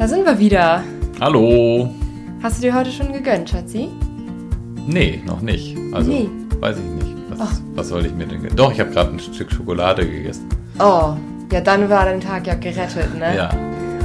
Da 0.00 0.08
sind 0.08 0.24
wir 0.24 0.38
wieder. 0.38 0.82
Hallo. 1.20 1.90
Hast 2.42 2.56
du 2.56 2.62
dir 2.62 2.74
heute 2.74 2.90
schon 2.90 3.12
gegönnt, 3.12 3.50
Schatzi? 3.50 3.90
Nee, 4.86 5.20
noch 5.26 5.42
nicht. 5.42 5.76
Also, 5.92 6.10
Nee. 6.10 6.26
weiß 6.58 6.78
ich 6.78 7.04
nicht. 7.04 7.16
Was, 7.36 7.62
was 7.74 7.88
soll 7.90 8.06
ich 8.06 8.14
mir 8.14 8.26
denn... 8.26 8.48
Doch, 8.56 8.72
ich 8.72 8.80
habe 8.80 8.90
gerade 8.92 9.10
ein 9.12 9.18
Stück 9.18 9.52
Schokolade 9.52 10.08
gegessen. 10.08 10.48
Oh, 10.78 11.12
ja, 11.52 11.60
dann 11.62 11.90
war 11.90 12.06
dein 12.06 12.18
Tag 12.22 12.46
ja 12.46 12.54
gerettet, 12.54 13.14
ne? 13.18 13.36
Ja. 13.36 13.50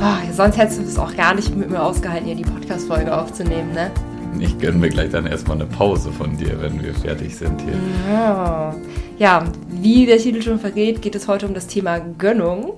Ah, 0.01 0.17
sonst 0.33 0.57
hättest 0.57 0.79
du 0.79 0.83
es 0.83 0.99
auch 0.99 1.15
gar 1.15 1.33
nicht 1.33 1.55
mit 1.55 1.69
mir 1.69 1.81
ausgehalten, 1.81 2.25
hier 2.25 2.35
die 2.35 2.43
Podcast-Folge 2.43 3.17
aufzunehmen, 3.17 3.71
ne? 3.71 3.89
Ich 4.37 4.59
gönne 4.59 4.77
mir 4.77 4.89
gleich 4.89 5.11
dann 5.11 5.25
erstmal 5.25 5.55
eine 5.55 5.65
Pause 5.65 6.11
von 6.11 6.35
dir, 6.35 6.61
wenn 6.61 6.83
wir 6.83 6.93
fertig 6.93 7.37
sind 7.37 7.61
hier. 7.61 7.79
Ja. 8.11 8.75
ja, 9.17 9.45
wie 9.69 10.05
der 10.05 10.17
Titel 10.17 10.41
schon 10.41 10.59
verrät, 10.59 11.01
geht 11.01 11.15
es 11.15 11.29
heute 11.29 11.47
um 11.47 11.53
das 11.53 11.67
Thema 11.67 11.99
Gönnung 11.99 12.73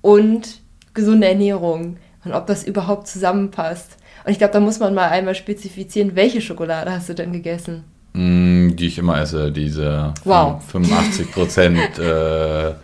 und 0.00 0.60
gesunde 0.94 1.26
Ernährung 1.26 1.96
und 2.26 2.32
ob 2.34 2.46
das 2.46 2.64
überhaupt 2.64 3.06
zusammenpasst. 3.08 3.96
Und 4.24 4.32
ich 4.32 4.38
glaube, 4.38 4.52
da 4.52 4.60
muss 4.60 4.78
man 4.80 4.92
mal 4.94 5.08
einmal 5.08 5.34
spezifizieren, 5.34 6.16
welche 6.16 6.40
Schokolade 6.40 6.90
hast 6.90 7.08
du 7.08 7.14
denn 7.14 7.32
gegessen? 7.32 7.84
Mm, 8.12 8.74
die 8.76 8.88
ich 8.88 8.98
immer 8.98 9.20
esse, 9.20 9.52
diese 9.52 10.12
Wow. 10.24 10.62
85 10.66 11.30
Prozent 11.32 11.98
äh, 11.98 12.68
äh, 12.70 12.74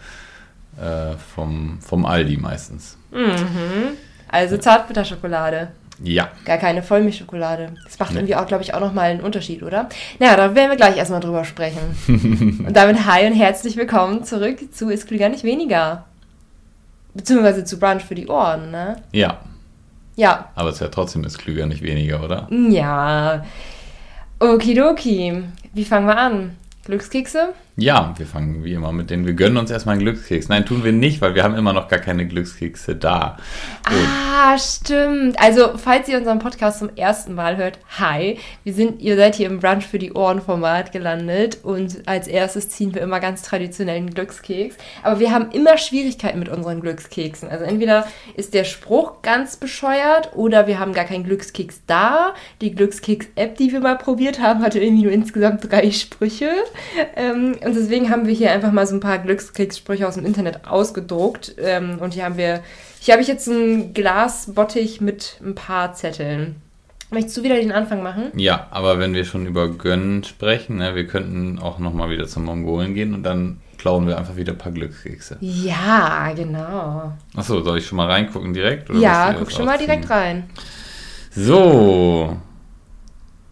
vom, 1.34 1.78
vom 1.80 2.06
Aldi 2.06 2.36
meistens. 2.36 2.96
Also 4.28 4.56
Zartbitterschokolade. 4.56 5.68
Ja. 6.02 6.28
Gar 6.44 6.58
keine 6.58 6.82
Vollmilchschokolade. 6.82 7.74
Das 7.84 7.98
macht 7.98 8.12
Nee. 8.12 8.18
irgendwie 8.18 8.34
auch, 8.36 8.46
glaube 8.46 8.62
ich, 8.62 8.74
auch 8.74 8.80
nochmal 8.80 9.10
einen 9.10 9.20
Unterschied, 9.20 9.62
oder? 9.62 9.88
Naja, 10.18 10.36
da 10.36 10.54
werden 10.54 10.70
wir 10.70 10.76
gleich 10.76 10.96
erstmal 10.96 11.20
drüber 11.20 11.44
sprechen. 11.44 11.78
und 12.66 12.72
damit 12.76 13.06
hi 13.06 13.26
und 13.26 13.34
herzlich 13.34 13.76
willkommen 13.76 14.24
zurück 14.24 14.58
zu 14.72 14.88
Ist 14.90 15.06
Klüger 15.06 15.28
nicht 15.28 15.44
weniger. 15.44 16.06
Beziehungsweise 17.14 17.64
zu 17.64 17.78
Brunch 17.78 18.04
für 18.04 18.14
die 18.14 18.28
Ohren, 18.28 18.70
ne? 18.70 18.96
Ja. 19.12 19.40
Ja. 20.16 20.50
Aber 20.54 20.68
es 20.68 20.76
ist 20.76 20.80
ja 20.80 20.88
trotzdem 20.88 21.24
ist 21.24 21.38
klüger, 21.38 21.66
nicht 21.66 21.82
weniger, 21.82 22.22
oder? 22.22 22.48
Ja. 22.50 23.44
Okidoki. 24.40 25.42
Wie 25.72 25.84
fangen 25.84 26.06
wir 26.06 26.18
an? 26.18 26.56
Glückskekse? 26.84 27.50
Ja, 27.76 28.12
wir 28.18 28.26
fangen 28.26 28.64
wie 28.64 28.74
immer 28.74 28.92
mit 28.92 29.08
denen. 29.08 29.26
Wir 29.26 29.32
gönnen 29.32 29.56
uns 29.56 29.70
erstmal 29.70 29.94
einen 29.94 30.04
Glückskeks. 30.04 30.48
Nein, 30.48 30.66
tun 30.66 30.84
wir 30.84 30.92
nicht, 30.92 31.22
weil 31.22 31.34
wir 31.34 31.42
haben 31.42 31.54
immer 31.54 31.72
noch 31.72 31.88
gar 31.88 32.00
keine 32.00 32.26
Glückskekse 32.26 32.96
da. 32.96 33.38
Und 33.88 34.08
Ah, 34.44 34.58
stimmt. 34.58 35.40
Also, 35.40 35.78
falls 35.78 36.08
ihr 36.08 36.18
unseren 36.18 36.38
Podcast 36.38 36.80
zum 36.80 36.90
ersten 36.96 37.34
Mal 37.34 37.56
hört, 37.56 37.78
hi. 37.98 38.38
Wir 38.64 38.74
sind, 38.74 39.00
ihr 39.00 39.16
seid 39.16 39.36
hier 39.36 39.46
im 39.46 39.60
Brunch 39.60 39.86
für 39.86 39.98
die 39.98 40.12
Ohren-Format 40.12 40.92
gelandet 40.92 41.58
und 41.62 42.02
als 42.06 42.26
erstes 42.28 42.68
ziehen 42.68 42.94
wir 42.94 43.00
immer 43.02 43.20
ganz 43.20 43.42
traditionellen 43.42 44.10
Glückskeks. 44.10 44.76
Aber 45.02 45.20
wir 45.20 45.30
haben 45.30 45.50
immer 45.52 45.78
Schwierigkeiten 45.78 46.40
mit 46.40 46.48
unseren 46.48 46.80
Glückskeksen. 46.80 47.48
Also 47.48 47.64
entweder 47.64 48.06
ist 48.36 48.52
der 48.52 48.64
Spruch 48.64 49.22
ganz 49.22 49.56
bescheuert 49.56 50.32
oder 50.34 50.66
wir 50.66 50.78
haben 50.78 50.92
gar 50.92 51.04
keinen 51.04 51.24
Glückskeks 51.24 51.82
da. 51.86 52.34
Die 52.60 52.74
Glückskeks-App, 52.74 53.56
die 53.56 53.72
wir 53.72 53.80
mal 53.80 53.96
probiert 53.96 54.40
haben, 54.40 54.62
hatte 54.62 54.80
irgendwie 54.80 55.04
nur 55.04 55.12
insgesamt 55.12 55.70
drei 55.70 55.90
Sprüche. 55.90 56.50
Ähm, 57.16 57.56
und 57.64 57.74
deswegen 57.74 58.10
haben 58.10 58.26
wir 58.26 58.34
hier 58.34 58.52
einfach 58.52 58.72
mal 58.72 58.86
so 58.86 58.94
ein 58.94 59.00
paar 59.00 59.18
Glückskekssprüche 59.18 60.06
aus 60.06 60.14
dem 60.14 60.26
Internet 60.26 60.66
ausgedruckt. 60.66 61.54
Ähm, 61.58 61.98
und 62.00 62.14
hier 62.14 62.24
haben 62.24 62.36
wir, 62.36 62.62
hier 63.00 63.12
habe 63.12 63.22
ich 63.22 63.28
jetzt 63.28 63.46
ein 63.48 63.94
Glasbottich 63.94 65.00
mit 65.00 65.40
ein 65.44 65.54
paar 65.54 65.94
Zetteln. 65.94 66.56
Möchtest 67.10 67.36
du 67.36 67.42
wieder 67.42 67.56
den 67.56 67.72
Anfang 67.72 68.02
machen? 68.02 68.32
ja, 68.36 68.68
aber 68.70 68.98
wenn 68.98 69.12
wir 69.12 69.26
schon 69.26 69.46
über 69.46 69.68
Gönnen 69.68 70.24
sprechen, 70.24 70.78
ne, 70.78 70.94
wir 70.94 71.06
könnten 71.06 71.58
auch 71.58 71.78
nochmal 71.78 72.08
wieder 72.08 72.26
zum 72.26 72.44
Mongolen 72.44 72.94
gehen 72.94 73.12
und 73.12 73.22
dann 73.22 73.58
klauen 73.76 74.06
wir 74.06 74.16
einfach 74.16 74.36
wieder 74.36 74.52
ein 74.52 74.58
paar 74.58 74.72
Glückskekse. 74.72 75.36
Ja, 75.40 76.32
genau. 76.34 77.12
Achso, 77.36 77.60
soll 77.62 77.78
ich 77.78 77.86
schon 77.86 77.96
mal 77.96 78.08
reingucken 78.08 78.54
direkt? 78.54 78.88
ja, 78.94 79.34
guck 79.34 79.52
schon 79.52 79.66
mal 79.66 79.76
direkt 79.76 80.08
rein. 80.08 80.44
So. 81.30 82.36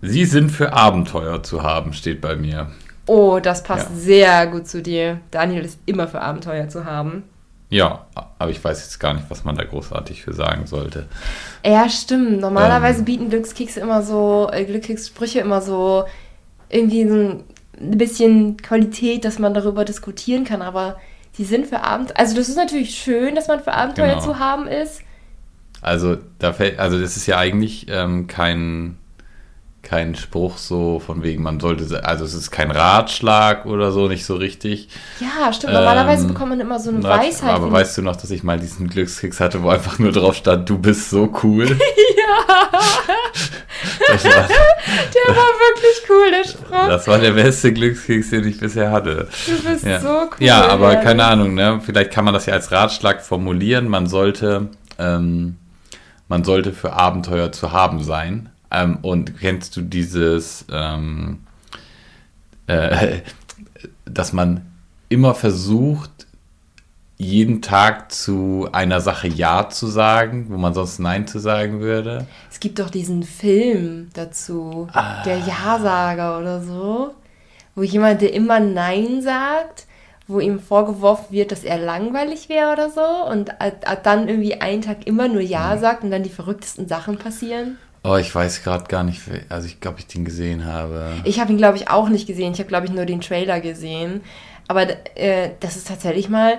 Sie 0.03 0.25
sind 0.25 0.51
für 0.51 0.73
Abenteuer 0.73 1.43
zu 1.43 1.63
haben, 1.63 1.93
steht 1.93 2.21
bei 2.23 2.37
mir. 2.37 2.71
Oh, 3.13 3.41
das 3.41 3.65
passt 3.65 3.89
Ja. 3.91 3.97
sehr 3.97 4.47
gut 4.47 4.69
zu 4.69 4.83
dir. 4.83 5.21
Daniel 5.33 5.65
ist 5.65 5.79
immer 5.87 6.07
für 6.07 6.21
Abenteuer 6.21 6.69
zu 6.69 6.85
haben. 6.85 7.25
Ja, 7.69 8.07
aber 8.39 8.51
ich 8.51 8.63
weiß 8.63 8.81
jetzt 8.81 8.99
gar 9.01 9.15
nicht, 9.15 9.27
was 9.29 9.45
man 9.45 9.57
da 9.57 9.65
großartig 9.65 10.23
für 10.23 10.33
sagen 10.33 10.67
sollte. 10.67 11.07
Ja, 11.65 11.89
stimmt. 11.89 12.41
Normalerweise 12.41 13.01
Ähm. 13.01 13.05
bieten 13.05 13.31
Glückskekse 13.31 13.81
immer 13.81 14.03
so, 14.03 14.49
äh, 14.53 14.65
Glückskekssprüche 14.65 15.41
immer 15.41 15.61
so 15.61 16.05
irgendwie 16.69 17.09
so 17.09 17.15
ein 17.15 17.45
bisschen 17.99 18.57
Qualität, 18.59 19.25
dass 19.25 19.39
man 19.41 19.55
darüber 19.55 19.85
diskutieren 19.85 20.45
kann, 20.45 20.63
aber 20.63 20.97
die 21.39 21.45
sind 21.45 21.67
für 21.67 21.83
Abenteuer. 21.83 22.17
Also 22.19 22.37
das 22.37 22.49
ist 22.49 22.57
natürlich 22.57 22.95
schön, 22.97 23.35
dass 23.35 23.49
man 23.49 23.61
für 23.61 23.73
Abenteuer 23.73 24.15
Genau. 24.15 24.21
zu 24.21 24.39
haben 24.39 24.67
ist. 24.69 25.03
Also, 25.83 26.19
da 26.39 26.53
fällt, 26.53 26.79
also 26.79 27.01
das 27.01 27.17
ist 27.17 27.27
ja 27.27 27.39
eigentlich 27.39 27.87
ähm, 27.89 28.27
kein, 28.27 28.99
kein 29.83 30.15
Spruch 30.15 30.59
so 30.59 31.01
von 31.01 31.23
wegen, 31.23 31.43
man 31.43 31.59
sollte, 31.59 32.05
also 32.05 32.25
es 32.25 32.35
ist 32.35 32.51
kein 32.51 32.71
Ratschlag 32.71 33.65
oder 33.67 33.91
so, 33.93 34.09
nicht 34.09 34.25
so 34.27 34.37
richtig. 34.37 34.89
Ja, 35.21 35.53
stimmt. 35.53 35.73
Normalerweise 35.73 36.23
Ähm, 36.23 36.29
bekommt 36.29 36.51
man 36.51 36.61
immer 36.61 36.79
so 36.79 36.91
eine 36.91 37.03
Weisheit. 37.03 37.51
Aber 37.51 37.73
weißt 37.73 37.99
du 37.99 38.03
noch, 38.03 38.17
dass 38.17 38.31
ich 38.31 38.43
mal 38.43 38.59
diesen 38.61 38.89
Glückskeks 38.89 39.41
hatte, 39.41 39.63
wo 39.63 39.71
einfach 39.71 39.99
nur 39.99 40.13
drauf 40.13 40.37
stand, 40.37 40.69
du 40.69 40.79
bist 40.79 41.11
so 41.11 41.33
cool? 41.43 41.67
Das 44.09 44.25
war, 44.25 44.31
der 44.49 45.37
war 45.37 45.45
wirklich 45.45 46.11
cool, 46.11 46.31
der 46.31 46.49
Spruch. 46.49 46.71
das 46.89 47.07
war 47.07 47.19
der 47.19 47.31
beste 47.33 47.73
Glückskeks, 47.73 48.31
den 48.31 48.47
ich 48.47 48.59
bisher 48.59 48.91
hatte. 48.91 49.29
du 49.47 49.69
bist 49.71 49.85
Ja. 49.85 50.01
so 50.01 50.09
cool. 50.09 50.29
Ja, 50.41 50.67
aber 50.69 50.91
ehrlich. 50.93 51.05
keine 51.05 51.25
Ahnung, 51.25 51.55
ne? 51.55 51.81
Vielleicht 51.85 52.11
kann 52.11 52.25
man 52.25 52.35
das 52.35 52.47
ja 52.47 52.55
als 52.55 52.73
Ratschlag 52.73 53.23
formulieren. 53.23 53.89
Man 53.89 54.07
sollte, 54.07 54.69
ähm, 54.99 55.57
man 56.29 56.45
sollte 56.45 56.73
für 56.73 56.93
Abenteuer 56.93 57.53
zu 57.53 57.73
haben 57.73 58.03
sein. 58.03 58.51
Ähm, 58.71 58.99
und 59.03 59.39
kennst 59.39 59.77
du 59.77 59.83
dieses, 59.83 60.65
ähm, 60.73 61.41
äh, 62.67 63.19
dass 64.05 64.33
man 64.33 64.67
immer 65.09 65.35
versucht, 65.35 66.11
jeden 67.17 67.61
Tag 67.61 68.11
zu 68.13 68.69
einer 68.73 69.03
Sache 69.03 69.29
Ja 69.29 69.69
zu 69.69 69.89
sagen, 69.89 70.47
wo 70.49 70.57
man 70.57 70.73
sonst 70.73 71.01
Nein 71.01 71.27
zu 71.27 71.39
sagen 71.39 71.81
würde? 71.81 72.27
Es 72.51 72.61
gibt 72.61 72.79
doch 72.79 72.89
diesen 72.89 73.25
Film 73.25 74.09
dazu, 74.15 74.89
Ah. 74.95 75.23
der 75.25 75.37
Ja-Sager 75.39 76.39
oder 76.39 76.63
so, 76.63 77.15
wo 77.75 77.83
jemand, 77.83 78.23
der 78.23 78.33
immer 78.33 78.59
Nein 78.59 79.21
sagt, 79.21 79.87
wo 80.29 80.41
ihm 80.41 80.61
vorgeworfen 80.61 81.27
wird, 81.31 81.53
dass 81.53 81.63
er 81.63 81.77
langweilig 81.79 82.49
wäre 82.49 82.73
oder 82.73 82.89
so 82.89 83.31
und 83.31 83.53
dann 84.03 84.29
irgendwie 84.29 84.55
einen 84.61 84.81
Tag 84.81 85.07
immer 85.07 85.29
nur 85.29 85.43
Ja 85.43 85.75
Mhm. 85.77 85.81
sagt 85.81 86.05
und 86.05 86.11
dann 86.11 86.23
die 86.23 86.31
verrücktesten 86.31 86.89
Sachen 86.89 87.19
passieren. 87.19 87.77
Oh, 88.03 88.17
ich 88.17 88.35
weiß 88.35 88.63
gerade 88.63 88.85
gar 88.85 89.05
nicht, 89.05 89.21
also 89.51 89.67
ich 89.67 89.81
glaube, 89.81 89.99
ich 89.99 90.07
den 90.07 90.25
gesehen 90.25 90.65
habe. 90.65 91.13
Ich 91.25 91.39
habe 91.39 91.53
ihn, 91.53 91.59
glaube 91.59 91.77
ich, 91.77 91.91
auch 91.91 92.09
nicht 92.09 92.27
gesehen. 92.27 92.53
Ich 92.53 92.59
habe, 92.59 92.69
glaube 92.69 92.87
ich, 92.87 92.93
nur 92.93 93.05
den 93.05 93.21
Trailer 93.21 93.61
gesehen. 93.61 94.23
Aber 94.69 94.87
äh, 95.17 95.51
das 95.61 95.77
ist 95.77 95.89
tatsächlich 95.89 96.29
mal, 96.29 96.59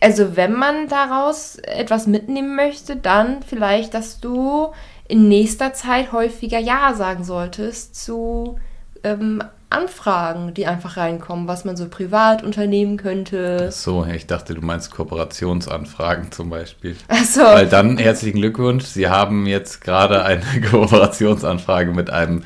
also 0.00 0.36
wenn 0.36 0.54
man 0.54 0.88
daraus 0.88 1.56
etwas 1.56 2.06
mitnehmen 2.06 2.56
möchte, 2.56 2.96
dann 2.96 3.42
vielleicht, 3.42 3.92
dass 3.92 4.20
du 4.20 4.72
in 5.08 5.28
nächster 5.28 5.74
Zeit 5.74 6.12
häufiger 6.12 6.58
Ja 6.58 6.94
sagen 6.94 7.24
solltest 7.24 8.02
zu 8.02 8.58
ähm, 9.04 9.42
Anfragen, 9.68 10.54
die 10.54 10.66
einfach 10.66 10.96
reinkommen, 10.96 11.48
was 11.48 11.64
man 11.64 11.76
so 11.76 11.88
privat 11.88 12.42
unternehmen 12.44 12.96
könnte. 12.96 13.70
So, 13.72 14.06
ich 14.06 14.26
dachte, 14.26 14.54
du 14.54 14.60
meinst 14.60 14.92
Kooperationsanfragen 14.92 16.30
zum 16.30 16.50
Beispiel. 16.50 16.96
Achso, 17.08 17.40
Weil 17.42 17.66
dann 17.66 17.98
herzlichen 17.98 18.38
Glückwunsch, 18.38 18.84
Sie 18.84 19.08
haben 19.08 19.46
jetzt 19.46 19.80
gerade 19.80 20.24
eine 20.24 20.42
Kooperationsanfrage 20.70 21.92
mit 21.92 22.10
einem 22.10 22.44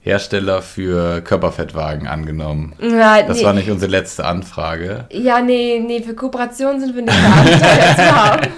Hersteller 0.00 0.62
für 0.62 1.20
Körperfettwagen 1.20 2.06
angenommen. 2.08 2.74
na, 2.80 3.20
Das 3.22 3.38
nee. 3.38 3.44
war 3.44 3.52
nicht 3.52 3.70
unsere 3.70 3.90
letzte 3.90 4.24
Anfrage. 4.24 5.04
ja, 5.10 5.40
nee, 5.42 5.82
nee, 5.86 6.02
für 6.02 6.14
Kooperationen 6.14 6.80
sind 6.80 6.94
wir 6.94 7.02
nicht 7.02 7.14
Abenteuer 7.14 7.94
zu 7.94 8.16
haben. 8.16 8.48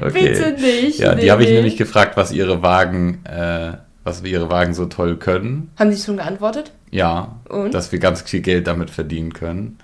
Okay. 0.00 0.28
Bitte 0.28 0.52
nicht. 0.60 1.00
Ja, 1.00 1.14
die 1.16 1.24
nee, 1.24 1.30
habe 1.30 1.42
ich 1.42 1.48
nee. 1.48 1.56
nämlich 1.56 1.76
gefragt, 1.76 2.16
was 2.16 2.30
ihre 2.30 2.62
Wagen, 2.62 3.24
äh, 3.24 3.72
was 4.08 4.24
ihre 4.24 4.50
Wagen 4.50 4.74
so 4.74 4.86
toll 4.86 5.16
können. 5.16 5.70
Haben 5.78 5.92
Sie 5.92 6.02
schon 6.02 6.16
geantwortet? 6.16 6.72
Ja, 6.90 7.36
Und? 7.48 7.74
dass 7.74 7.92
wir 7.92 7.98
ganz 7.98 8.22
viel 8.22 8.40
Geld 8.40 8.66
damit 8.66 8.90
verdienen 8.90 9.32
können. 9.32 9.78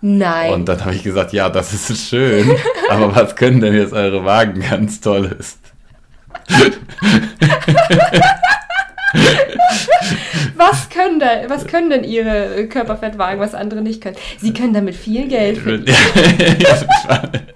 Nein. 0.00 0.52
Und 0.52 0.68
dann 0.68 0.84
habe 0.84 0.94
ich 0.94 1.02
gesagt, 1.02 1.32
ja, 1.32 1.48
das 1.48 1.72
ist 1.72 2.08
schön, 2.08 2.50
aber 2.90 3.14
was 3.14 3.36
können 3.36 3.60
denn 3.60 3.74
jetzt 3.74 3.92
eure 3.92 4.24
Wagen 4.24 4.60
ganz 4.60 5.00
Tolles? 5.00 5.58
Was 10.56 10.88
können, 10.90 11.20
da, 11.20 11.26
was 11.48 11.66
können 11.66 11.90
denn 11.90 12.04
Ihre 12.04 12.66
Körperfettwagen, 12.68 13.40
was 13.40 13.54
andere 13.54 13.80
nicht 13.80 14.02
können? 14.02 14.16
Sie 14.38 14.52
können 14.52 14.74
damit 14.74 14.94
viel 14.96 15.28
Geld 15.28 15.58
verdienen. 15.58 15.94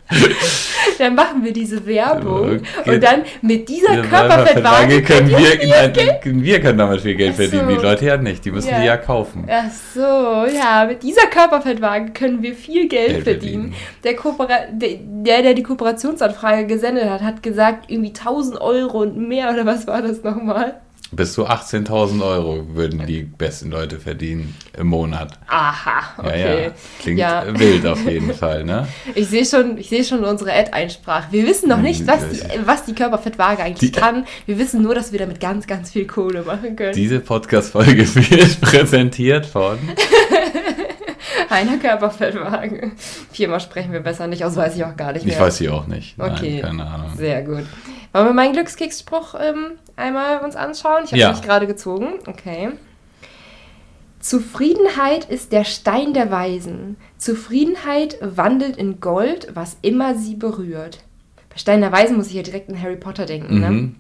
dann 0.99 1.15
machen 1.15 1.43
wir 1.45 1.53
diese 1.53 1.85
Werbung 1.87 2.61
Okay. 2.81 2.95
und 2.95 3.03
dann 3.03 3.23
mit 3.41 3.69
dieser 3.69 3.97
Diese 3.97 4.09
Körperfettwaage 4.09 5.03
können 5.03 5.29
wir, 5.31 5.39
viel 5.39 5.69
nein, 5.69 5.95
wir 6.43 6.61
können 6.61 6.79
damit 6.79 7.01
viel 7.01 7.15
Geld 7.15 7.37
so. 7.37 7.43
verdienen, 7.43 7.69
die 7.69 7.83
Leute 7.83 8.05
ja 8.07 8.17
nicht, 8.17 8.45
die 8.45 8.51
müssen 8.51 8.69
Ja. 8.71 8.81
die 8.81 8.87
ja 8.87 8.97
kaufen. 8.97 9.47
Ach 9.51 9.71
so, 9.95 10.01
ja, 10.01 10.85
mit 10.87 11.03
dieser 11.03 11.27
Körperfettwaage 11.27 12.13
können 12.13 12.43
wir 12.43 12.55
viel 12.55 12.89
Geld, 12.89 13.09
Geld 13.09 13.25
verdienen. 13.25 13.75
verdienen. 14.03 14.79
Der, 14.79 14.99
der, 15.25 15.43
der 15.43 15.55
die 15.55 15.63
Kooperationsanfrage 15.63 16.67
gesendet 16.67 17.09
hat, 17.09 17.23
hat 17.23 17.43
gesagt, 17.43 17.91
irgendwie 17.91 18.11
1000 18.15 18.61
Euro 18.61 19.01
und 19.03 19.17
mehr 19.29 19.51
oder 19.53 19.67
was 19.67 19.87
war 19.87 20.03
das 20.03 20.23
nochmal? 20.23 20.81
Bis 21.15 21.35
zu 21.35 21.47
18.000 21.47 22.23
Euro 22.27 22.67
würden 22.75 23.05
die 23.07 23.23
besten 23.23 23.71
Leute 23.71 24.01
verdienen 24.01 24.55
im 24.79 24.87
Monat. 24.87 25.39
Aha, 25.47 26.15
Ja, 26.17 26.25
okay. 26.29 26.65
ja. 26.65 26.71
Klingt 27.01 27.19
Ja. 27.19 27.45
wild 27.59 27.87
auf 27.87 28.03
jeden 28.09 28.33
Fall, 28.35 28.65
ne? 28.65 28.89
Ich 29.15 29.29
sehe 29.29 29.45
schon, 29.45 29.77
ich 29.77 29.91
sehe 29.91 30.05
schon 30.05 30.25
unsere 30.25 30.53
Ad-Einsprache. 30.55 31.29
Wir 31.31 31.47
wissen 31.47 31.69
noch 31.69 31.81
nicht, 31.83 32.07
was 32.07 32.21
die, 32.31 32.41
was 32.65 32.85
die 32.87 32.95
Körperfettwaage 32.95 33.63
eigentlich 33.63 33.93
Die- 33.93 33.99
kann. 34.01 34.25
Wir 34.47 34.59
wissen 34.59 34.81
nur, 34.83 34.95
dass 34.95 35.13
wir 35.13 35.19
damit 35.19 35.39
ganz, 35.39 35.67
ganz 35.67 35.91
viel 35.91 36.07
Kohle 36.07 36.43
machen 36.43 36.77
können. 36.77 36.95
Diese 36.95 37.21
Podcast-Folge 37.21 38.07
wird 38.15 38.61
präsentiert 38.63 39.45
von. 39.45 39.79
Einer 41.51 41.79
Körperfettwaage. 41.79 42.93
Viermal 43.33 43.61
sprechen 43.61 43.93
wir 43.93 44.01
besser 44.01 44.27
nicht 44.27 44.45
aus, 44.45 44.57
weiß 44.57 44.77
ich 44.77 44.85
auch 44.85 44.97
gar 44.97 45.13
nicht 45.13 45.25
mehr. 45.25 45.35
Ich 45.35 45.41
weiß 45.41 45.57
sie 45.59 45.69
auch 45.69 45.87
nicht. 45.87 46.19
Okay. 46.19 46.61
Nein, 46.63 46.79
keine 46.79 46.87
Ahnung. 46.91 47.11
Sehr 47.17 47.43
gut. 47.43 47.65
Wollen 48.13 48.27
wir 48.27 48.33
meinen 48.33 48.53
Glückskeksspruch 48.53 49.35
ähm, 49.41 49.73
einmal 49.97 50.39
uns 50.39 50.57
anschauen? 50.57 51.03
Ich 51.05 51.13
habe 51.13 51.21
Ja. 51.21 51.31
mich 51.31 51.43
gerade 51.43 51.67
gezogen. 51.67 52.15
Okay. 52.27 52.71
Zufriedenheit 54.21 55.25
ist 55.25 55.51
der 55.53 55.65
Stein 55.65 56.15
der 56.15 56.31
Weisen. 56.31 56.97
Zufriedenheit 57.19 58.19
wandelt 58.21 58.77
in 58.77 59.01
Gold, 59.01 59.49
was 59.55 59.77
immer 59.83 60.15
sie 60.15 60.37
berührt. 60.37 61.01
Bei 61.51 61.57
Stein 61.59 61.81
der 61.81 61.91
Weisen 61.91 62.17
muss 62.17 62.29
ich 62.29 62.35
ja 62.35 62.43
direkt 62.43 62.69
an 62.71 62.81
Harry 62.81 62.97
Potter 62.97 63.27
denken. 63.27 63.61
Ne? 63.61 63.93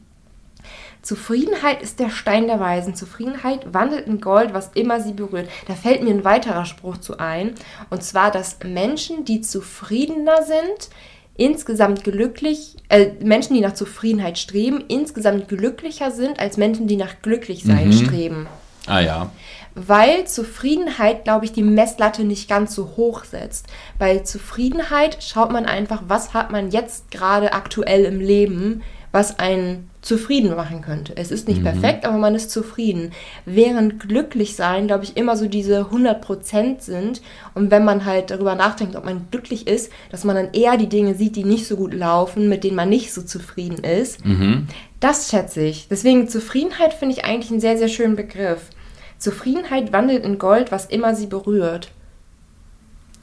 Zufriedenheit 1.02 1.82
ist 1.82 1.99
der 1.99 2.10
Stein 2.10 2.46
der 2.46 2.60
Weisen. 2.60 2.94
Zufriedenheit 2.94 3.75
wandelt 3.75 4.06
in 4.06 4.20
Gold, 4.20 4.54
was 4.54 4.70
immer 4.75 5.00
sie 5.00 5.12
berührt. 5.12 5.49
Da 5.66 5.75
fällt 5.75 6.02
mir 6.02 6.10
ein 6.10 6.25
weiterer 6.25 6.64
Spruch 6.64 6.96
zu 6.99 7.19
ein. 7.19 7.54
Und 7.90 8.04
zwar, 8.04 8.31
dass 8.31 8.58
Menschen, 8.64 9.25
die 9.25 9.40
zufriedener 9.40 10.43
sind, 10.44 10.90
insgesamt 11.37 12.04
glücklich, 12.04 12.76
äh, 12.88 13.08
Menschen, 13.20 13.54
die 13.54 13.60
nach 13.60 13.75
Zufriedenheit 13.75 14.38
streben, 14.38 14.84
insgesamt 14.88 15.49
glücklicher 15.49 16.10
sind 16.10 16.38
als 16.38 16.56
Menschen, 16.56 16.87
die 16.87 16.96
nach 16.96 17.20
Glücklichsein 17.22 17.88
Mhm. 17.88 17.93
streben. 17.93 18.46
Ah 18.87 19.00
ja. 19.00 19.31
Weil 19.75 20.26
Zufriedenheit, 20.26 21.25
glaube 21.25 21.46
ich, 21.46 21.52
die 21.52 21.62
Messlatte 21.62 22.25
nicht 22.25 22.48
ganz 22.48 22.75
so 22.75 22.93
hoch 22.96 23.25
setzt. 23.25 23.66
Bei 23.98 24.19
Zufriedenheit 24.19 25.22
schaut 25.22 25.50
man 25.50 25.66
einfach, 25.66 26.02
was 26.06 26.34
hat 26.34 26.50
man 26.50 26.70
jetzt 26.70 27.10
gerade 27.10 27.55
aktuell 27.55 28.05
im 28.05 28.20
Leben, 28.20 28.82
was 29.12 29.38
einen 29.38 29.88
zufrieden 30.02 30.54
machen 30.56 30.82
könnte. 30.82 31.16
Es 31.16 31.31
ist 31.31 31.46
nicht 31.46 31.62
perfekt, 31.62 32.04
aber 32.04 32.19
man 32.19 32.34
ist 32.34 32.50
zufrieden. 32.50 33.12
Während 33.46 34.00
glücklich 34.00 34.56
sein, 34.56 34.88
glaube 34.88 35.04
ich, 35.04 35.16
immer 35.16 35.37
so 35.37 35.46
diese 35.46 35.82
100% 35.82 36.81
sind. 36.81 37.22
Und 37.54 37.70
wenn 37.70 37.84
man 37.84 38.04
halt 38.04 38.32
darüber 38.32 38.56
nachdenkt, 38.56 38.96
ob 38.96 39.04
man 39.04 39.28
glücklich 39.31 39.69
ist, 39.69 39.93
dass 40.10 40.25
man 40.25 40.34
dann 40.34 40.52
eher 40.52 40.76
die 40.76 40.88
Dinge 40.88 41.14
sieht, 41.14 41.37
die 41.37 41.44
nicht 41.44 41.69
so 41.69 41.76
gut 41.76 41.94
laufen, 41.94 42.49
mit 42.49 42.64
denen 42.64 42.75
man 42.75 42.88
nicht 42.88 43.12
so 43.12 43.22
zufrieden 43.22 43.84
ist. 43.84 44.26
Mhm. 44.26 44.66
Das 44.99 45.31
schätze 45.31 45.62
ich. 45.62 45.87
Deswegen 45.88 46.28
Zufriedenheit 46.28 46.94
finde 46.94 47.14
ich 47.14 47.25
eigentlich 47.25 47.52
einen 47.52 47.60
sehr, 47.60 47.78
sehr 47.78 47.88
schönen 47.88 48.16
Begriff. 48.16 48.70
Zufriedenheit 49.19 49.93
wandelt 49.93 50.25
in 50.25 50.38
Gold, 50.38 50.72
was 50.72 50.87
immer 50.87 51.14
sie 51.14 51.28
berührt. 51.28 51.93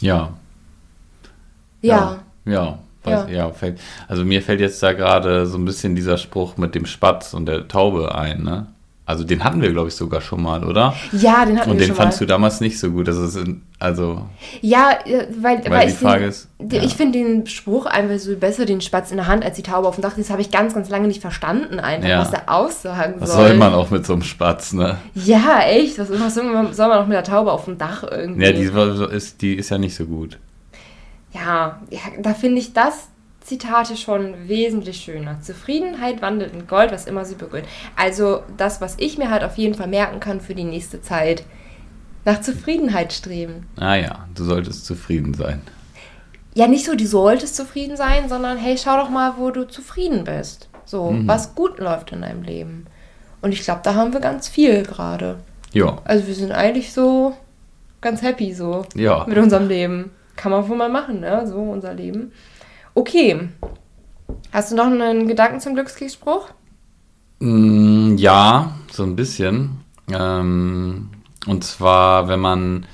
Ja. 0.01 0.33
Ja. 1.81 2.21
Ja. 2.45 2.53
Ja. 2.53 2.79
Weiß, 3.03 3.27
ja. 3.31 3.49
fällt, 3.51 3.79
also 4.07 4.25
mir 4.25 4.41
fällt 4.41 4.59
jetzt 4.59 4.81
da 4.83 4.93
gerade 4.93 5.45
so 5.45 5.57
ein 5.57 5.65
bisschen 5.65 5.95
dieser 5.95 6.17
Spruch 6.17 6.57
mit 6.57 6.75
dem 6.75 6.85
Spatz 6.85 7.33
und 7.33 7.45
der 7.45 7.67
Taube 7.67 8.13
ein, 8.13 8.43
ne? 8.43 8.67
Also 9.05 9.23
den 9.23 9.43
hatten 9.43 9.59
wir, 9.63 9.71
glaube 9.71 9.87
ich, 9.87 9.95
sogar 9.95 10.21
schon 10.21 10.43
mal, 10.43 10.63
oder? 10.63 10.93
Ja, 11.13 11.43
den 11.43 11.57
hatten 11.59 11.71
Und 11.71 11.77
wir 11.77 11.85
den 11.85 11.87
schon 11.87 11.95
fandst 11.95 12.19
mal. 12.21 12.27
du 12.27 12.29
damals 12.31 12.61
nicht 12.61 12.77
so 12.79 12.91
gut. 12.91 13.07
Das 13.07 13.17
ist 13.17 13.37
in, 13.37 13.63
also, 13.79 14.21
Ja, 14.61 14.91
äh, 15.03 15.25
weil, 15.41 15.63
weil, 15.65 15.71
Weil 15.71 15.87
die 15.87 15.93
ich 15.93 15.97
Frage 15.97 16.19
den, 16.25 16.29
ist, 16.29 16.47
den- 16.59 16.81
ja. 16.81 16.83
ich 16.85 16.93
finde 16.93 17.17
den 17.17 17.47
Spruch 17.47 17.87
einfach 17.87 18.19
so 18.19 18.35
besser, 18.35 18.65
den 18.65 18.81
Spatz 18.81 19.09
in 19.09 19.17
der 19.17 19.25
Hand, 19.25 19.43
als 19.43 19.55
die 19.55 19.63
Taube 19.63 19.87
auf 19.87 19.95
dem 19.95 20.03
Dach. 20.03 20.13
Das 20.15 20.29
habe 20.29 20.41
ich 20.41 20.51
ganz, 20.51 20.75
ganz 20.75 20.89
lange 20.89 21.07
nicht 21.07 21.21
verstanden, 21.21 21.79
einfach, 21.79 22.07
Ja. 22.07 22.19
was 22.19 22.29
der 22.29 22.53
aussagen 22.53 23.15
was 23.17 23.33
soll. 23.33 23.47
soll 23.47 23.57
man 23.57 23.73
auch 23.73 23.89
mit 23.89 24.05
so 24.05 24.13
einem 24.13 24.21
Spatz, 24.21 24.73
ne? 24.73 24.97
Ja, 25.15 25.61
echt. 25.67 25.97
Was, 25.97 26.11
was 26.11 26.35
soll 26.35 26.43
man 26.43 26.71
soll 26.73 26.89
noch 26.89 27.07
mit 27.07 27.15
der 27.15 27.23
Taube 27.23 27.51
auf 27.51 27.65
dem 27.65 27.79
Dach 27.79 28.03
irgendwie? 28.03 28.45
Ja, 28.45 28.51
die 28.51 29.15
ist, 29.15 29.41
die 29.41 29.55
ist 29.55 29.71
ja 29.71 29.79
nicht 29.79 29.95
so 29.95 30.05
gut. 30.05 30.37
Ja, 31.33 31.81
ja 31.89 31.99
da 32.19 32.33
finde 32.33 32.59
ich 32.59 32.73
das 32.73 33.07
Zitat 33.41 33.87
hier 33.87 33.97
schon 33.97 34.47
wesentlich 34.47 34.97
schöner. 35.01 35.41
Zufriedenheit 35.41 36.21
wandelt 36.21 36.53
in 36.53 36.67
Gold, 36.67 36.91
was 36.91 37.05
immer 37.07 37.25
sie 37.25 37.35
berührt. 37.35 37.65
Also 37.95 38.43
das, 38.57 38.81
was 38.81 38.95
ich 38.97 39.17
mir 39.17 39.29
halt 39.31 39.43
auf 39.43 39.57
jeden 39.57 39.75
Fall 39.75 39.87
merken 39.87 40.19
kann 40.19 40.41
für 40.41 40.55
die 40.55 40.63
nächste 40.63 41.01
Zeit, 41.01 41.43
nach 42.25 42.41
Zufriedenheit 42.41 43.13
streben. 43.13 43.65
Ah 43.77 43.95
ja, 43.95 44.27
du 44.35 44.43
solltest 44.43 44.85
zufrieden 44.85 45.33
sein. 45.33 45.61
Ja, 46.53 46.67
nicht 46.67 46.85
so, 46.85 46.95
du 46.95 47.05
solltest 47.07 47.55
zufrieden 47.55 47.95
sein, 47.95 48.27
sondern 48.27 48.57
hey, 48.57 48.77
schau 48.77 48.97
doch 48.97 49.09
mal, 49.09 49.35
wo 49.37 49.49
du 49.51 49.67
zufrieden 49.67 50.25
bist. 50.25 50.67
So, 50.85 51.11
Mhm. 51.11 51.27
was 51.27 51.55
gut 51.55 51.79
läuft 51.79 52.11
in 52.11 52.21
deinem 52.21 52.43
Leben. 52.43 52.85
Und 53.41 53.51
ich 53.53 53.61
glaube, 53.61 53.81
da 53.83 53.95
haben 53.95 54.11
wir 54.13 54.19
ganz 54.19 54.49
viel 54.49 54.83
gerade. 54.83 55.37
Ja, 55.71 55.99
Also 56.03 56.27
wir 56.27 56.35
sind 56.35 56.51
eigentlich 56.51 56.91
so 56.93 57.35
ganz 58.01 58.21
happy 58.21 58.53
so 58.53 58.85
ja. 58.95 59.25
mit 59.27 59.37
unserem 59.37 59.67
Leben. 59.67 60.11
Kann 60.39 60.53
man 60.53 60.69
wohl 60.69 60.77
mal 60.77 60.87
machen, 60.89 61.19
ne? 61.19 61.45
So 61.45 61.57
unser 61.57 61.93
Leben. 61.93 62.31
Okay. 62.95 63.49
Hast 64.53 64.71
du 64.71 64.75
noch 64.77 64.85
einen 64.85 65.27
Gedanken 65.27 65.59
zum 65.59 65.73
Glückskeksspruch? 65.73 66.47
Mm, 67.39 68.15
Ja, 68.15 68.73
so 68.89 69.03
ein 69.03 69.17
bisschen. 69.17 69.81
Ähm, 70.09 71.09
und 71.45 71.65
zwar, 71.65 72.29
wenn 72.29 72.39
man, 72.39 72.85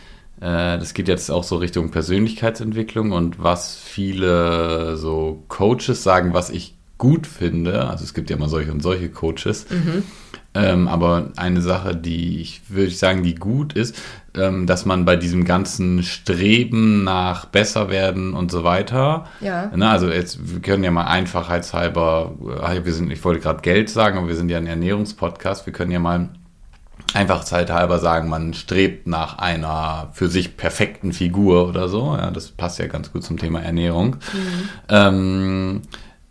äh, 0.41 0.79
das 0.79 0.95
geht 0.95 1.07
jetzt 1.07 1.29
auch 1.29 1.43
so 1.43 1.57
Richtung 1.57 1.91
Persönlichkeitsentwicklung 1.91 3.11
und 3.11 3.43
was 3.43 3.75
viele 3.75 4.97
so 4.97 5.43
Coaches 5.47 6.01
sagen, 6.01 6.33
was 6.33 6.49
ich 6.49 6.73
gut 6.97 7.27
finde. 7.27 7.87
Also 7.87 8.05
es 8.05 8.15
gibt 8.15 8.31
ja 8.31 8.37
immer 8.37 8.49
solche 8.49 8.71
und 8.71 8.81
solche 8.81 9.09
Coaches. 9.09 9.67
Ähm, 10.55 10.87
aber 10.87 11.31
eine 11.35 11.61
Sache, 11.61 11.95
die 11.95 12.39
ich 12.39 12.69
würde 12.69 12.87
ich 12.87 12.97
sagen, 12.97 13.21
die 13.21 13.35
gut 13.35 13.73
ist, 13.73 13.95
ähm, 14.37 14.67
dass 14.67 14.85
man 14.85 15.05
bei 15.05 15.15
diesem 15.15 15.45
ganzen 15.45 16.03
Streben 16.03 17.03
nach 17.03 17.45
besser 17.45 17.89
werden 17.89 18.33
und 18.33 18.51
so 18.51 18.63
weiter, 18.63 19.25
Ja. 19.41 19.71
Ne, 19.75 19.89
also 19.89 20.09
jetzt, 20.09 20.53
wir 20.53 20.61
können 20.61 20.83
ja 20.83 20.91
mal 20.91 21.05
einfachheitshalber, 21.05 22.33
äh, 22.63 22.85
wir 22.85 22.93
sind, 22.93 23.11
ich 23.11 23.23
wollte 23.23 23.41
gerade 23.41 23.61
Geld 23.61 23.89
sagen, 23.89 24.17
aber 24.17 24.27
wir 24.27 24.35
sind 24.35 24.49
ja 24.49 24.57
ein 24.57 24.67
Ernährungspodcast, 24.67 25.65
wir 25.65 25.73
können 25.73 25.91
ja 25.91 25.99
mal 25.99 26.29
einfachheitshalber 27.13 27.99
sagen, 27.99 28.29
man 28.29 28.53
strebt 28.53 29.07
nach 29.07 29.37
einer 29.37 30.09
für 30.13 30.27
sich 30.27 30.57
perfekten 30.57 31.13
Figur 31.13 31.67
oder 31.67 31.87
so. 31.87 32.15
Ja, 32.15 32.31
das 32.31 32.51
passt 32.51 32.79
ja 32.79 32.87
ganz 32.87 33.11
gut 33.11 33.23
zum 33.23 33.37
Thema 33.37 33.61
Ernährung. 33.61 34.17
Ähm, 34.89 35.81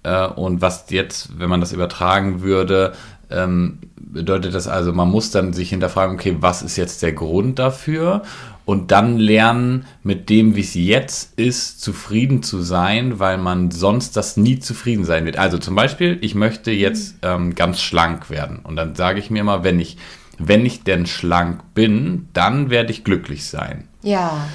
äh, 0.02 0.26
und 0.26 0.60
was 0.60 0.90
jetzt, 0.90 1.38
wenn 1.38 1.48
man 1.48 1.60
das 1.60 1.72
übertragen 1.72 2.43
würde, 2.43 2.93
ähm, 3.31 3.78
bedeutet 3.96 4.54
das 4.54 4.69
also, 4.69 4.93
man 4.93 5.10
muss 5.10 5.31
dann 5.31 5.52
sich 5.52 5.70
hinterfragen, 5.70 6.14
okay, 6.14 6.36
was 6.40 6.62
ist 6.62 6.76
jetzt 6.76 7.02
der 7.02 7.12
Grund 7.12 7.58
dafür? 7.58 8.22
Und 8.64 8.90
dann 8.93 9.19
lernen, 9.19 9.84
mit 10.02 10.31
dem, 10.31 10.56
wie 10.56 10.60
es 10.60 10.74
jetzt 10.74 11.38
ist, 11.38 11.82
zufrieden 11.82 12.43
zu 12.43 12.62
sein, 12.62 13.19
weil 13.19 13.36
man 13.36 13.70
sonst 13.70 14.16
das 14.16 14.36
nie 14.38 14.58
zufrieden 14.58 15.04
sein 15.04 15.26
wird. 15.26 15.36
Also 15.36 15.58
zum 15.58 15.74
Beispiel, 15.74 16.19
ich 16.22 16.34
möchte 16.34 16.70
jetzt 16.70 17.16
ähm, 17.22 17.54
ganz 17.54 17.81
schlank 17.82 18.31
werden. 18.31 18.60
Und 18.62 18.76
dann 18.76 18.94
sage 18.94 19.19
ich 19.19 19.31
mir 19.31 19.40
immer, 19.40 19.64
wenn 19.64 19.81
ich, 19.81 19.98
wenn 20.38 20.64
ich 20.64 20.82
denn 20.82 21.04
schlank 21.04 21.74
bin, 21.74 22.28
dann 22.32 22.70
werde 22.70 22.90
ich 22.90 23.04
glücklich 23.04 23.46
sein. 23.46 23.88
Ja. 24.02 24.46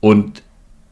Und 0.00 0.42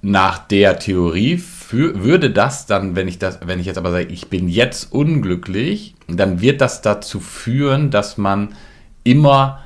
nach 0.03 0.39
der 0.39 0.81
Theorie 0.81 1.39
für, 1.39 2.03
würde 2.03 2.31
das 2.31 2.67
dann, 2.67 2.97
wenn 2.97 3.07
ich 3.07 3.19
das, 3.19 3.39
wenn 3.45 3.61
ich 3.61 3.67
jetzt 3.67 3.79
aber 3.79 3.93
sage, 3.93 4.07
ich 4.07 4.29
bin 4.29 4.49
jetzt 4.49 4.93
unglücklich, 4.93 5.95
dann 6.09 6.41
wird 6.41 6.61
das 6.61 6.83
dazu 6.83 7.21
führen, 7.21 7.91
dass 7.91 8.19
man 8.19 8.55
immer 9.05 9.61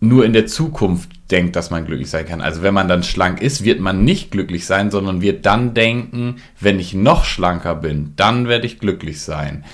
nur 0.00 0.24
in 0.24 0.32
der 0.32 0.46
Zukunft 0.46 1.10
denkt, 1.30 1.56
dass 1.56 1.70
man 1.70 1.86
glücklich 1.86 2.10
sein 2.10 2.26
kann. 2.26 2.40
Also 2.40 2.62
wenn 2.62 2.74
man 2.74 2.88
dann 2.88 3.02
schlank 3.02 3.40
ist, 3.40 3.64
wird 3.64 3.80
man 3.80 4.04
nicht 4.04 4.30
glücklich 4.30 4.66
sein, 4.66 4.90
sondern 4.90 5.22
wird 5.22 5.46
dann 5.46 5.72
denken, 5.72 6.36
wenn 6.60 6.78
ich 6.78 6.92
noch 6.92 7.24
schlanker 7.24 7.76
bin, 7.76 8.12
dann 8.16 8.48
werde 8.48 8.66
ich 8.66 8.78
glücklich 8.78 9.22
sein. 9.22 9.64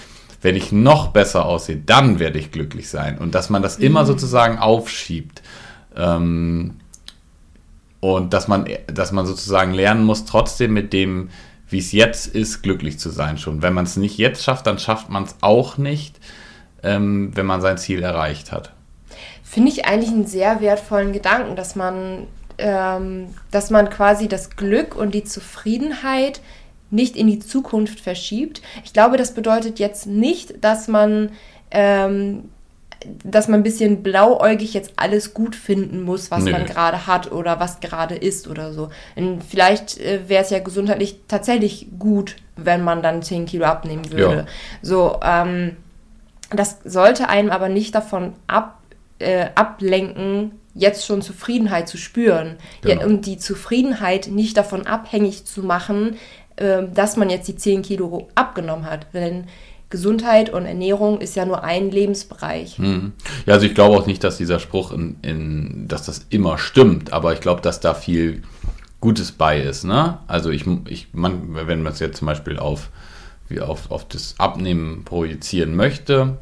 Wenn 0.42 0.57
ich 0.57 0.73
noch 0.73 1.09
besser 1.09 1.47
aussehe, 1.47 1.76
dann 1.76 2.19
werde 2.19 2.38
ich 2.38 2.52
glücklich 2.52 2.88
sein. 2.88 3.19
Und 3.19 3.35
dass 3.35 3.49
man 3.49 3.62
das 3.62 3.76
immer 3.76 4.04
sozusagen 4.07 4.59
aufschiebt. 4.59 5.42
Ähm, 5.97 6.75
und 8.02 8.35
dass 8.35 8.49
man, 8.49 8.66
dass 8.88 9.12
man 9.12 9.26
sozusagen 9.26 9.73
lernen 9.73 10.04
muss, 10.04 10.25
trotzdem 10.25 10.73
mit 10.73 10.92
dem, 10.92 11.30
wie 11.68 11.78
es 11.78 11.92
jetzt 11.92 12.26
ist, 12.26 12.61
glücklich 12.61 12.99
zu 12.99 13.11
sein 13.11 13.38
schon. 13.38 13.62
Wenn 13.62 13.75
man 13.75 13.85
es 13.85 13.97
nicht 13.97 14.18
jetzt 14.18 14.42
schafft, 14.42 14.66
dann 14.66 14.80
schafft 14.80 15.09
man 15.09 15.23
es 15.23 15.37
auch 15.40 15.78
nicht, 15.78 16.18
ähm, 16.82 17.30
wenn 17.37 17.47
man 17.47 17.61
sein 17.61 17.78
Ziel 17.78 18.02
erreicht 18.02 18.50
hat. 18.50 18.73
Finde 19.44 19.71
ich 19.71 19.87
eigentlich 19.87 20.11
einen 20.11 20.26
sehr 20.26 20.61
wertvollen 20.61 21.12
Gedanken, 21.12 21.54
dass 21.54 21.76
man, 21.76 22.26
ähm, 22.59 23.28
dass 23.52 23.71
man 23.71 23.88
quasi 23.88 24.26
das 24.26 24.56
Glück 24.56 24.97
und 24.97 25.14
die 25.14 25.23
Zufriedenheit 25.23 26.40
nicht 26.90 27.14
in 27.16 27.28
die 27.28 27.38
Zukunft 27.38 28.00
verschiebt. 28.00 28.62
Ich 28.82 28.92
glaube, 28.92 29.16
das 29.16 29.32
bedeutet 29.32 29.78
jetzt 29.78 30.09
nicht, 30.09 30.64
dass 30.64 30.88
man 30.88 31.30
ähm, 31.71 32.50
dass 33.25 33.49
man 33.49 33.61
ein 33.61 33.62
bisschen 33.62 34.02
blauäugig 34.02 34.75
jetzt 34.75 34.92
alles 34.97 35.35
gut 35.35 35.56
finden 35.56 36.02
muss, 36.02 36.30
was 36.30 36.44
Nö. 36.44 36.52
man 36.52 36.66
gerade 36.66 37.06
hat 37.06 37.30
oder 37.32 37.61
was 37.61 37.80
gerade 37.80 38.14
ist 38.14 38.49
oder 38.49 38.73
so. 38.73 38.90
Und 39.16 39.42
vielleicht 39.42 39.99
äh, 39.99 40.28
wäre 40.28 40.42
es 40.44 40.50
ja 40.50 40.59
gesundheitlich 40.59 41.21
tatsächlich 41.28 41.88
gut, 41.99 42.37
wenn 42.56 42.82
man 42.82 43.02
dann 43.02 43.23
10 43.23 43.47
Kilo 43.47 43.64
abnehmen 43.64 44.11
würde. 44.12 44.37
Ja. 44.37 44.47
So, 44.82 45.18
ähm, 45.23 45.76
das 46.50 46.78
sollte 46.85 47.28
einem 47.28 47.50
aber 47.50 47.68
nicht 47.68 47.94
davon 47.94 48.35
ab, 48.47 48.78
äh, 49.18 49.47
ablenken, 49.54 50.52
jetzt 50.75 51.06
schon 51.06 51.23
Zufriedenheit 51.23 51.88
zu 51.88 51.97
spüren. 51.99 52.56
Ja, 52.85 52.94
Genau. 52.94 53.06
und 53.06 53.26
die 53.26 53.38
Zufriedenheit 53.38 54.28
nicht 54.28 54.56
davon 54.56 54.87
abhängig 54.87 55.44
zu 55.44 55.62
machen, 55.62 56.16
äh, 56.56 56.82
dass 56.94 57.16
man 57.16 57.30
jetzt 57.30 57.49
die 57.49 57.56
10 57.56 57.82
Kilo 57.82 58.28
abgenommen 58.35 58.87
hat. 58.87 59.06
Denn 59.14 59.44
Gesundheit 59.92 60.50
und 60.50 60.64
Ernährung 60.64 61.20
ist 61.20 61.37
ja 61.37 61.44
nur 61.44 61.62
ein 61.62 61.90
Lebensbereich. 61.90 62.78
Mhm. 62.78 63.12
Ja, 63.44 63.54
also 63.54 63.66
ich 63.66 63.75
glaube 63.75 63.96
auch 63.96 64.06
nicht, 64.06 64.25
dass 64.25 64.38
dieser 64.38 64.58
Spruch, 64.58 64.90
in, 64.90 65.16
in, 65.20 65.87
dass 65.87 66.06
das 66.06 66.26
immer 66.30 66.56
stimmt, 66.56 67.12
aber 67.12 67.34
ich 67.34 67.40
glaube, 67.40 67.61
dass 67.61 67.78
da 67.78 67.92
viel 67.92 68.42
Gutes 69.02 69.32
bei 69.32 69.61
ist. 69.61 69.84
Ne? 69.84 70.18
Also 70.26 70.49
ich, 70.49 70.64
ich 70.88 71.08
man, 71.12 71.54
wenn 71.54 71.82
man 71.82 71.92
es 71.92 72.00
jetzt 72.00 72.18
zum 72.18 72.26
Beispiel 72.26 72.58
auf, 72.58 72.88
wie 73.50 73.61
auf, 73.61 73.90
auf 73.90 74.08
das 74.08 74.34
Abnehmen 74.38 75.04
projizieren 75.04 75.76
möchte, 75.76 76.38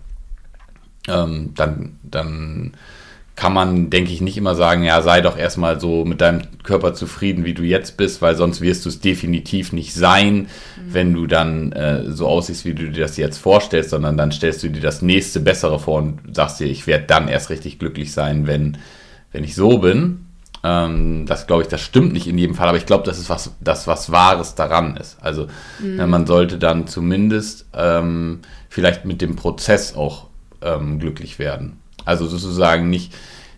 ähm, 1.08 1.52
dann, 1.56 1.98
dann 2.04 2.74
kann 3.40 3.54
man, 3.54 3.88
denke 3.88 4.12
ich, 4.12 4.20
nicht 4.20 4.36
immer 4.36 4.54
sagen, 4.54 4.82
ja, 4.84 5.00
sei 5.00 5.22
doch 5.22 5.38
erstmal 5.38 5.80
so 5.80 6.04
mit 6.04 6.20
deinem 6.20 6.42
Körper 6.62 6.92
zufrieden, 6.92 7.46
wie 7.46 7.54
du 7.54 7.62
jetzt 7.62 7.96
bist, 7.96 8.20
weil 8.20 8.36
sonst 8.36 8.60
wirst 8.60 8.84
du 8.84 8.90
es 8.90 9.00
definitiv 9.00 9.72
nicht 9.72 9.94
sein, 9.94 10.48
wenn 10.86 11.14
du 11.14 11.26
dann 11.26 11.72
äh, 11.72 12.10
so 12.10 12.28
aussiehst, 12.28 12.66
wie 12.66 12.74
du 12.74 12.90
dir 12.90 13.00
das 13.00 13.16
jetzt 13.16 13.38
vorstellst, 13.38 13.88
sondern 13.88 14.18
dann 14.18 14.30
stellst 14.30 14.62
du 14.62 14.68
dir 14.68 14.82
das 14.82 15.00
nächste 15.00 15.40
Bessere 15.40 15.80
vor 15.80 16.02
und 16.02 16.36
sagst 16.36 16.60
dir, 16.60 16.66
ich 16.66 16.86
werde 16.86 17.06
dann 17.06 17.28
erst 17.28 17.48
richtig 17.48 17.78
glücklich 17.78 18.12
sein, 18.12 18.46
wenn, 18.46 18.76
wenn 19.32 19.42
ich 19.42 19.54
so 19.54 19.78
bin. 19.78 20.26
Ähm, 20.62 21.24
das 21.24 21.46
glaube 21.46 21.62
ich, 21.62 21.68
das 21.70 21.80
stimmt 21.80 22.12
nicht 22.12 22.26
in 22.26 22.36
jedem 22.36 22.54
Fall, 22.54 22.68
aber 22.68 22.76
ich 22.76 22.84
glaube, 22.84 23.04
das 23.04 23.18
ist 23.18 23.30
was, 23.30 23.56
das 23.58 23.86
was 23.86 24.12
Wahres 24.12 24.54
daran 24.54 24.98
ist. 24.98 25.16
Also 25.22 25.46
na, 25.82 26.06
man 26.06 26.26
sollte 26.26 26.58
dann 26.58 26.86
zumindest 26.86 27.70
ähm, 27.72 28.40
vielleicht 28.68 29.06
mit 29.06 29.22
dem 29.22 29.36
Prozess 29.36 29.96
auch 29.96 30.26
ähm, 30.60 30.98
glücklich 30.98 31.38
werden. 31.38 31.79
Also 32.04 32.26
sozusagen 32.26 32.90
nicht, 32.90 33.12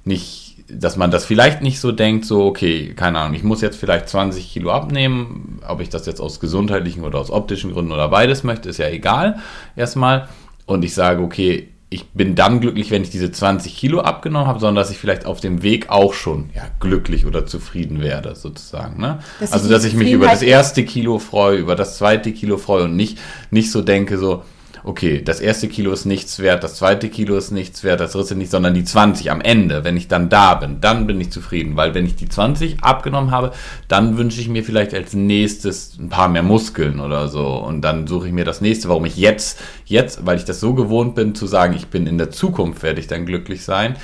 nicht, 0.04 0.56
dass 0.68 0.96
man 0.96 1.10
das 1.10 1.24
vielleicht 1.24 1.62
nicht 1.62 1.80
so 1.80 1.92
denkt, 1.92 2.24
so, 2.24 2.44
okay, 2.44 2.94
keine 2.94 3.18
Ahnung, 3.18 3.34
ich 3.34 3.42
muss 3.42 3.60
jetzt 3.60 3.76
vielleicht 3.76 4.08
20 4.08 4.52
Kilo 4.52 4.70
abnehmen, 4.70 5.60
ob 5.66 5.80
ich 5.80 5.88
das 5.88 6.06
jetzt 6.06 6.20
aus 6.20 6.40
gesundheitlichen 6.40 7.04
oder 7.04 7.18
aus 7.18 7.30
optischen 7.30 7.72
Gründen 7.72 7.92
oder 7.92 8.08
beides 8.08 8.42
möchte, 8.44 8.68
ist 8.68 8.78
ja 8.78 8.88
egal, 8.88 9.38
erstmal. 9.76 10.28
Und 10.66 10.84
ich 10.84 10.94
sage, 10.94 11.22
okay, 11.22 11.68
ich 11.92 12.06
bin 12.10 12.34
dann 12.34 12.60
glücklich, 12.60 12.90
wenn 12.90 13.02
ich 13.02 13.10
diese 13.10 13.30
20 13.30 13.76
Kilo 13.76 14.00
abgenommen 14.00 14.48
habe, 14.48 14.58
sondern 14.60 14.76
dass 14.76 14.90
ich 14.90 14.98
vielleicht 14.98 15.26
auf 15.26 15.40
dem 15.40 15.62
Weg 15.62 15.90
auch 15.90 16.14
schon 16.14 16.50
ja, 16.54 16.62
glücklich 16.80 17.26
oder 17.26 17.44
zufrieden 17.44 18.00
werde, 18.00 18.34
sozusagen. 18.34 19.00
Ne? 19.00 19.18
Dass 19.40 19.52
also, 19.52 19.68
dass 19.68 19.84
ich 19.84 19.94
mich 19.94 20.10
über 20.10 20.24
das 20.26 20.40
Zufriedenheit- 20.40 20.58
erste 20.58 20.84
Kilo 20.84 21.18
freue, 21.18 21.58
über 21.58 21.76
das 21.76 21.98
zweite 21.98 22.32
Kilo 22.32 22.56
freue 22.56 22.84
und 22.84 22.96
nicht, 22.96 23.18
nicht 23.50 23.70
so 23.70 23.82
denke, 23.82 24.16
so, 24.16 24.42
okay, 24.84 25.22
das 25.22 25.40
erste 25.40 25.68
Kilo 25.68 25.92
ist 25.92 26.04
nichts 26.04 26.38
wert, 26.40 26.64
das 26.64 26.76
zweite 26.76 27.08
Kilo 27.08 27.36
ist 27.36 27.50
nichts 27.50 27.84
wert, 27.84 28.00
das 28.00 28.12
dritte 28.12 28.34
nicht, 28.34 28.50
sondern 28.50 28.74
die 28.74 28.84
20 28.84 29.30
am 29.30 29.40
Ende, 29.40 29.84
wenn 29.84 29.96
ich 29.96 30.08
dann 30.08 30.28
da 30.28 30.54
bin, 30.54 30.80
dann 30.80 31.06
bin 31.06 31.20
ich 31.20 31.30
zufrieden, 31.30 31.76
weil 31.76 31.94
wenn 31.94 32.06
ich 32.06 32.16
die 32.16 32.28
20 32.28 32.82
abgenommen 32.82 33.30
habe, 33.30 33.52
dann 33.88 34.18
wünsche 34.18 34.40
ich 34.40 34.48
mir 34.48 34.64
vielleicht 34.64 34.94
als 34.94 35.14
nächstes 35.14 35.96
ein 35.98 36.08
paar 36.08 36.28
mehr 36.28 36.42
Muskeln 36.42 37.00
oder 37.00 37.28
so. 37.28 37.46
Und 37.46 37.82
dann 37.82 38.06
suche 38.06 38.26
ich 38.26 38.32
mir 38.32 38.44
das 38.44 38.60
nächste, 38.60 38.88
warum 38.88 39.04
ich 39.04 39.16
jetzt, 39.16 39.60
jetzt, 39.84 40.26
weil 40.26 40.38
ich 40.38 40.44
das 40.44 40.60
so 40.60 40.74
gewohnt 40.74 41.14
bin 41.14 41.34
zu 41.34 41.46
sagen, 41.46 41.74
ich 41.74 41.86
bin 41.86 42.06
in 42.06 42.18
der 42.18 42.30
Zukunft, 42.30 42.82
werde 42.82 43.00
ich 43.00 43.06
dann 43.06 43.26
glücklich 43.26 43.64
sein, 43.64 43.96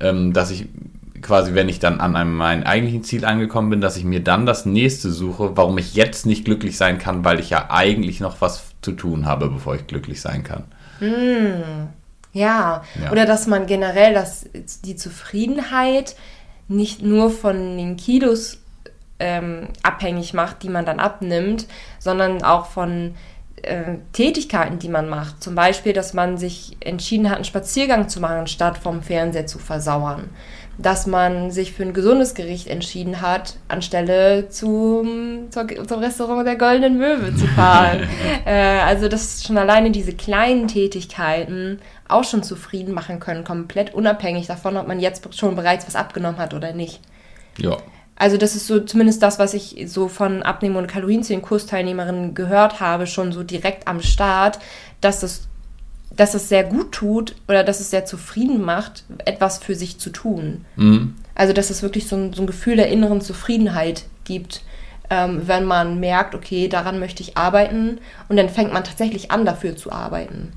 ähm, 0.00 0.32
dass 0.32 0.50
ich 0.50 0.66
quasi, 1.22 1.54
wenn 1.54 1.68
ich 1.68 1.78
dann 1.78 2.00
an 2.00 2.16
einem 2.16 2.34
meinem 2.34 2.64
eigentlichen 2.64 3.04
Ziel 3.04 3.24
angekommen 3.24 3.70
bin, 3.70 3.80
dass 3.80 3.96
ich 3.96 4.04
mir 4.04 4.22
dann 4.22 4.46
das 4.46 4.66
nächste 4.66 5.10
suche, 5.10 5.56
warum 5.56 5.78
ich 5.78 5.94
jetzt 5.94 6.26
nicht 6.26 6.44
glücklich 6.44 6.76
sein 6.76 6.98
kann, 6.98 7.24
weil 7.24 7.40
ich 7.40 7.50
ja 7.50 7.70
eigentlich 7.70 8.20
noch 8.20 8.40
was 8.40 8.72
zu 8.82 8.92
tun 8.92 9.26
habe, 9.26 9.48
bevor 9.48 9.74
ich 9.74 9.86
glücklich 9.86 10.20
sein 10.20 10.42
kann. 10.42 10.64
Ja. 12.32 12.82
Ja. 13.00 13.10
oder 13.10 13.26
dass 13.26 13.46
man 13.46 13.66
generell 13.66 14.14
das, 14.14 14.46
die 14.84 14.96
Zufriedenheit 14.96 16.16
nicht 16.68 17.02
nur 17.02 17.30
von 17.30 17.76
den 17.76 17.96
Kilos 17.96 18.58
ähm, 19.18 19.68
abhängig 19.82 20.34
macht, 20.34 20.62
die 20.62 20.68
man 20.68 20.86
dann 20.86 20.98
abnimmt, 20.98 21.66
sondern 21.98 22.42
auch 22.42 22.66
von 22.66 23.14
äh, 23.62 23.98
Tätigkeiten, 24.12 24.78
die 24.78 24.88
man 24.88 25.08
macht. 25.08 25.42
Zum 25.42 25.54
Beispiel, 25.54 25.92
dass 25.92 26.14
man 26.14 26.36
sich 26.38 26.76
entschieden 26.80 27.28
hat, 27.28 27.36
einen 27.36 27.44
Spaziergang 27.44 28.08
zu 28.08 28.20
machen, 28.20 28.46
statt 28.46 28.78
vom 28.78 29.02
Fernseher 29.02 29.46
zu 29.46 29.58
versauern. 29.58 30.30
Dass 30.78 31.06
man 31.06 31.50
sich 31.50 31.72
für 31.72 31.82
ein 31.82 31.92
gesundes 31.92 32.34
Gericht 32.34 32.66
entschieden 32.66 33.20
hat, 33.20 33.56
anstelle 33.68 34.48
zum, 34.48 35.48
zum 35.50 35.98
Restaurant 35.98 36.46
der 36.46 36.56
Goldenen 36.56 36.98
Möwe 36.98 37.34
zu 37.36 37.46
fahren. 37.46 38.08
äh, 38.46 38.80
also, 38.80 39.08
dass 39.08 39.44
schon 39.44 39.58
alleine 39.58 39.90
diese 39.90 40.14
kleinen 40.14 40.68
Tätigkeiten 40.68 41.78
auch 42.08 42.24
schon 42.24 42.42
zufrieden 42.42 42.94
machen 42.94 43.20
können, 43.20 43.44
komplett 43.44 43.94
unabhängig 43.94 44.46
davon, 44.46 44.76
ob 44.76 44.88
man 44.88 45.00
jetzt 45.00 45.34
schon 45.36 45.56
bereits 45.56 45.86
was 45.86 45.96
abgenommen 45.96 46.38
hat 46.38 46.54
oder 46.54 46.72
nicht. 46.72 47.00
Ja. 47.58 47.76
Also 48.16 48.36
das 48.36 48.54
ist 48.54 48.66
so 48.66 48.80
zumindest 48.80 49.22
das, 49.22 49.38
was 49.38 49.54
ich 49.54 49.84
so 49.86 50.08
von 50.08 50.42
Abnehmen- 50.42 50.76
und 50.76 50.86
Kalorienzählen-Kursteilnehmerinnen 50.86 52.34
gehört 52.34 52.80
habe, 52.80 53.06
schon 53.06 53.32
so 53.32 53.42
direkt 53.42 53.88
am 53.88 54.00
Start, 54.00 54.58
dass 55.00 55.22
es, 55.22 55.48
dass 56.16 56.34
es 56.34 56.48
sehr 56.48 56.64
gut 56.64 56.92
tut 56.92 57.34
oder 57.48 57.64
dass 57.64 57.80
es 57.80 57.90
sehr 57.90 58.04
zufrieden 58.04 58.62
macht, 58.62 59.04
etwas 59.24 59.58
für 59.58 59.74
sich 59.74 59.98
zu 59.98 60.10
tun. 60.10 60.64
Mhm. 60.76 61.14
Also 61.34 61.52
dass 61.52 61.70
es 61.70 61.82
wirklich 61.82 62.06
so 62.08 62.16
ein, 62.16 62.32
so 62.32 62.42
ein 62.42 62.46
Gefühl 62.46 62.76
der 62.76 62.88
inneren 62.88 63.20
Zufriedenheit 63.20 64.04
gibt, 64.24 64.62
ähm, 65.10 65.42
wenn 65.46 65.64
man 65.64 66.00
merkt, 66.00 66.34
okay, 66.34 66.68
daran 66.68 66.98
möchte 66.98 67.22
ich 67.22 67.36
arbeiten 67.36 67.98
und 68.28 68.36
dann 68.36 68.48
fängt 68.48 68.72
man 68.72 68.84
tatsächlich 68.84 69.30
an, 69.30 69.44
dafür 69.44 69.76
zu 69.76 69.92
arbeiten. 69.92 70.52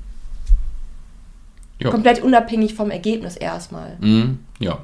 Ja. 1.78 1.90
Komplett 1.90 2.22
unabhängig 2.22 2.74
vom 2.74 2.90
Ergebnis 2.90 3.36
erstmal. 3.36 3.96
Mhm. 4.00 4.38
Ja. 4.58 4.78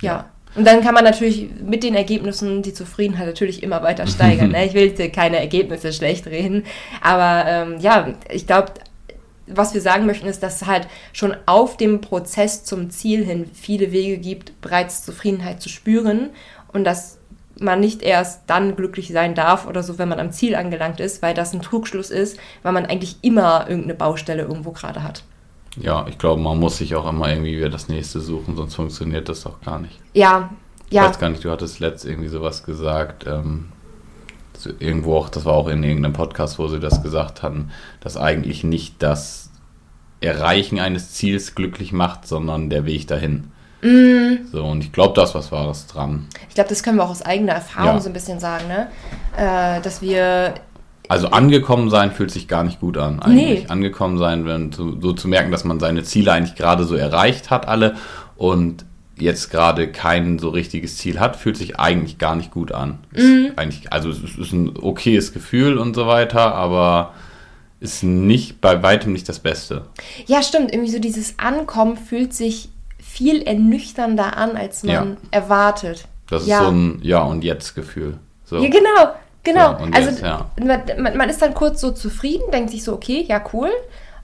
Ja. 0.00 0.26
Und 0.54 0.66
dann 0.66 0.80
kann 0.80 0.94
man 0.94 1.04
natürlich 1.04 1.48
mit 1.62 1.82
den 1.82 1.94
Ergebnissen 1.94 2.62
die 2.62 2.72
Zufriedenheit 2.72 3.26
natürlich 3.26 3.62
immer 3.62 3.82
weiter 3.82 4.06
steigern. 4.06 4.50
ne? 4.52 4.64
Ich 4.64 4.72
will 4.72 4.90
keine 5.10 5.38
Ergebnisse 5.38 5.92
schlecht 5.92 6.26
reden, 6.26 6.64
aber 7.02 7.44
ähm, 7.46 7.78
ja, 7.80 8.14
ich 8.30 8.46
glaube, 8.46 8.72
was 9.46 9.74
wir 9.74 9.80
sagen 9.80 10.06
möchten, 10.06 10.26
ist, 10.26 10.42
dass 10.42 10.62
es 10.62 10.66
halt 10.66 10.88
schon 11.12 11.36
auf 11.46 11.76
dem 11.76 12.00
Prozess 12.00 12.64
zum 12.64 12.90
Ziel 12.90 13.24
hin 13.24 13.50
viele 13.52 13.92
Wege 13.92 14.18
gibt, 14.18 14.60
bereits 14.60 15.04
Zufriedenheit 15.04 15.62
zu 15.62 15.68
spüren 15.68 16.30
und 16.72 16.84
dass 16.84 17.18
man 17.58 17.80
nicht 17.80 18.02
erst 18.02 18.42
dann 18.48 18.76
glücklich 18.76 19.08
sein 19.08 19.34
darf 19.34 19.66
oder 19.66 19.82
so, 19.82 19.98
wenn 19.98 20.08
man 20.08 20.20
am 20.20 20.32
Ziel 20.32 20.54
angelangt 20.54 21.00
ist, 21.00 21.22
weil 21.22 21.34
das 21.34 21.54
ein 21.54 21.62
Trugschluss 21.62 22.10
ist, 22.10 22.38
weil 22.62 22.72
man 22.72 22.86
eigentlich 22.86 23.16
immer 23.22 23.66
irgendeine 23.68 23.94
Baustelle 23.94 24.42
irgendwo 24.42 24.72
gerade 24.72 25.02
hat. 25.02 25.24
Ja, 25.78 26.06
ich 26.08 26.18
glaube, 26.18 26.40
man 26.42 26.58
muss 26.58 26.78
sich 26.78 26.94
auch 26.94 27.08
immer 27.08 27.28
irgendwie 27.28 27.56
wieder 27.56 27.68
das 27.70 27.88
nächste 27.88 28.20
suchen, 28.20 28.56
sonst 28.56 28.74
funktioniert 28.74 29.28
das 29.28 29.42
doch 29.42 29.60
gar 29.60 29.78
nicht. 29.78 29.98
Ja, 30.12 30.50
Ich 30.88 30.94
ja. 30.94 31.08
weiß 31.08 31.18
gar 31.18 31.30
nicht, 31.30 31.44
du 31.44 31.50
hattest 31.50 31.80
letzt 31.80 32.04
irgendwie 32.04 32.28
sowas 32.28 32.62
gesagt, 32.62 33.26
ähm, 33.26 33.68
so 34.66 34.72
irgendwo 34.78 35.16
auch, 35.16 35.28
das 35.28 35.44
war 35.44 35.54
auch 35.54 35.68
in 35.68 35.82
irgendeinem 35.82 36.12
Podcast, 36.12 36.58
wo 36.58 36.68
sie 36.68 36.80
das 36.80 37.02
gesagt 37.02 37.42
hatten, 37.42 37.70
dass 38.00 38.16
eigentlich 38.16 38.64
nicht 38.64 39.02
das 39.02 39.50
Erreichen 40.20 40.80
eines 40.80 41.12
Ziels 41.12 41.54
glücklich 41.54 41.92
macht, 41.92 42.26
sondern 42.26 42.70
der 42.70 42.86
Weg 42.86 43.06
dahin. 43.06 43.50
Mm. 43.82 44.46
So, 44.50 44.64
und 44.64 44.82
ich 44.82 44.92
glaube, 44.92 45.14
das 45.14 45.34
was 45.34 45.52
war 45.52 45.66
das 45.66 45.86
dran. 45.86 46.26
Ich 46.48 46.54
glaube, 46.54 46.70
das 46.70 46.82
können 46.82 46.96
wir 46.96 47.04
auch 47.04 47.10
aus 47.10 47.22
eigener 47.22 47.52
Erfahrung 47.52 47.96
Ja. 47.96 48.00
so 48.00 48.08
ein 48.08 48.14
bisschen 48.14 48.40
sagen, 48.40 48.66
ne? 48.68 48.88
Äh, 49.36 49.80
dass 49.82 50.00
wir 50.00 50.54
Also 51.08 51.28
angekommen 51.28 51.90
sein 51.90 52.10
fühlt 52.10 52.30
sich 52.30 52.48
gar 52.48 52.64
nicht 52.64 52.80
gut 52.80 52.96
an. 52.96 53.20
Eigentlich. 53.20 53.64
Nee. 53.64 53.66
Angekommen 53.68 54.16
sein, 54.18 54.46
wenn 54.46 54.72
zu, 54.72 54.98
so 55.00 55.12
zu 55.12 55.28
merken, 55.28 55.52
dass 55.52 55.64
man 55.64 55.78
seine 55.78 56.02
Ziele 56.02 56.32
eigentlich 56.32 56.56
gerade 56.56 56.84
so 56.84 56.96
erreicht 56.96 57.50
hat, 57.50 57.68
alle, 57.68 57.94
und 58.36 58.86
jetzt 59.18 59.50
gerade 59.50 59.88
kein 59.90 60.38
so 60.38 60.50
richtiges 60.50 60.98
Ziel 60.98 61.18
hat, 61.20 61.36
fühlt 61.36 61.56
sich 61.56 61.78
eigentlich 61.80 62.18
gar 62.18 62.36
nicht 62.36 62.50
gut 62.50 62.72
an. 62.72 62.98
Mhm. 63.12 63.46
Ist 63.46 63.58
eigentlich, 63.58 63.92
also 63.92 64.10
es 64.10 64.22
ist- 64.22 64.38
ist 64.38 64.52
ein 64.52 64.76
okayes 64.78 65.32
Gefühl 65.32 65.78
und 65.78 65.94
so 65.94 66.06
weiter, 66.06 66.54
aber 66.54 67.14
ist 67.80 68.02
nicht 68.02 68.60
bei 68.60 68.82
weitem 68.82 69.12
nicht 69.12 69.28
das 69.28 69.38
Beste. 69.38 69.86
Ja, 70.26 70.42
stimmt. 70.42 70.72
Irgendwie 70.72 70.90
so 70.90 70.98
dieses 70.98 71.38
Ankommen 71.38 71.96
fühlt 71.96 72.34
sich 72.34 72.68
viel 72.98 73.42
ernüchternder 73.42 74.36
an, 74.36 74.56
als 74.56 74.82
man 74.82 74.94
Ja. 74.94 75.06
erwartet. 75.30 76.06
Das 76.28 76.42
ist 76.42 76.48
ja. 76.48 76.64
so 76.64 76.70
ein 76.70 76.98
Ja 77.02 77.22
und 77.22 77.44
Jetzt 77.44 77.74
Gefühl. 77.74 78.18
So. 78.44 78.56
Ja, 78.58 78.68
genau, 78.68 79.14
genau. 79.42 79.78
So, 79.78 79.84
also 79.92 80.10
jetzt, 80.10 80.22
ja. 80.22 80.50
man, 80.98 81.16
man 81.16 81.28
ist 81.28 81.40
dann 81.42 81.54
kurz 81.54 81.80
so 81.80 81.90
zufrieden, 81.92 82.44
denkt 82.52 82.70
sich 82.70 82.82
so, 82.84 82.92
okay, 82.94 83.24
ja, 83.28 83.42
cool. 83.52 83.70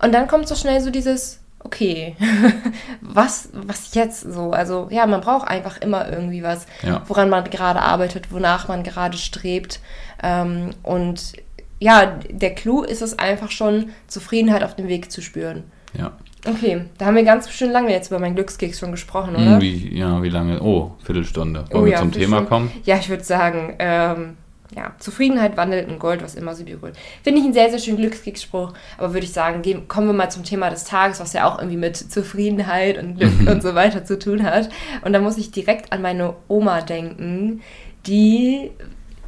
Und 0.02 0.12
dann 0.12 0.26
kommt 0.28 0.49
so 0.49 0.54
schnell 0.54 0.80
so 0.80 0.90
dieses, 0.90 1.38
okay, 1.64 2.16
was, 3.00 3.49
was 3.52 3.95
jetzt 3.95 4.21
so? 4.21 4.50
Also 4.52 4.88
ja, 4.90 5.07
man 5.07 5.21
braucht 5.21 5.49
einfach 5.49 5.81
immer 5.81 6.11
irgendwie 6.11 6.42
was, 6.42 6.66
Ja. 6.83 7.02
woran 7.07 7.31
man 7.31 7.45
gerade 7.45 7.81
arbeitet, 7.81 8.33
wonach 8.33 8.69
man 8.69 8.83
gerade 8.83 9.16
strebt. 9.16 9.81
Ähm, 10.23 10.71
und 10.83 11.33
ja, 11.78 12.19
der 12.31 12.54
Clou 12.54 12.83
ist 12.83 13.02
es 13.02 13.19
einfach 13.19 13.50
schon, 13.50 13.90
Zufriedenheit 14.07 14.62
auf 14.62 14.76
dem 14.76 14.88
Weg 14.88 15.11
zu 15.11 15.21
spüren. 15.21 15.64
Ja. 15.99 16.12
Okay, 16.47 16.87
da 16.99 17.07
haben 17.07 17.14
wir 17.16 17.23
ganz 17.23 17.49
schön 17.50 17.71
lange 17.71 17.92
jetzt 17.92 18.09
über 18.11 18.19
meinen 18.19 18.35
Glückskeks 18.35 18.81
schon 18.81 18.90
gesprochen, 18.90 19.37
oder? 19.37 19.54
Hm, 19.54 19.61
Wie, 19.61 19.97
ja, 19.97 20.21
wie 20.25 20.28
lange? 20.28 20.61
Oh, 20.61 20.92
Viertelstunde. 21.04 21.64
Wollen 21.71 21.83
Oh 21.83 21.85
wir 21.85 21.92
ja, 21.92 21.99
zum 21.99 22.11
Thema 22.11 22.42
kommen? 22.42 22.73
Ja, 22.85 22.97
ich 22.97 23.09
würde 23.09 23.23
sagen, 23.23 23.76
ähm, 23.78 24.37
ja, 24.75 24.95
Zufriedenheit 24.99 25.57
wandelt 25.57 25.88
in 25.88 25.99
Gold, 25.99 26.23
was 26.23 26.35
immer 26.35 26.55
sie 26.55 26.64
berührt. 26.64 26.97
Finde 27.23 27.41
ich 27.41 27.45
einen 27.45 27.55
sehr, 27.55 27.71
sehr 27.71 27.79
schönen 27.79 27.99
Glückskeksspruch, 27.99 28.73
aber 28.99 29.12
würde 29.12 29.26
ich 29.26 29.33
sagen, 29.33 29.62
gehen, 29.62 29.88
kommen 29.88 30.07
wir 30.07 30.14
mal 30.14 30.31
zum 30.31 30.45
Thema 30.45 30.71
des 30.71 30.85
Tages, 30.85 31.21
was 31.21 31.33
ja 31.33 31.49
auch 31.49 31.59
irgendwie 31.59 31.76
mit 31.76 31.97
Zufriedenheit 31.97 32.99
und 32.99 33.19
Glück 33.19 33.49
und 33.50 33.62
so 33.62 33.75
weiter 33.75 34.05
zu 34.05 34.19
tun 34.19 34.43
hat. 34.43 34.71
Und 35.05 35.12
da 35.12 35.21
muss 35.21 35.38
ich 35.38 35.50
direkt 35.50 35.93
an 35.93 36.02
meine 36.02 36.35
Oma 36.49 36.81
denken, 36.81 37.62
die 38.07 38.71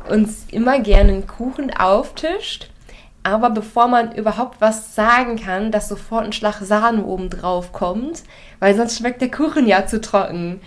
uns 0.08 0.46
immer 0.50 0.80
gerne 0.80 1.12
einen 1.12 1.26
Kuchen 1.26 1.74
auftischt. 1.74 2.70
Aber 3.22 3.48
bevor 3.48 3.88
man 3.88 4.14
überhaupt 4.14 4.60
was 4.60 4.94
sagen 4.94 5.36
kann, 5.36 5.72
dass 5.72 5.88
sofort 5.88 6.26
ein 6.26 6.32
Schlag 6.32 6.60
Sahne 6.60 7.04
oben 7.04 7.30
drauf 7.30 7.72
kommt, 7.72 8.22
weil 8.60 8.76
sonst 8.76 8.98
schmeckt 8.98 9.22
der 9.22 9.30
Kuchen 9.30 9.66
ja 9.66 9.86
zu 9.86 10.00
trocken. 10.00 10.60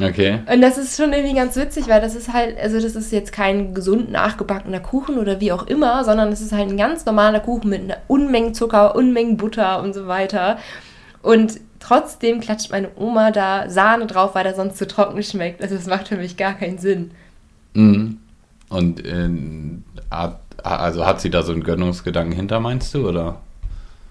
Okay. 0.00 0.40
Und 0.52 0.60
das 0.60 0.76
ist 0.76 0.96
schon 0.96 1.12
irgendwie 1.12 1.34
ganz 1.34 1.56
witzig, 1.56 1.88
weil 1.88 2.00
das 2.00 2.16
ist 2.16 2.32
halt, 2.32 2.58
also 2.58 2.80
das 2.80 2.96
ist 2.96 3.12
jetzt 3.12 3.32
kein 3.32 3.74
gesund 3.74 4.10
nachgebackener 4.10 4.80
Kuchen 4.80 5.18
oder 5.18 5.40
wie 5.40 5.52
auch 5.52 5.66
immer, 5.66 6.04
sondern 6.04 6.32
es 6.32 6.40
ist 6.40 6.52
halt 6.52 6.68
ein 6.68 6.76
ganz 6.76 7.06
normaler 7.06 7.40
Kuchen 7.40 7.70
mit 7.70 7.82
einer 7.82 7.98
Unmengen 8.08 8.54
Zucker, 8.54 8.96
Unmengen 8.96 9.36
Butter 9.36 9.82
und 9.82 9.94
so 9.94 10.08
weiter. 10.08 10.58
Und 11.22 11.60
trotzdem 11.78 12.40
klatscht 12.40 12.72
meine 12.72 12.88
Oma 12.96 13.30
da 13.30 13.70
Sahne 13.70 14.06
drauf, 14.06 14.34
weil 14.34 14.44
der 14.44 14.54
sonst 14.54 14.78
zu 14.78 14.86
trocken 14.86 15.22
schmeckt. 15.22 15.62
Also 15.62 15.76
das 15.76 15.86
macht 15.86 16.08
für 16.08 16.16
mich 16.16 16.36
gar 16.36 16.54
keinen 16.54 16.78
Sinn. 16.78 17.12
Mhm. 17.74 18.18
Und 18.68 19.04
äh, 19.04 19.30
hat, 20.10 20.40
also 20.62 21.06
hat 21.06 21.20
sie 21.20 21.30
da 21.30 21.42
so 21.42 21.52
einen 21.52 21.62
Gönnungsgedanken 21.62 22.34
hinter, 22.34 22.58
meinst 22.58 22.92
du, 22.94 23.08
oder? 23.08 23.40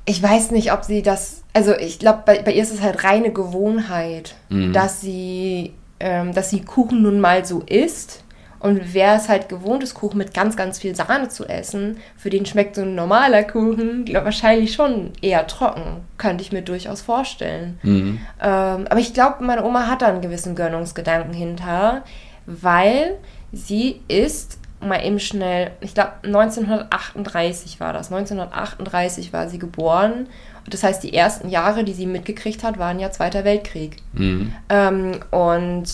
Ich 0.06 0.22
weiß 0.22 0.52
nicht, 0.52 0.74
ob 0.74 0.84
sie 0.84 1.02
das. 1.02 1.44
Also 1.54 1.76
ich 1.78 2.00
glaube, 2.00 2.24
bei, 2.26 2.42
bei 2.42 2.52
ihr 2.52 2.64
ist 2.64 2.74
es 2.74 2.82
halt 2.82 3.04
reine 3.04 3.32
Gewohnheit, 3.32 4.36
Mhm. 4.50 4.74
dass 4.74 5.02
sie, 5.02 5.74
ähm, 6.00 6.34
dass 6.34 6.50
sie 6.50 6.62
Kuchen 6.62 7.02
nun 7.02 7.20
mal 7.20 7.46
so 7.46 7.62
isst. 7.62 8.20
Und 8.60 8.94
wer 8.94 9.16
es 9.16 9.28
halt 9.28 9.50
gewohnt 9.50 9.84
ist, 9.84 9.94
Kuchen 9.94 10.18
mit 10.18 10.34
ganz, 10.34 10.56
ganz 10.56 10.80
viel 10.80 10.96
Sahne 10.96 11.28
zu 11.28 11.46
essen, 11.46 11.98
für 12.16 12.30
den 12.30 12.46
schmeckt 12.46 12.76
so 12.76 12.82
ein 12.84 12.96
normaler 12.96 13.44
Kuchen 13.44 14.06
glaub, 14.06 14.24
wahrscheinlich 14.24 14.74
schon 14.74 15.12
eher 15.22 15.46
trocken. 15.48 16.02
Könnte 16.18 16.44
ich 16.44 16.54
mir 16.54 16.62
durchaus 16.62 17.02
vorstellen. 17.02 17.78
Mhm. 17.84 18.20
Ähm, 18.42 18.88
aber 18.90 19.00
ich 19.00 19.14
glaube, 19.14 19.44
meine 19.44 19.66
Oma 19.66 19.88
hat 19.88 20.02
da 20.02 20.08
einen 20.08 20.22
gewissen 20.22 20.56
Gönnungsgedanken 20.56 21.34
hinter, 21.34 22.04
weil 22.46 23.16
sie 23.52 24.00
ist 24.08 24.60
mal 24.88 25.06
eben 25.06 25.20
schnell, 25.20 25.72
ich 25.82 25.94
glaube 25.94 26.14
1938 26.24 27.80
war 27.80 27.94
das, 27.94 28.12
1938 28.12 29.34
war 29.34 29.50
sie 29.50 29.60
geboren. 29.60 30.28
Und 30.66 30.74
das 30.74 30.84
heißt, 30.84 31.04
die 31.04 31.14
ersten 31.14 31.50
Jahre, 31.50 31.84
die 31.84 31.94
sie 31.94 32.06
mitgekriegt 32.06 32.64
hat, 32.64 32.80
waren 32.80 33.00
ja 33.00 33.12
Zweiter 33.12 33.44
Weltkrieg. 33.44 33.98
Mhm. 34.14 34.54
Ähm, 34.70 35.20
und 35.32 35.86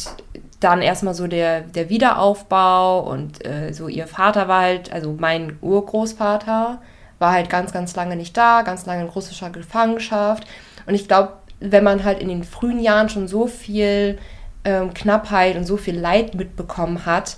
dann 0.59 0.81
erstmal 0.81 1.13
so 1.13 1.27
der, 1.27 1.61
der 1.61 1.89
Wiederaufbau 1.89 2.99
und 3.09 3.45
äh, 3.45 3.73
so 3.73 3.87
ihr 3.87 4.07
Vater 4.07 4.47
war 4.47 4.61
halt, 4.61 4.91
also 4.91 5.15
mein 5.17 5.57
Urgroßvater 5.61 6.81
war 7.17 7.31
halt 7.31 7.49
ganz, 7.49 7.71
ganz 7.71 7.95
lange 7.95 8.15
nicht 8.15 8.35
da, 8.35 8.61
ganz 8.61 8.85
lange 8.85 9.03
in 9.03 9.09
russischer 9.09 9.49
Gefangenschaft. 9.49 10.45
Und 10.85 10.95
ich 10.95 11.07
glaube, 11.07 11.33
wenn 11.59 11.83
man 11.83 12.03
halt 12.03 12.19
in 12.19 12.29
den 12.29 12.43
frühen 12.43 12.79
Jahren 12.79 13.09
schon 13.09 13.27
so 13.27 13.47
viel 13.47 14.17
ähm, 14.65 14.93
Knappheit 14.93 15.55
und 15.55 15.65
so 15.65 15.77
viel 15.77 15.97
Leid 15.97 16.35
mitbekommen 16.35 17.05
hat 17.05 17.37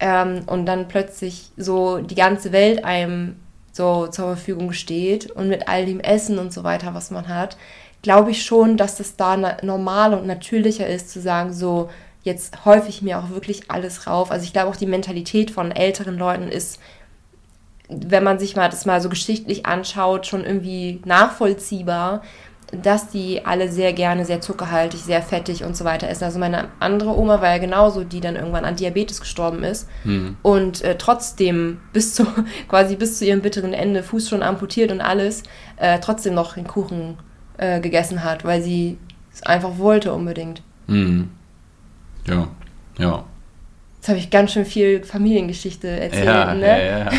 ähm, 0.00 0.42
und 0.46 0.66
dann 0.66 0.88
plötzlich 0.88 1.50
so 1.56 1.98
die 1.98 2.14
ganze 2.14 2.52
Welt 2.52 2.84
einem 2.84 3.36
so 3.72 4.08
zur 4.08 4.26
Verfügung 4.26 4.72
steht 4.72 5.30
und 5.30 5.48
mit 5.48 5.68
all 5.68 5.86
dem 5.86 6.00
Essen 6.00 6.38
und 6.38 6.52
so 6.52 6.64
weiter, 6.64 6.94
was 6.94 7.10
man 7.10 7.28
hat, 7.28 7.56
glaube 8.02 8.30
ich 8.30 8.44
schon, 8.44 8.76
dass 8.76 8.96
das 8.96 9.16
da 9.16 9.36
normal 9.62 10.14
und 10.14 10.26
natürlicher 10.26 10.86
ist 10.86 11.10
zu 11.10 11.20
sagen, 11.20 11.52
so 11.52 11.90
jetzt 12.22 12.64
häufig 12.64 13.02
mir 13.02 13.18
auch 13.18 13.30
wirklich 13.30 13.70
alles 13.70 14.06
rauf. 14.06 14.30
Also 14.30 14.44
ich 14.44 14.52
glaube 14.52 14.70
auch 14.70 14.76
die 14.76 14.86
Mentalität 14.86 15.50
von 15.50 15.70
älteren 15.70 16.18
Leuten 16.18 16.48
ist, 16.48 16.80
wenn 17.88 18.24
man 18.24 18.38
sich 18.38 18.56
mal 18.56 18.68
das 18.68 18.86
mal 18.86 19.00
so 19.00 19.08
geschichtlich 19.08 19.66
anschaut, 19.66 20.26
schon 20.26 20.44
irgendwie 20.44 21.00
nachvollziehbar, 21.04 22.22
dass 22.72 23.08
die 23.08 23.44
alle 23.44 23.68
sehr 23.70 23.92
gerne 23.92 24.24
sehr 24.24 24.40
zuckerhaltig, 24.40 25.00
sehr 25.00 25.22
fettig 25.22 25.64
und 25.64 25.76
so 25.76 25.84
weiter 25.84 26.08
essen. 26.08 26.24
Also 26.24 26.38
meine 26.38 26.68
andere 26.78 27.16
Oma 27.18 27.40
war 27.40 27.48
ja 27.50 27.58
genauso, 27.58 28.04
die 28.04 28.20
dann 28.20 28.36
irgendwann 28.36 28.64
an 28.64 28.76
Diabetes 28.76 29.20
gestorben 29.20 29.64
ist 29.64 29.88
Mhm. 30.04 30.36
und 30.42 30.82
äh, 30.82 30.96
trotzdem 30.96 31.80
bis 31.92 32.14
zu 32.14 32.26
quasi 32.68 32.96
bis 32.96 33.18
zu 33.18 33.24
ihrem 33.24 33.40
bitteren 33.42 33.72
Ende 33.72 34.02
Fuß 34.02 34.28
schon 34.28 34.42
amputiert 34.42 34.92
und 34.92 35.00
alles 35.00 35.42
äh, 35.76 35.98
trotzdem 36.00 36.34
noch 36.34 36.54
den 36.54 36.66
Kuchen 36.66 37.16
äh, 37.58 37.80
gegessen 37.80 38.22
hat, 38.22 38.44
weil 38.44 38.62
sie 38.62 38.98
es 39.32 39.42
einfach 39.42 39.78
wollte 39.78 40.12
unbedingt. 40.12 40.62
Mhm. 40.86 41.30
Ja, 42.26 42.48
ja. 42.98 43.24
Jetzt 44.00 44.08
habe 44.08 44.18
ich 44.18 44.30
ganz 44.30 44.52
schön 44.52 44.64
viel 44.64 45.04
Familiengeschichte 45.04 45.86
erzählt, 45.86 46.24
Ja, 46.24 46.54
ne? 46.54 46.86
ja, 46.86 46.98
ja. 47.00 47.10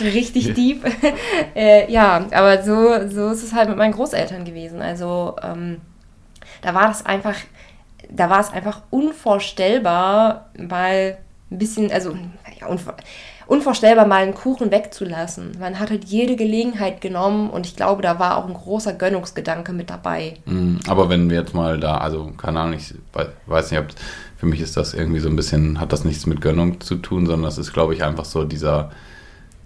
Richtig 0.00 0.54
deep. 0.54 0.82
äh, 1.54 1.92
ja, 1.92 2.24
aber 2.32 2.62
so, 2.62 3.06
so 3.10 3.28
ist 3.28 3.42
es 3.42 3.52
halt 3.52 3.68
mit 3.68 3.76
meinen 3.76 3.92
Großeltern 3.92 4.46
gewesen. 4.46 4.80
Also 4.80 5.36
ähm, 5.42 5.82
da 6.62 6.72
war 6.72 6.88
das 6.88 7.04
einfach, 7.04 7.34
da 8.08 8.30
war 8.30 8.40
es 8.40 8.50
einfach 8.50 8.80
unvorstellbar, 9.50 10.46
mal 10.58 11.18
ein 11.50 11.58
bisschen, 11.58 11.92
also 11.92 12.16
ja, 12.60 12.66
unvor, 12.66 12.94
unvorstellbar 13.46 14.06
mal 14.06 14.22
einen 14.22 14.34
Kuchen 14.34 14.70
wegzulassen. 14.70 15.52
Man 15.60 15.78
hat 15.78 15.90
halt 15.90 16.04
jede 16.06 16.34
Gelegenheit 16.36 17.00
genommen 17.02 17.50
und 17.50 17.66
ich 17.66 17.76
glaube, 17.76 18.00
da 18.02 18.18
war 18.18 18.38
auch 18.38 18.46
ein 18.46 18.54
großer 18.54 18.94
Gönnungsgedanke 18.94 19.72
mit 19.72 19.90
dabei. 19.90 20.34
Mhm. 20.46 20.80
Aber 20.88 21.08
wenn 21.10 21.28
wir 21.30 21.40
jetzt 21.40 21.54
mal 21.54 21.78
da, 21.78 21.98
also 21.98 22.32
keine 22.38 22.60
Ahnung, 22.60 22.74
ich 22.78 22.94
wei- 23.12 23.28
weiß 23.46 23.70
nicht, 23.70 23.80
ob 23.80 23.86
für 24.36 24.46
mich 24.46 24.60
ist 24.60 24.76
das 24.76 24.94
irgendwie 24.94 25.20
so 25.20 25.28
ein 25.28 25.36
bisschen, 25.36 25.80
hat 25.80 25.92
das 25.92 26.04
nichts 26.04 26.26
mit 26.26 26.40
Gönnung 26.40 26.80
zu 26.80 26.96
tun, 26.96 27.26
sondern 27.26 27.44
das 27.44 27.58
ist, 27.58 27.72
glaube 27.72 27.94
ich, 27.94 28.04
einfach 28.04 28.24
so 28.24 28.44
dieser, 28.44 28.90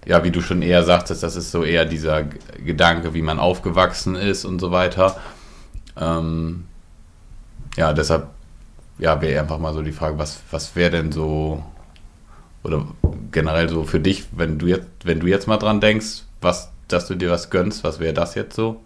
ja, 0.05 0.23
wie 0.23 0.31
du 0.31 0.41
schon 0.41 0.61
eher 0.61 0.83
sagtest, 0.83 1.23
das 1.23 1.35
ist 1.35 1.51
so 1.51 1.63
eher 1.63 1.85
dieser 1.85 2.23
Gedanke, 2.23 3.13
wie 3.13 3.21
man 3.21 3.39
aufgewachsen 3.39 4.15
ist 4.15 4.45
und 4.45 4.59
so 4.59 4.71
weiter. 4.71 5.17
Ähm, 5.99 6.65
ja, 7.75 7.93
deshalb, 7.93 8.27
ja, 8.97 9.21
wäre 9.21 9.41
einfach 9.41 9.59
mal 9.59 9.73
so 9.73 9.81
die 9.81 9.91
Frage, 9.91 10.17
was, 10.17 10.39
was 10.51 10.75
wäre 10.75 10.91
denn 10.91 11.11
so, 11.11 11.63
oder 12.63 12.87
generell 13.31 13.67
so 13.67 13.83
für 13.83 13.99
dich, 13.99 14.25
wenn 14.31 14.57
du 14.57 14.67
jetzt, 14.67 14.87
wenn 15.03 15.19
du 15.19 15.27
jetzt 15.27 15.47
mal 15.47 15.57
dran 15.57 15.81
denkst, 15.81 16.23
was, 16.39 16.71
dass 16.87 17.07
du 17.07 17.15
dir 17.15 17.29
was 17.29 17.49
gönnst, 17.49 17.83
was 17.83 17.99
wäre 17.99 18.13
das 18.13 18.35
jetzt 18.35 18.55
so? 18.55 18.81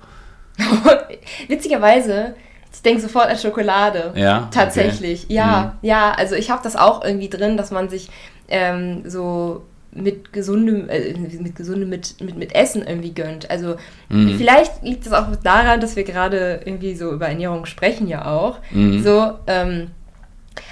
Witzigerweise, 1.48 2.36
ich 2.76 2.82
denke 2.82 3.02
sofort 3.02 3.28
an 3.28 3.38
Schokolade. 3.38 4.12
Ja, 4.16 4.50
Tatsächlich, 4.52 5.26
okay. 5.26 5.34
ja, 5.34 5.76
ja. 5.82 6.12
Also 6.12 6.36
ich 6.36 6.50
habe 6.52 6.62
das 6.64 6.76
auch 6.76 7.04
irgendwie 7.04 7.30
drin, 7.30 7.58
dass 7.58 7.72
man 7.72 7.90
sich 7.90 8.10
ähm, 8.48 9.04
so 9.10 9.64
mit 9.92 10.34
gesundem, 10.34 10.90
äh, 10.90 11.14
mit 11.40 11.56
gesundem, 11.56 11.90
mit, 11.90 12.20
mit, 12.22 12.38
mit 12.38 12.54
Essen 12.54 12.86
irgendwie 12.86 13.14
gönnt. 13.14 13.50
Also 13.50 13.76
Mhm. 14.10 14.36
vielleicht 14.38 14.84
liegt 14.84 15.06
es 15.08 15.14
auch 15.14 15.28
daran, 15.42 15.80
dass 15.80 15.96
wir 15.96 16.04
gerade 16.04 16.60
irgendwie 16.66 16.96
so 16.96 17.12
über 17.12 17.28
Ernährung 17.30 17.66
sprechen 17.66 18.08
ja 18.08 18.26
auch. 18.26 18.58
Mhm. 18.72 19.02
So, 19.02 19.34
ähm, 19.48 19.92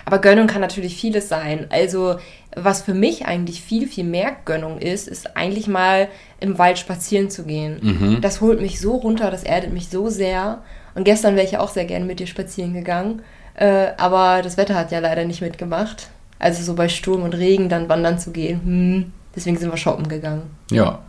aber 0.05 0.19
Gönnung 0.19 0.47
kann 0.47 0.61
natürlich 0.61 0.95
vieles 0.97 1.29
sein. 1.29 1.67
Also 1.69 2.15
was 2.55 2.81
für 2.83 2.93
mich 2.93 3.25
eigentlich 3.25 3.61
viel, 3.61 3.87
viel 3.87 4.03
mehr 4.03 4.35
Gönnung 4.45 4.77
ist, 4.79 5.07
ist 5.07 5.35
eigentlich 5.35 5.67
mal 5.67 6.09
im 6.39 6.57
Wald 6.59 6.77
spazieren 6.77 7.29
zu 7.29 7.45
gehen. 7.45 7.79
Mhm. 7.81 8.21
Das 8.21 8.41
holt 8.41 8.61
mich 8.61 8.79
so 8.79 8.95
runter, 8.95 9.31
das 9.31 9.43
erdet 9.43 9.73
mich 9.73 9.89
so 9.89 10.09
sehr. 10.09 10.61
Und 10.95 11.03
gestern 11.03 11.36
wäre 11.36 11.45
ich 11.45 11.53
ja 11.53 11.60
auch 11.60 11.69
sehr 11.69 11.86
gerne 11.86 12.06
mit 12.06 12.19
dir 12.19 12.27
spazieren 12.27 12.73
gegangen. 12.73 13.21
Äh, 13.56 13.91
aber 13.97 14.41
das 14.41 14.58
Wetter 14.58 14.75
hat 14.75 14.91
ja 14.91 14.99
leider 14.99 15.25
nicht 15.25 15.41
mitgemacht. 15.41 16.10
Also 16.39 16.63
so 16.63 16.73
bei 16.75 16.89
Sturm 16.89 17.23
und 17.23 17.36
Regen 17.36 17.69
dann 17.69 17.89
wandern 17.89 18.19
zu 18.19 18.32
gehen. 18.32 18.62
Hm. 18.63 19.12
Deswegen 19.36 19.58
sind 19.58 19.71
wir 19.71 19.77
shoppen 19.77 20.08
gegangen. 20.08 20.43
Ja, 20.69 20.99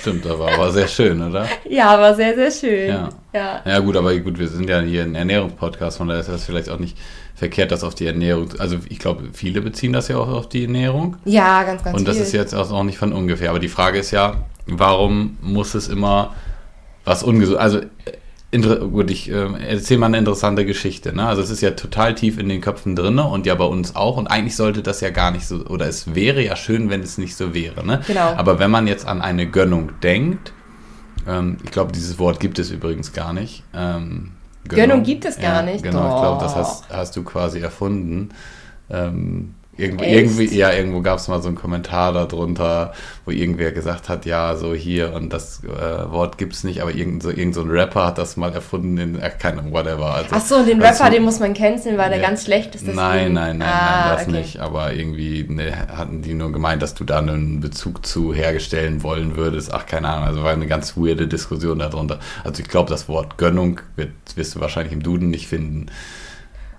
stimmt, 0.00 0.26
aber 0.26 0.46
war 0.56 0.70
sehr 0.70 0.88
schön, 0.88 1.20
oder? 1.22 1.46
Ja, 1.68 1.98
war 2.00 2.14
sehr, 2.14 2.34
sehr 2.34 2.50
schön. 2.50 2.88
Ja. 2.88 3.08
ja. 3.32 3.62
Ja 3.64 3.78
gut, 3.80 3.96
aber 3.96 4.16
gut, 4.18 4.38
wir 4.38 4.48
sind 4.48 4.68
ja 4.68 4.80
hier 4.80 5.02
ein 5.02 5.14
Ernährungspodcast, 5.14 5.98
von 5.98 6.08
daher 6.08 6.20
ist 6.20 6.28
das 6.28 6.44
vielleicht 6.44 6.68
auch 6.68 6.78
nicht 6.78 6.96
verkehrt, 7.34 7.72
das 7.72 7.82
auf 7.82 7.94
die 7.94 8.06
Ernährung, 8.06 8.48
also 8.58 8.78
ich 8.88 8.98
glaube, 8.98 9.24
viele 9.32 9.60
beziehen 9.60 9.92
das 9.92 10.08
ja 10.08 10.18
auch 10.18 10.28
auf 10.28 10.48
die 10.48 10.64
Ernährung 10.64 11.16
Ja, 11.24 11.64
ganz, 11.64 11.82
ganz 11.82 11.98
und 11.98 12.06
das 12.06 12.16
viel. 12.16 12.26
ist 12.26 12.32
jetzt 12.32 12.54
auch 12.54 12.82
nicht 12.84 12.98
von 12.98 13.12
ungefähr, 13.12 13.50
aber 13.50 13.58
die 13.58 13.68
Frage 13.68 13.98
ist 13.98 14.12
ja, 14.12 14.44
warum 14.66 15.36
muss 15.42 15.74
es 15.74 15.88
immer 15.88 16.34
was 17.04 17.22
ungesund, 17.22 17.58
also 17.58 17.80
gut, 18.62 19.10
ich 19.10 19.30
äh, 19.30 19.46
erzähle 19.68 20.00
mal 20.00 20.06
eine 20.06 20.18
interessante 20.18 20.64
Geschichte, 20.64 21.14
ne? 21.14 21.26
also 21.26 21.42
es 21.42 21.50
ist 21.50 21.60
ja 21.60 21.72
total 21.72 22.14
tief 22.14 22.38
in 22.38 22.48
den 22.48 22.60
Köpfen 22.60 22.94
drin 22.94 23.18
und 23.18 23.46
ja 23.46 23.54
bei 23.54 23.64
uns 23.64 23.96
auch 23.96 24.16
und 24.16 24.26
eigentlich 24.26 24.56
sollte 24.56 24.82
das 24.82 25.00
ja 25.00 25.10
gar 25.10 25.30
nicht 25.30 25.46
so, 25.46 25.66
oder 25.66 25.86
es 25.86 26.14
wäre 26.14 26.42
ja 26.42 26.56
schön, 26.56 26.90
wenn 26.90 27.02
es 27.02 27.18
nicht 27.18 27.36
so 27.36 27.54
wäre, 27.54 27.84
ne? 27.84 28.00
Genau. 28.06 28.34
aber 28.36 28.58
wenn 28.58 28.70
man 28.70 28.86
jetzt 28.86 29.06
an 29.06 29.22
eine 29.22 29.46
Gönnung 29.46 29.90
denkt, 30.02 30.52
ähm, 31.26 31.58
ich 31.64 31.70
glaube, 31.70 31.92
dieses 31.92 32.18
Wort 32.18 32.40
gibt 32.40 32.58
es 32.58 32.70
übrigens 32.70 33.12
gar 33.12 33.32
nicht. 33.32 33.64
Ähm, 33.74 34.32
Gönnung 34.68 35.02
gibt 35.02 35.24
es 35.24 35.38
gar 35.38 35.62
nicht? 35.62 35.82
Genau, 35.82 36.14
ich 36.14 36.20
glaube, 36.20 36.42
das 36.42 36.56
hast, 36.56 36.88
hast 36.90 37.16
du 37.16 37.22
quasi 37.22 37.60
erfunden. 37.60 38.30
Ähm, 38.90 39.54
Irgendwo, 39.76 40.04
irgendwie, 40.04 40.56
ja, 40.56 40.72
irgendwo 40.72 41.00
gab 41.00 41.18
es 41.18 41.26
mal 41.26 41.42
so 41.42 41.48
einen 41.48 41.56
Kommentar 41.56 42.12
darunter, 42.12 42.92
wo 43.24 43.32
irgendwer 43.32 43.72
gesagt 43.72 44.08
hat, 44.08 44.24
ja, 44.24 44.54
so 44.54 44.72
hier 44.72 45.12
und 45.14 45.32
das 45.32 45.62
äh, 45.64 46.10
Wort 46.12 46.38
gibt 46.38 46.52
es 46.52 46.62
nicht, 46.62 46.80
aber 46.80 46.94
irgend 46.94 47.22
so, 47.22 47.30
irgend 47.30 47.54
so 47.54 47.62
ein 47.62 47.70
Rapper 47.70 48.06
hat 48.06 48.18
das 48.18 48.36
mal 48.36 48.52
erfunden 48.52 48.98
in, 48.98 49.18
äh, 49.20 49.30
keine 49.36 49.72
whatever. 49.72 50.14
Also, 50.14 50.28
Ach 50.30 50.40
so, 50.40 50.64
den 50.64 50.80
also, 50.80 51.02
Rapper, 51.02 51.14
den 51.14 51.24
muss 51.24 51.40
man 51.40 51.54
canceln, 51.54 51.98
weil 51.98 52.10
der 52.10 52.20
ja, 52.20 52.28
ganz 52.28 52.44
schlecht 52.44 52.74
ist. 52.74 52.82
Deswegen. 52.82 52.96
Nein, 52.96 53.32
nein, 53.32 53.58
nein, 53.58 53.68
ah, 53.68 54.06
nein, 54.06 54.16
das 54.16 54.28
okay. 54.28 54.38
nicht. 54.38 54.60
Aber 54.60 54.92
irgendwie 54.92 55.44
ne, 55.48 55.88
hatten 55.88 56.22
die 56.22 56.34
nur 56.34 56.52
gemeint, 56.52 56.80
dass 56.80 56.94
du 56.94 57.02
da 57.02 57.18
einen 57.18 57.60
Bezug 57.60 58.06
zu 58.06 58.32
herstellen 58.32 59.02
wollen 59.02 59.36
würdest. 59.36 59.72
Ach, 59.74 59.86
keine 59.86 60.08
Ahnung, 60.08 60.28
also 60.28 60.44
war 60.44 60.52
eine 60.52 60.68
ganz 60.68 60.96
weirde 60.96 61.26
Diskussion 61.26 61.80
darunter. 61.80 62.20
Also 62.44 62.62
ich 62.62 62.68
glaube, 62.68 62.90
das 62.90 63.08
Wort 63.08 63.38
Gönnung 63.38 63.80
wird, 63.96 64.10
wirst 64.36 64.54
du 64.54 64.60
wahrscheinlich 64.60 64.92
im 64.92 65.02
Duden 65.02 65.30
nicht 65.30 65.48
finden. 65.48 65.86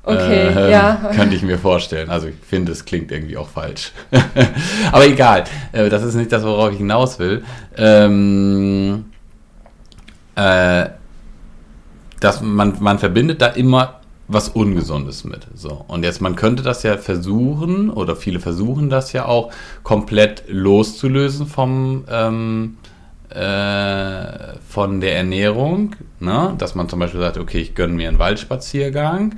Okay, 0.06 0.50
äh, 0.50 0.72
ja. 0.72 1.12
Könnte 1.16 1.36
ich 1.36 1.42
mir 1.42 1.58
vorstellen. 1.58 2.10
Also 2.12 2.28
ich 2.28 2.36
finde, 2.36 2.72
es 2.72 2.86
klingt 2.86 3.12
irgendwie 3.12 3.38
auch 3.38 3.50
falsch. 3.50 3.92
Aber 4.92 5.06
egal, 5.06 5.46
äh, 5.72 5.90
das 5.90 6.04
ist 6.04 6.14
nicht 6.14 6.32
das, 6.32 6.44
worauf 6.44 6.72
ich 6.72 6.78
hinaus 6.78 7.18
will. 7.18 7.44
Ähm, 7.76 9.06
äh, 10.36 10.90
dass 12.20 12.42
man, 12.42 12.76
man 12.80 13.00
verbindet 13.00 13.42
da 13.42 13.48
immer 13.48 14.00
was 14.28 14.50
Ungesundes 14.50 15.24
mit. 15.24 15.48
So. 15.56 15.86
Und 15.88 16.04
jetzt, 16.04 16.22
man 16.22 16.36
könnte 16.36 16.62
das 16.62 16.84
ja 16.84 16.98
versuchen, 16.98 17.90
oder 17.90 18.16
viele 18.16 18.40
versuchen 18.40 18.90
das 18.92 19.12
ja 19.12 19.26
auch, 19.26 19.52
komplett 19.82 20.44
loszulösen 20.48 21.48
vom, 21.48 22.06
ähm, 22.10 22.78
äh, 23.30 24.56
von 24.68 25.02
der 25.02 25.18
Ernährung. 25.18 25.96
Ne? 26.20 26.54
Dass 26.60 26.76
man 26.76 26.90
zum 26.90 27.00
Beispiel 27.00 27.22
sagt, 27.22 27.38
okay, 27.38 27.60
ich 27.60 27.74
gönne 27.74 27.94
mir 27.94 28.08
einen 28.08 28.20
Waldspaziergang 28.20 29.36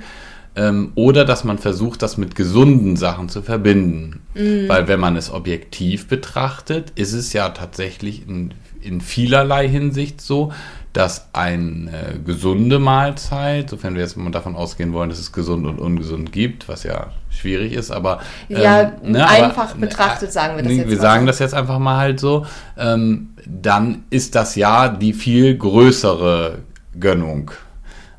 ähm, 0.58 0.92
oder 0.96 1.24
dass 1.24 1.44
man 1.44 1.58
versucht, 1.58 2.02
das 2.02 2.16
mit 2.16 2.34
gesunden 2.34 2.96
Sachen 2.96 3.28
zu 3.28 3.42
verbinden. 3.42 4.20
Mhm. 4.34 4.68
Weil 4.68 4.88
wenn 4.88 4.98
man 4.98 5.16
es 5.16 5.30
objektiv 5.30 6.08
betrachtet, 6.08 6.90
ist 6.96 7.12
es 7.12 7.32
ja 7.32 7.50
tatsächlich 7.50 8.28
in, 8.28 8.54
in 8.80 9.00
vielerlei 9.00 9.68
Hinsicht 9.68 10.20
so, 10.20 10.52
dass 10.92 11.28
eine 11.32 12.18
gesunde 12.24 12.80
Mahlzeit, 12.80 13.70
sofern 13.70 13.94
wir 13.94 14.02
jetzt 14.02 14.16
mal 14.16 14.32
davon 14.32 14.56
ausgehen 14.56 14.92
wollen, 14.92 15.10
dass 15.10 15.20
es 15.20 15.32
gesund 15.32 15.64
und 15.64 15.78
ungesund 15.78 16.32
gibt, 16.32 16.68
was 16.68 16.82
ja 16.82 17.12
schwierig 17.30 17.72
ist, 17.72 17.92
aber 17.92 18.20
ähm, 18.48 18.60
ja, 18.60 18.92
ne, 19.04 19.28
einfach 19.28 19.72
aber, 19.72 19.80
betrachtet 19.80 20.32
sagen 20.32 20.56
wir 20.56 20.64
das 20.64 20.72
jetzt. 20.72 20.88
Wir 20.88 20.96
mal. 20.96 21.02
sagen 21.02 21.26
das 21.26 21.38
jetzt 21.38 21.54
einfach 21.54 21.78
mal 21.78 21.98
halt 21.98 22.18
so. 22.18 22.46
Ähm, 22.76 23.28
dann 23.46 24.04
ist 24.10 24.34
das 24.34 24.56
ja 24.56 24.88
die 24.88 25.12
viel 25.12 25.56
größere 25.56 26.58
Gönnung 26.98 27.52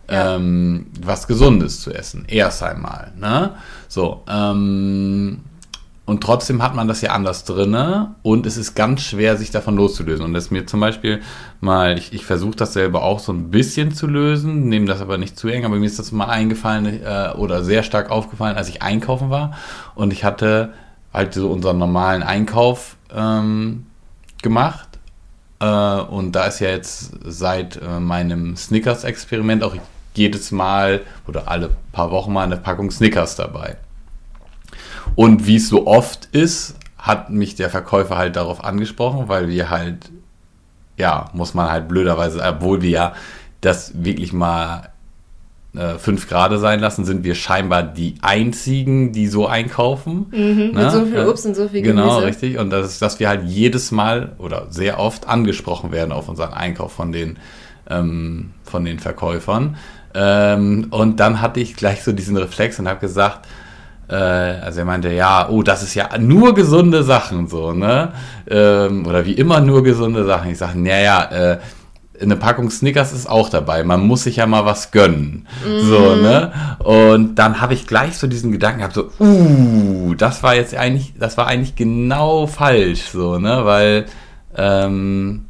ähm, 0.10 0.88
was 1.02 1.28
Gesundes 1.28 1.82
zu 1.82 1.94
essen. 1.94 2.26
Erst 2.28 2.64
einmal. 2.64 3.14
Ne? 3.18 3.52
So, 3.88 4.24
ähm, 4.30 5.40
und 6.10 6.24
trotzdem 6.24 6.64
hat 6.64 6.74
man 6.74 6.88
das 6.88 7.02
ja 7.02 7.12
anders 7.12 7.44
drinne 7.44 8.16
und 8.24 8.48
es 8.48 8.58
ist 8.58 8.74
ganz 8.74 9.02
schwer, 9.02 9.38
sich 9.38 9.52
davon 9.52 9.76
loszulösen. 9.76 10.26
Und 10.26 10.34
das 10.34 10.46
ist 10.46 10.52
mir 10.52 10.66
zum 10.66 10.80
Beispiel 10.80 11.22
mal, 11.62 12.00
ich, 12.00 12.14
ich 12.14 12.26
versuche 12.26 12.56
das 12.56 12.74
selber 12.74 13.04
auch 13.04 13.20
so 13.20 13.32
ein 13.32 13.52
bisschen 13.52 13.94
zu 13.94 14.08
lösen, 14.08 14.70
nehme 14.70 14.88
das 14.88 15.02
aber 15.02 15.20
nicht 15.20 15.38
zu 15.38 15.50
eng, 15.50 15.66
aber 15.66 15.76
mir 15.76 15.86
ist 15.86 16.00
das 16.00 16.12
mal 16.12 16.26
eingefallen 16.26 17.04
äh, 17.04 17.34
oder 17.38 17.64
sehr 17.64 17.84
stark 17.84 18.10
aufgefallen, 18.10 18.58
als 18.58 18.70
ich 18.70 18.82
einkaufen 18.82 19.30
war 19.30 19.52
und 19.94 20.12
ich 20.12 20.24
hatte 20.24 20.74
halt 21.14 21.36
so 21.36 21.52
unseren 21.52 21.78
normalen 21.78 22.24
Einkauf 22.24 22.98
ähm, 23.16 23.86
gemacht. 24.42 24.90
Äh, 25.60 25.66
und 25.66 26.32
da 26.32 26.46
ist 26.46 26.60
ja 26.60 26.70
jetzt 26.70 27.12
seit 27.24 27.78
äh, 27.78 28.00
meinem 28.00 28.56
Snickers-Experiment 28.56 29.64
auch 29.64 29.76
jedes 30.20 30.52
Mal 30.52 31.02
oder 31.28 31.48
alle 31.48 31.72
paar 31.92 32.12
Wochen 32.12 32.32
mal 32.32 32.44
eine 32.44 32.58
Packung 32.58 32.92
Snickers 32.92 33.36
dabei. 33.36 33.78
Und 35.16 35.48
wie 35.48 35.56
es 35.56 35.70
so 35.70 35.88
oft 35.88 36.28
ist, 36.32 36.76
hat 36.98 37.30
mich 37.30 37.56
der 37.56 37.70
Verkäufer 37.70 38.18
halt 38.18 38.36
darauf 38.36 38.64
angesprochen, 38.64 39.28
weil 39.28 39.48
wir 39.48 39.70
halt, 39.70 40.12
ja, 40.98 41.30
muss 41.34 41.54
man 41.54 41.72
halt 41.72 41.88
blöderweise, 41.88 42.44
obwohl 42.44 42.82
wir 42.82 42.90
ja 42.90 43.14
das 43.62 44.04
wirklich 44.04 44.34
mal 44.34 44.90
äh, 45.76 45.98
5 45.98 46.28
Grad 46.28 46.58
sein 46.60 46.80
lassen, 46.80 47.06
sind 47.06 47.24
wir 47.24 47.36
scheinbar 47.36 47.84
die 47.84 48.16
einzigen, 48.22 49.12
die 49.12 49.28
so 49.28 49.48
einkaufen. 49.48 50.28
Mhm, 50.32 50.72
ne? 50.74 50.84
Mit 50.84 50.92
so 50.92 51.06
viel 51.06 51.28
Obst 51.28 51.46
und 51.46 51.56
so 51.56 51.68
viel 51.68 51.82
genau, 51.82 52.02
Gemüse. 52.02 52.16
Genau, 52.16 52.28
richtig. 52.28 52.58
Und 52.58 52.70
das 52.70 52.88
ist, 52.88 53.02
dass 53.02 53.20
wir 53.20 53.30
halt 53.30 53.44
jedes 53.46 53.92
Mal 53.92 54.34
oder 54.38 54.68
sehr 54.70 55.00
oft 55.00 55.28
angesprochen 55.28 55.92
werden 55.92 56.12
auf 56.12 56.28
unseren 56.28 56.54
Einkauf 56.54 56.92
von 56.92 57.12
den, 57.12 57.38
ähm, 57.90 58.52
von 58.64 58.84
den 58.84 59.00
Verkäufern. 59.00 59.78
Ähm, 60.14 60.88
und 60.90 61.20
dann 61.20 61.42
hatte 61.42 61.60
ich 61.60 61.76
gleich 61.76 62.04
so 62.04 62.12
diesen 62.12 62.38
Reflex 62.38 62.80
und 62.80 62.88
habe 62.88 63.00
gesagt, 63.00 63.48
äh, 64.10 64.16
also 64.16 64.80
er 64.80 64.86
meinte, 64.86 65.10
ja, 65.14 65.48
oh, 65.50 65.62
das 65.62 65.84
ist 65.84 65.94
ja 65.94 66.18
nur 66.18 66.54
gesunde 66.56 67.04
Sachen 67.04 67.48
so, 67.48 67.74
ne? 67.74 68.10
Ähm, 68.50 69.06
oder 69.06 69.26
wie 69.26 69.34
immer 69.34 69.62
nur 69.62 69.84
gesunde 69.84 70.26
Sachen. 70.26 70.52
Ich 70.52 70.58
sage, 70.58 70.80
naja, 70.80 71.24
äh, 71.32 71.58
eine 72.22 72.36
Packung 72.36 72.70
Snickers 72.70 73.14
ist 73.14 73.30
auch 73.30 73.50
dabei. 73.50 73.84
Man 73.84 74.02
muss 74.02 74.24
sich 74.24 74.38
ja 74.38 74.46
mal 74.46 74.66
was 74.66 74.92
gönnen. 74.92 75.48
Mhm. 75.66 75.80
So, 75.80 76.16
ne? 76.16 76.52
Und 76.80 77.36
dann 77.36 77.62
habe 77.62 77.74
ich 77.74 77.88
gleich 77.88 78.18
so 78.18 78.28
diesen 78.28 78.52
Gedanken 78.52 78.80
gehabt, 78.80 78.96
so, 78.96 79.10
uh, 79.20 80.14
das 80.16 80.44
war 80.44 80.56
jetzt 80.56 80.76
eigentlich, 80.76 81.14
das 81.18 81.38
war 81.38 81.48
eigentlich 81.48 81.76
genau 81.76 82.48
falsch, 82.48 83.10
so, 83.12 83.38
ne? 83.38 83.62
Weil, 83.64 84.06
ähm, 84.58 85.46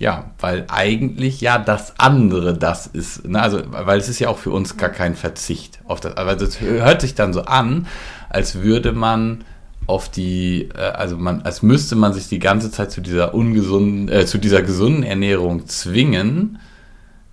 ja, 0.00 0.30
weil 0.38 0.64
eigentlich 0.68 1.42
ja 1.42 1.58
das 1.58 1.92
andere 1.98 2.54
das 2.54 2.86
ist. 2.86 3.28
Ne? 3.28 3.40
Also, 3.40 3.60
weil 3.70 3.98
es 3.98 4.08
ist 4.08 4.18
ja 4.18 4.30
auch 4.30 4.38
für 4.38 4.50
uns 4.50 4.78
gar 4.78 4.88
kein 4.88 5.14
Verzicht 5.14 5.78
auf 5.84 6.00
das. 6.00 6.16
Aber 6.16 6.34
das 6.36 6.58
hört 6.60 7.02
sich 7.02 7.14
dann 7.14 7.34
so 7.34 7.42
an, 7.42 7.86
als 8.30 8.62
würde 8.62 8.92
man 8.92 9.44
auf 9.86 10.08
die, 10.08 10.70
äh, 10.74 10.80
also 10.80 11.18
man, 11.18 11.42
als 11.42 11.62
müsste 11.62 11.96
man 11.96 12.14
sich 12.14 12.28
die 12.28 12.38
ganze 12.38 12.70
Zeit 12.70 12.90
zu 12.90 13.02
dieser 13.02 13.34
ungesunden, 13.34 14.08
äh, 14.08 14.24
zu 14.24 14.38
dieser 14.38 14.62
gesunden 14.62 15.02
Ernährung 15.02 15.66
zwingen 15.66 16.58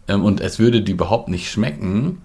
ähm, 0.10 0.26
und 0.26 0.42
es 0.42 0.60
würde 0.60 0.82
die 0.82 0.92
überhaupt 0.92 1.30
nicht 1.30 1.50
schmecken. 1.50 2.22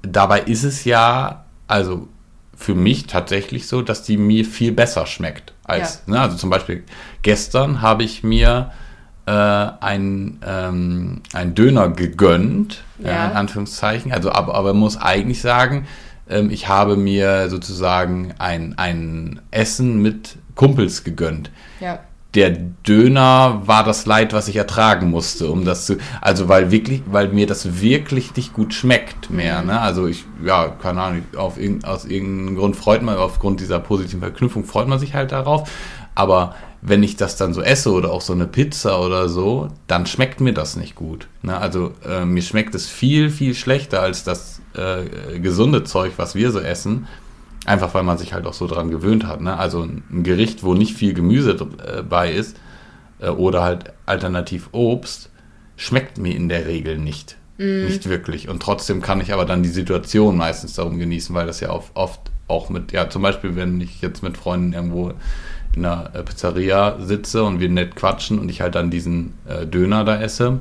Dabei 0.00 0.40
ist 0.40 0.64
es 0.64 0.86
ja, 0.86 1.44
also 1.68 2.08
für 2.56 2.74
mich 2.74 3.06
tatsächlich 3.06 3.66
so, 3.66 3.82
dass 3.82 4.02
die 4.02 4.16
mir 4.16 4.46
viel 4.46 4.72
besser 4.72 5.04
schmeckt 5.04 5.52
als, 5.64 6.04
ja. 6.06 6.14
ne? 6.14 6.20
also 6.20 6.38
zum 6.38 6.48
Beispiel 6.48 6.84
gestern 7.20 7.82
habe 7.82 8.02
ich 8.02 8.22
mir 8.22 8.70
äh, 9.32 9.72
ein, 9.80 10.38
ähm, 10.46 11.22
ein 11.32 11.54
Döner 11.54 11.88
gegönnt, 11.88 12.84
ja. 12.98 13.28
äh, 13.28 13.30
in 13.30 13.36
Anführungszeichen. 13.36 14.12
Also, 14.12 14.30
aber, 14.30 14.54
aber 14.54 14.74
muss 14.74 14.96
eigentlich 14.98 15.40
sagen, 15.40 15.86
ähm, 16.28 16.50
ich 16.50 16.68
habe 16.68 16.96
mir 16.96 17.48
sozusagen 17.48 18.34
ein, 18.38 18.76
ein 18.76 19.40
Essen 19.50 20.02
mit 20.02 20.36
Kumpels 20.54 21.02
gegönnt. 21.02 21.50
Ja. 21.80 22.00
Der 22.34 22.50
Döner 22.50 23.62
war 23.66 23.84
das 23.84 24.06
Leid, 24.06 24.32
was 24.32 24.48
ich 24.48 24.56
ertragen 24.56 25.10
musste, 25.10 25.50
um 25.50 25.66
das 25.66 25.84
zu, 25.84 25.96
also 26.22 26.48
weil 26.48 26.70
wirklich, 26.70 27.02
weil 27.06 27.28
mir 27.28 27.46
das 27.46 27.80
wirklich 27.82 28.34
nicht 28.36 28.54
gut 28.54 28.72
schmeckt 28.72 29.30
mehr. 29.30 29.60
Mhm. 29.60 29.68
Ne? 29.68 29.80
Also 29.80 30.06
ich, 30.06 30.24
ja, 30.44 30.68
keine 30.68 31.00
Ahnung, 31.00 31.22
auf 31.36 31.58
irg 31.58 31.84
aus 31.84 32.04
irgendeinem 32.04 32.56
Grund 32.56 32.76
freut 32.76 33.02
man, 33.02 33.16
aufgrund 33.16 33.60
dieser 33.60 33.80
positiven 33.80 34.20
Verknüpfung 34.20 34.64
freut 34.64 34.88
man 34.88 34.98
sich 34.98 35.14
halt 35.14 35.32
darauf. 35.32 35.70
Aber 36.14 36.54
wenn 36.84 37.04
ich 37.04 37.14
das 37.14 37.36
dann 37.36 37.54
so 37.54 37.62
esse 37.62 37.92
oder 37.92 38.10
auch 38.10 38.20
so 38.20 38.32
eine 38.32 38.48
Pizza 38.48 39.00
oder 39.00 39.28
so, 39.28 39.68
dann 39.86 40.04
schmeckt 40.04 40.40
mir 40.40 40.52
das 40.52 40.76
nicht 40.76 40.96
gut. 40.96 41.28
Ne? 41.42 41.56
Also 41.56 41.92
äh, 42.04 42.24
mir 42.24 42.42
schmeckt 42.42 42.74
es 42.74 42.88
viel, 42.88 43.30
viel 43.30 43.54
schlechter 43.54 44.02
als 44.02 44.24
das 44.24 44.60
äh, 44.74 45.38
gesunde 45.38 45.84
Zeug, 45.84 46.14
was 46.16 46.34
wir 46.34 46.50
so 46.50 46.58
essen. 46.58 47.06
Einfach 47.64 47.94
weil 47.94 48.02
man 48.02 48.18
sich 48.18 48.34
halt 48.34 48.46
auch 48.46 48.52
so 48.52 48.66
dran 48.66 48.90
gewöhnt 48.90 49.24
hat. 49.28 49.40
Ne? 49.40 49.56
Also 49.56 49.84
ein 49.84 50.24
Gericht, 50.24 50.64
wo 50.64 50.74
nicht 50.74 50.96
viel 50.96 51.14
Gemüse 51.14 51.52
äh, 51.52 52.02
bei 52.02 52.32
ist 52.32 52.56
äh, 53.20 53.28
oder 53.28 53.62
halt 53.62 53.92
alternativ 54.04 54.68
Obst, 54.72 55.30
schmeckt 55.76 56.18
mir 56.18 56.34
in 56.34 56.48
der 56.48 56.66
Regel 56.66 56.98
nicht. 56.98 57.36
Mm. 57.58 57.84
Nicht 57.84 58.08
wirklich. 58.08 58.48
Und 58.48 58.60
trotzdem 58.60 59.00
kann 59.02 59.20
ich 59.20 59.32
aber 59.32 59.44
dann 59.44 59.62
die 59.62 59.68
Situation 59.68 60.36
meistens 60.36 60.74
darum 60.74 60.98
genießen, 60.98 61.32
weil 61.32 61.46
das 61.46 61.60
ja 61.60 61.70
oft 61.70 62.32
auch 62.48 62.70
mit, 62.70 62.90
ja, 62.90 63.08
zum 63.08 63.22
Beispiel, 63.22 63.54
wenn 63.54 63.80
ich 63.80 64.00
jetzt 64.02 64.24
mit 64.24 64.36
Freunden 64.36 64.72
irgendwo 64.72 65.14
in 65.74 65.84
einer 65.84 66.10
äh, 66.14 66.22
Pizzeria 66.22 66.98
sitze 67.00 67.44
und 67.44 67.60
wir 67.60 67.68
nett 67.68 67.96
quatschen 67.96 68.38
und 68.38 68.48
ich 68.48 68.60
halt 68.60 68.74
dann 68.74 68.90
diesen 68.90 69.34
äh, 69.48 69.66
Döner 69.66 70.04
da 70.04 70.20
esse, 70.20 70.60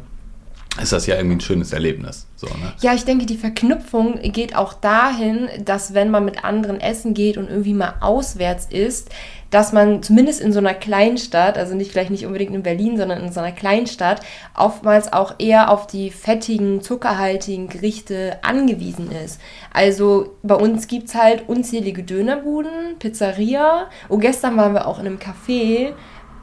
ist 0.82 0.94
das 0.94 1.06
ja 1.06 1.16
irgendwie 1.16 1.36
ein 1.36 1.42
schönes 1.42 1.74
Erlebnis. 1.74 2.28
So, 2.38 2.48
ne? 2.48 2.74
Ja, 2.80 2.94
ich 2.94 3.04
denke, 3.04 3.26
die 3.26 3.38
Verknüpfung 3.38 4.20
geht 4.22 4.56
auch 4.56 4.74
dahin, 4.74 5.50
dass 5.66 5.94
wenn 5.94 6.10
man 6.10 6.24
mit 6.24 6.46
anderen 6.46 6.80
essen 6.80 7.14
geht 7.14 7.38
und 7.38 7.50
irgendwie 7.50 7.74
mal 7.74 7.96
auswärts 8.00 8.68
isst, 8.70 9.10
dass 9.52 9.74
man 9.74 10.02
zumindest 10.02 10.42
in 10.42 10.52
so 10.52 10.60
einer 10.60 10.74
Kleinstadt, 10.74 11.58
also 11.58 11.76
nicht 11.76 11.92
vielleicht 11.92 12.10
nicht 12.10 12.26
unbedingt 12.26 12.56
in 12.56 12.64
Berlin, 12.64 12.98
sondern 12.98 13.22
in 13.22 13.32
so 13.32 13.42
einer 13.42 13.52
Kleinstadt, 13.52 14.22
oftmals 14.58 15.14
auch 15.14 15.36
eher 15.38 15.70
auf 15.70 15.86
die 15.86 16.10
fettigen, 16.10 16.82
zuckerhaltigen 16.82 17.68
Gerichte 17.68 18.40
angewiesen 18.42 19.12
ist. 19.12 19.40
Also 19.74 20.38
bei 20.42 20.56
uns 20.56 20.88
gibt 20.88 21.10
es 21.10 21.16
halt 21.16 21.48
unzählige 21.48 22.04
Dönerbuden, 22.04 22.98
Pizzeria. 22.98 23.90
Und 24.08 24.22
gestern 24.22 24.58
waren 24.58 24.74
wir 24.74 24.88
auch 24.88 25.00
in 25.00 25.06
einem 25.06 25.20
Café, 25.20 25.94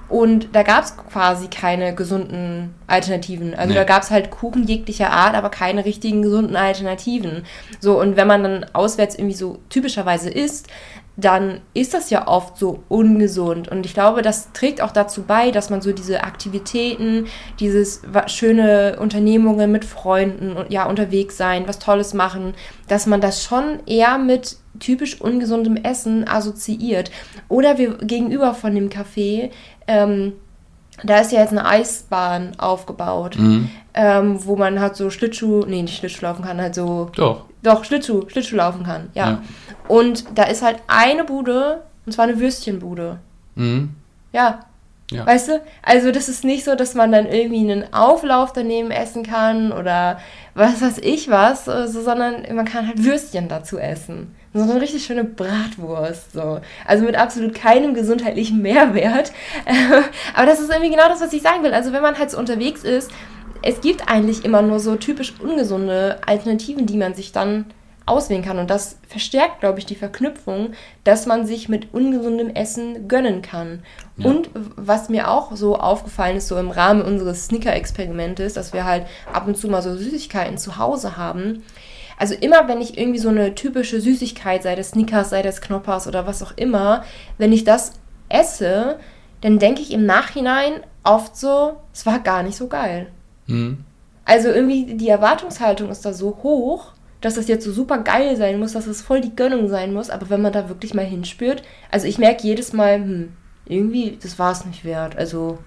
und 0.08 0.54
da 0.54 0.62
gab 0.62 0.84
es 0.84 0.96
quasi 0.96 1.48
keine 1.48 1.94
gesunden 1.94 2.74
Alternativen. 2.86 3.54
Also 3.54 3.70
nee. 3.70 3.74
da 3.74 3.84
gab 3.84 4.02
es 4.02 4.10
halt 4.10 4.30
Kuchen 4.30 4.64
jeglicher 4.64 5.10
Art, 5.10 5.34
aber 5.34 5.50
keine 5.50 5.84
richtigen 5.84 6.22
gesunden 6.22 6.56
Alternativen. 6.56 7.44
So, 7.78 8.00
und 8.00 8.16
wenn 8.16 8.26
man 8.26 8.42
dann 8.42 8.66
auswärts 8.72 9.16
irgendwie 9.16 9.34
so 9.34 9.58
typischerweise 9.68 10.30
isst, 10.30 10.68
dann 11.18 11.60
ist 11.74 11.94
das 11.94 12.10
ja 12.10 12.28
oft 12.28 12.56
so 12.56 12.84
ungesund. 12.88 13.66
Und 13.66 13.84
ich 13.84 13.92
glaube, 13.92 14.22
das 14.22 14.52
trägt 14.52 14.80
auch 14.80 14.92
dazu 14.92 15.24
bei, 15.24 15.50
dass 15.50 15.68
man 15.68 15.80
so 15.80 15.90
diese 15.90 16.22
Aktivitäten, 16.22 17.26
dieses 17.58 18.02
schöne 18.28 18.98
Unternehmungen 19.00 19.72
mit 19.72 19.84
Freunden 19.84 20.56
und 20.56 20.70
ja, 20.70 20.86
unterwegs 20.86 21.36
sein, 21.36 21.66
was 21.66 21.80
Tolles 21.80 22.14
machen, 22.14 22.54
dass 22.86 23.06
man 23.06 23.20
das 23.20 23.42
schon 23.42 23.80
eher 23.84 24.16
mit 24.16 24.58
typisch 24.78 25.20
ungesundem 25.20 25.76
Essen 25.76 26.26
assoziiert. 26.28 27.10
Oder 27.48 27.78
wir 27.78 27.98
gegenüber 27.98 28.54
von 28.54 28.76
dem 28.76 28.88
Café, 28.88 29.50
ähm, 29.88 30.34
da 31.02 31.18
ist 31.18 31.32
ja 31.32 31.40
jetzt 31.40 31.50
eine 31.50 31.66
Eisbahn 31.66 32.52
aufgebaut, 32.58 33.36
mhm. 33.36 33.70
ähm, 33.94 34.38
wo 34.44 34.54
man 34.54 34.78
halt 34.80 34.94
so 34.94 35.10
Schlittschuh, 35.10 35.64
nee, 35.66 35.82
nicht 35.82 35.98
Schlittschuh 35.98 36.26
laufen 36.26 36.44
kann, 36.44 36.60
halt 36.60 36.76
so. 36.76 37.10
Doch. 37.16 37.44
Doch, 37.62 37.84
Schlittschuh, 37.84 38.28
Schlittschuh 38.28 38.56
laufen 38.56 38.84
kann, 38.84 39.10
ja. 39.14 39.30
ja. 39.30 39.42
Und 39.88 40.24
da 40.34 40.44
ist 40.44 40.62
halt 40.62 40.78
eine 40.86 41.24
Bude, 41.24 41.82
und 42.06 42.12
zwar 42.12 42.26
eine 42.26 42.38
Würstchenbude. 42.38 43.18
Mhm. 43.54 43.90
Ja. 44.32 44.60
ja. 45.10 45.26
Weißt 45.26 45.48
du? 45.48 45.60
Also, 45.82 46.12
das 46.12 46.28
ist 46.28 46.44
nicht 46.44 46.64
so, 46.64 46.74
dass 46.74 46.94
man 46.94 47.10
dann 47.10 47.26
irgendwie 47.26 47.70
einen 47.70 47.92
Auflauf 47.92 48.52
daneben 48.52 48.90
essen 48.90 49.24
kann 49.24 49.72
oder 49.72 50.20
was 50.54 50.80
weiß 50.80 50.98
ich 50.98 51.30
was, 51.30 51.64
so, 51.64 51.86
sondern 51.86 52.42
man 52.54 52.66
kann 52.66 52.86
halt 52.86 53.02
Würstchen 53.02 53.48
dazu 53.48 53.78
essen. 53.78 54.34
So 54.54 54.62
eine 54.62 54.80
richtig 54.80 55.04
schöne 55.04 55.24
Bratwurst. 55.24 56.32
So. 56.32 56.60
Also 56.86 57.04
mit 57.04 57.16
absolut 57.16 57.54
keinem 57.54 57.94
gesundheitlichen 57.94 58.60
Mehrwert. 58.62 59.32
Aber 60.34 60.46
das 60.46 60.60
ist 60.60 60.70
irgendwie 60.70 60.90
genau 60.90 61.08
das, 61.08 61.20
was 61.20 61.32
ich 61.32 61.42
sagen 61.42 61.62
will. 61.62 61.74
Also 61.74 61.92
wenn 61.92 62.02
man 62.02 62.18
halt 62.18 62.30
so 62.30 62.38
unterwegs 62.38 62.82
ist, 62.82 63.10
es 63.62 63.80
gibt 63.80 64.08
eigentlich 64.08 64.44
immer 64.44 64.62
nur 64.62 64.80
so 64.80 64.96
typisch 64.96 65.34
ungesunde 65.40 66.18
Alternativen, 66.26 66.86
die 66.86 66.96
man 66.96 67.14
sich 67.14 67.32
dann 67.32 67.66
auswählen 68.08 68.42
kann. 68.42 68.58
Und 68.58 68.70
das 68.70 68.98
verstärkt, 69.06 69.60
glaube 69.60 69.78
ich, 69.78 69.86
die 69.86 69.94
Verknüpfung, 69.94 70.72
dass 71.04 71.26
man 71.26 71.46
sich 71.46 71.68
mit 71.68 71.92
ungesundem 71.92 72.50
Essen 72.50 73.08
gönnen 73.08 73.42
kann. 73.42 73.82
Ja. 74.16 74.30
Und 74.30 74.50
was 74.54 75.08
mir 75.08 75.30
auch 75.30 75.54
so 75.54 75.76
aufgefallen 75.76 76.36
ist, 76.36 76.48
so 76.48 76.56
im 76.58 76.70
Rahmen 76.70 77.02
unseres 77.02 77.46
Snicker-Experimentes, 77.46 78.54
dass 78.54 78.72
wir 78.72 78.84
halt 78.84 79.06
ab 79.32 79.46
und 79.46 79.56
zu 79.56 79.68
mal 79.68 79.82
so 79.82 79.96
Süßigkeiten 79.96 80.58
zu 80.58 80.78
Hause 80.78 81.16
haben. 81.16 81.62
Also 82.18 82.34
immer, 82.34 82.66
wenn 82.66 82.80
ich 82.80 82.98
irgendwie 82.98 83.20
so 83.20 83.28
eine 83.28 83.54
typische 83.54 84.00
Süßigkeit, 84.00 84.62
sei 84.62 84.74
das 84.74 84.90
Snickers, 84.90 85.30
sei 85.30 85.42
das 85.42 85.60
Knoppers 85.60 86.08
oder 86.08 86.26
was 86.26 86.42
auch 86.42 86.52
immer, 86.56 87.04
wenn 87.38 87.52
ich 87.52 87.62
das 87.62 87.92
esse, 88.28 88.98
dann 89.40 89.58
denke 89.58 89.82
ich 89.82 89.92
im 89.92 90.04
Nachhinein 90.04 90.80
oft 91.04 91.36
so, 91.36 91.76
es 91.92 92.06
war 92.06 92.18
gar 92.18 92.42
nicht 92.42 92.56
so 92.56 92.66
geil. 92.66 93.06
Mhm. 93.46 93.84
Also 94.24 94.48
irgendwie 94.48 94.96
die 94.96 95.08
Erwartungshaltung 95.08 95.90
ist 95.90 96.04
da 96.04 96.12
so 96.12 96.38
hoch, 96.42 96.92
dass 97.20 97.34
das 97.34 97.48
jetzt 97.48 97.64
so 97.64 97.72
super 97.72 97.98
geil 97.98 98.36
sein 98.36 98.58
muss, 98.58 98.72
dass 98.72 98.86
es 98.86 99.02
voll 99.02 99.20
die 99.20 99.34
Gönnung 99.34 99.68
sein 99.68 99.92
muss. 99.92 100.10
Aber 100.10 100.30
wenn 100.30 100.42
man 100.42 100.52
da 100.52 100.68
wirklich 100.68 100.94
mal 100.94 101.04
hinspürt, 101.04 101.62
also 101.90 102.06
ich 102.06 102.18
merke 102.18 102.44
jedes 102.44 102.72
Mal, 102.72 102.96
hm, 102.96 103.32
irgendwie, 103.66 104.18
das 104.22 104.38
war 104.38 104.52
es 104.52 104.64
nicht 104.64 104.84
wert. 104.84 105.16
Also, 105.16 105.58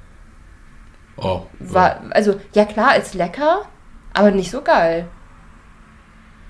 oh, 1.17 1.41
war, 1.59 2.01
also 2.11 2.39
ja 2.53 2.65
klar, 2.65 2.95
ist 2.95 3.13
lecker, 3.13 3.63
aber 4.13 4.31
nicht 4.31 4.51
so 4.51 4.61
geil. 4.61 5.07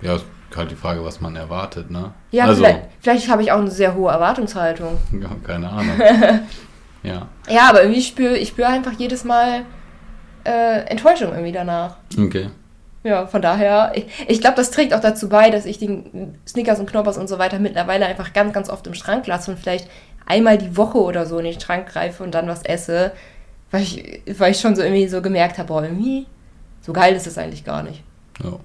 Ja, 0.02 0.16
ist 0.16 0.26
halt 0.56 0.72
die 0.72 0.76
Frage, 0.76 1.04
was 1.04 1.22
man 1.22 1.36
erwartet, 1.36 1.92
ne? 1.92 2.14
Ja, 2.32 2.46
also, 2.46 2.64
vielleicht, 2.64 2.82
vielleicht 3.00 3.30
habe 3.30 3.42
ich 3.42 3.52
auch 3.52 3.60
eine 3.60 3.72
sehr 3.72 3.96
hohe 3.96 4.12
Erwartungshaltung. 4.12 4.98
Ja, 5.22 5.30
keine 5.44 5.70
Ahnung. 5.70 6.00
ja. 7.04 7.28
Ja, 7.50 7.70
aber 7.70 7.84
irgendwie 7.84 8.02
spüre 8.02 8.38
ich 8.38 8.50
spüre 8.50 8.68
einfach 8.68 8.94
jedes 8.94 9.24
Mal 9.24 9.66
äh, 10.44 10.82
Enttäuschung 10.86 11.32
irgendwie 11.32 11.52
danach. 11.52 11.98
Okay. 12.18 12.50
Ja, 13.04 13.26
von 13.26 13.42
daher, 13.42 13.94
ich, 13.96 14.06
ich 14.28 14.42
glaube, 14.42 14.58
das 14.58 14.70
trägt 14.70 14.94
auch 14.94 15.00
dazu 15.00 15.28
bei, 15.28 15.50
dass 15.50 15.66
ich 15.66 15.80
den 15.80 16.36
Snickers 16.48 16.80
und 16.80 16.90
Knoppers 16.90 17.18
und 17.18 17.28
so 17.28 17.40
weiter 17.40 17.58
mittlerweile 17.58 18.06
einfach 18.06 18.32
ganz, 18.34 18.54
ganz 18.54 18.70
oft 18.70 18.86
im 18.86 18.94
Schrank 18.94 19.26
lasse 19.26 19.50
und 19.52 19.58
vielleicht 19.58 19.90
einmal 20.28 20.58
die 20.58 20.78
Woche 20.78 21.00
oder 21.00 21.26
so 21.26 21.40
in 21.40 21.46
den 21.46 21.60
Schrank 21.60 21.88
greife 21.88 22.24
und 22.24 22.36
dann 22.36 22.48
was 22.48 22.64
esse, 22.64 23.12
weil 23.72 23.82
ich, 23.82 24.22
weil 24.38 24.52
ich 24.52 24.60
schon 24.60 24.76
so 24.76 24.84
irgendwie 24.84 25.08
so 25.08 25.22
gemerkt 25.22 25.58
habe, 25.58 25.68
boah, 25.70 25.84
irgendwie, 25.84 26.28
so 26.82 26.94
geil 26.94 27.16
ist 27.16 27.26
es 27.26 27.38
eigentlich 27.38 27.64
gar 27.64 27.82
nicht. 27.82 28.04
Ja. 28.44 28.60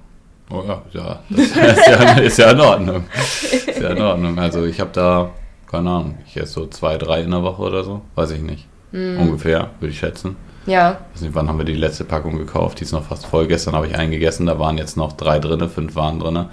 Oh 0.48 0.62
ja, 0.64 0.82
ja, 0.92 1.20
das 1.28 1.40
ist 1.46 1.56
ja, 1.88 2.18
ist 2.18 2.38
ja 2.38 2.50
in 2.52 2.60
Ordnung. 2.60 3.04
Ist 3.12 3.80
ja 3.80 3.90
in 3.90 4.00
Ordnung. 4.00 4.38
Also 4.38 4.64
ich 4.64 4.78
habe 4.78 4.90
da, 4.92 5.30
keine 5.68 5.90
Ahnung, 5.90 6.18
ich 6.24 6.36
esse 6.36 6.52
so 6.52 6.66
zwei, 6.66 6.96
drei 6.98 7.22
in 7.22 7.32
der 7.32 7.42
Woche 7.42 7.62
oder 7.62 7.82
so, 7.82 8.02
weiß 8.14 8.30
ich 8.32 8.42
nicht. 8.42 8.68
Mm. 8.92 9.18
Ungefähr, 9.18 9.70
würde 9.80 9.92
ich 9.92 9.98
schätzen. 9.98 10.36
Ja. 10.66 10.98
Ich 11.10 11.16
weiß 11.16 11.22
nicht, 11.22 11.34
wann 11.34 11.48
haben 11.48 11.58
wir 11.58 11.64
die 11.64 11.74
letzte 11.74 12.04
Packung 12.04 12.36
gekauft? 12.38 12.80
Die 12.80 12.84
ist 12.84 12.92
noch 12.92 13.04
fast 13.04 13.26
voll. 13.26 13.46
Gestern 13.46 13.74
habe 13.74 13.86
ich 13.86 13.96
einen 13.96 14.10
gegessen, 14.10 14.46
da 14.46 14.58
waren 14.58 14.78
jetzt 14.78 14.96
noch 14.96 15.12
drei 15.12 15.38
drin, 15.38 15.68
fünf 15.68 15.94
waren 15.94 16.18
drin. 16.18 16.46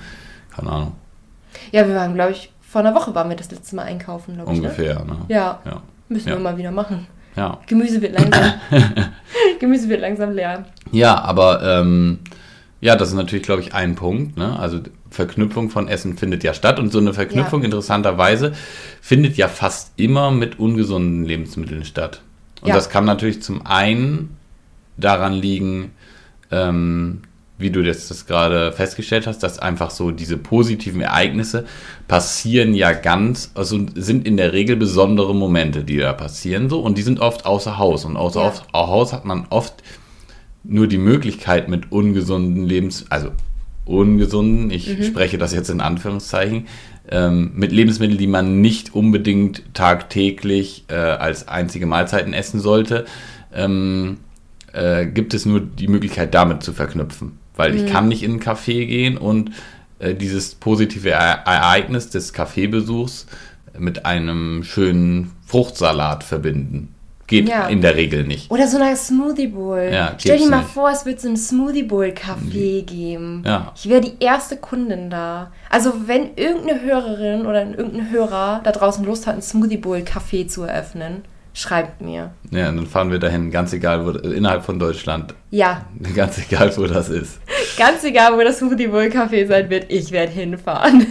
Keine 0.56 0.70
Ahnung. 0.70 0.92
Ja, 1.72 1.88
wir 1.88 1.96
waren, 1.96 2.14
glaube 2.14 2.32
ich, 2.32 2.52
vor 2.62 2.82
einer 2.82 2.96
Woche 2.96 3.14
waren 3.16 3.30
wir 3.30 3.36
das 3.36 3.52
letzte 3.52 3.76
Mal 3.76 3.84
einkaufen, 3.84 4.36
glaube 4.36 4.54
ich. 4.54 4.60
Ne? 4.60 4.68
Ungefähr, 4.68 5.00
ne? 5.00 5.14
ne? 5.14 5.18
Ja. 5.28 5.60
ja. 5.66 5.82
Müssen 6.10 6.30
ja. 6.30 6.36
wir 6.36 6.42
mal 6.42 6.58
wieder 6.58 6.72
machen. 6.72 7.08
Ja. 7.36 7.60
Gemüse 7.66 8.02
wird 8.02 8.14
langsam. 8.14 8.54
Gemüse 9.60 9.90
wird 9.90 10.02
langsam 10.02 10.34
leer. 10.34 10.66
Ja, 10.92 11.20
aber 11.22 11.64
ähm, 11.64 12.20
ja, 12.80 12.96
das 12.96 13.10
ist 13.10 13.16
natürlich, 13.16 13.46
glaube 13.46 13.62
ich, 13.62 13.74
ein 13.74 13.96
Punkt. 13.96 14.38
Ne? 14.38 14.60
Also 14.60 14.82
Verknüpfung 15.10 15.70
von 15.70 15.88
Essen 15.88 16.18
findet 16.18 16.44
ja 16.44 16.54
statt 16.54 16.80
und 16.80 16.92
so 16.92 17.00
eine 17.00 17.14
Verknüpfung 17.14 17.62
ja. 17.62 17.66
interessanterweise 17.66 18.54
findet 19.02 19.38
ja 19.38 19.48
fast 19.48 19.94
immer 19.96 20.32
mit 20.32 20.60
ungesunden 20.60 21.24
Lebensmitteln 21.24 21.86
statt. 21.86 22.22
Und 22.64 22.70
ja. 22.70 22.76
das 22.76 22.90
kann 22.90 23.06
natürlich 23.06 23.42
zum 23.42 23.66
einen 23.66 24.38
daran 24.98 25.34
liegen, 25.34 25.92
ähm, 26.52 27.24
wie 27.58 27.70
du 27.70 27.82
jetzt 27.82 28.10
das 28.10 28.26
gerade 28.26 28.72
festgestellt 28.72 29.28
hast, 29.28 29.44
dass 29.44 29.60
einfach 29.60 29.92
so 29.92 30.12
diese 30.12 30.38
positiven 30.38 31.02
Ereignisse 31.02 31.66
passieren 32.08 32.74
ja 32.74 32.94
ganz, 32.94 33.52
also 33.54 33.80
sind 33.96 34.26
in 34.26 34.38
der 34.38 34.54
Regel 34.54 34.76
besondere 34.76 35.36
Momente, 35.36 35.84
die 35.84 35.98
da 35.98 36.14
passieren 36.14 36.70
so 36.70 36.80
und 36.80 36.98
die 36.98 37.04
sind 37.04 37.20
oft 37.20 37.46
außer 37.46 37.78
Haus 37.78 38.06
und 38.06 38.18
außer 38.18 38.42
ja. 38.42 38.54
Haus 38.74 39.14
hat 39.14 39.26
man 39.26 39.46
oft 39.50 39.84
nur 40.64 40.88
die 40.88 40.98
Möglichkeit 40.98 41.70
mit 41.70 41.92
ungesunden 41.92 42.66
Lebens, 42.66 43.06
also 43.10 43.32
ungesunden, 43.86 44.72
ich 44.72 44.98
mhm. 44.98 45.04
spreche 45.04 45.38
das 45.38 45.54
jetzt 45.54 45.70
in 45.70 45.82
Anführungszeichen, 45.82 46.68
ähm, 47.10 47.52
mit 47.56 47.72
Lebensmitteln, 47.72 48.18
die 48.18 48.28
man 48.28 48.62
nicht 48.62 48.96
unbedingt 48.96 49.64
tagtäglich 49.74 50.86
äh, 50.88 50.96
als 50.96 51.48
einzige 51.48 51.86
Mahlzeiten 51.86 52.34
essen 52.34 52.60
sollte, 52.60 53.06
ähm, 53.54 54.18
äh, 54.72 55.06
gibt 55.06 55.34
es 55.34 55.46
nur 55.46 55.60
die 55.60 55.88
Möglichkeit, 55.88 56.34
damit 56.34 56.64
zu 56.64 56.74
verknüpfen. 56.74 57.40
Weil 57.56 57.74
mhm. 57.74 57.78
ich 57.78 57.92
kann 57.92 58.08
nicht 58.08 58.24
in 58.24 58.32
einen 58.32 58.42
Café 58.42 58.86
gehen 58.86 59.18
und 59.18 59.52
äh, 60.00 60.16
dieses 60.16 60.56
positive 60.56 61.12
Ereignis 61.12 62.10
des 62.10 62.34
Kaffeebesuchs 62.34 63.28
mit 63.78 64.06
einem 64.06 64.64
schönen 64.64 65.32
Fruchtsalat 65.46 66.24
verbinden. 66.24 66.93
Geht 67.28 67.48
ja. 67.48 67.68
in 67.68 67.82
der 67.82 67.96
Regel 67.96 68.26
nicht. 68.26 68.52
Oder 68.52 68.68
so 68.68 68.78
eine 68.78 68.96
Smoothie 68.96 69.48
Bowl. 69.48 69.90
Ja, 69.92 70.16
Stell 70.18 70.38
dir 70.38 70.50
mal 70.50 70.58
nicht. 70.58 70.70
vor, 70.72 70.90
es 70.90 71.06
wird 71.06 71.22
so 71.22 71.30
ein 71.30 71.38
Smoothie 71.38 71.84
Bowl 71.84 72.08
Café 72.08 72.84
geben. 72.84 73.44
Ja. 73.46 73.72
Ich 73.76 73.88
wäre 73.88 74.02
die 74.02 74.14
erste 74.20 74.58
Kundin 74.58 75.10
da. 75.10 75.52
Also 75.70 75.94
wenn 76.06 76.36
irgendeine 76.36 76.82
Hörerin 76.82 77.46
oder 77.46 77.66
irgendein 77.66 78.12
Hörer 78.12 78.62
da 78.64 78.72
draußen 78.72 79.06
Lust 79.06 79.26
hat, 79.26 79.36
ein 79.36 79.42
Smoothie 79.42 79.78
Bowl 79.78 80.00
Café 80.00 80.48
zu 80.48 80.64
eröffnen, 80.64 81.24
schreibt 81.54 82.02
mir. 82.02 82.32
Ja, 82.52 82.70
und 82.70 82.78
dann 82.78 82.88
fahren 82.88 83.12
wir 83.12 83.20
dahin, 83.20 83.52
ganz 83.52 83.74
egal, 83.74 84.06
wo, 84.06 84.10
innerhalb 84.10 84.64
von 84.64 84.80
Deutschland. 84.80 85.36
Ja. 85.52 85.86
Ganz 86.16 86.40
egal, 86.40 86.76
wo 86.78 86.88
das 86.88 87.10
ist. 87.10 87.40
Ganz 87.78 88.04
egal, 88.04 88.36
wo 88.36 88.42
das 88.42 88.58
Smoothie 88.58 88.88
Bowl 88.88 89.04
Café 89.04 89.48
sein 89.48 89.70
wird, 89.70 89.86
ich 89.90 90.12
werde 90.12 90.32
hinfahren. 90.32 91.06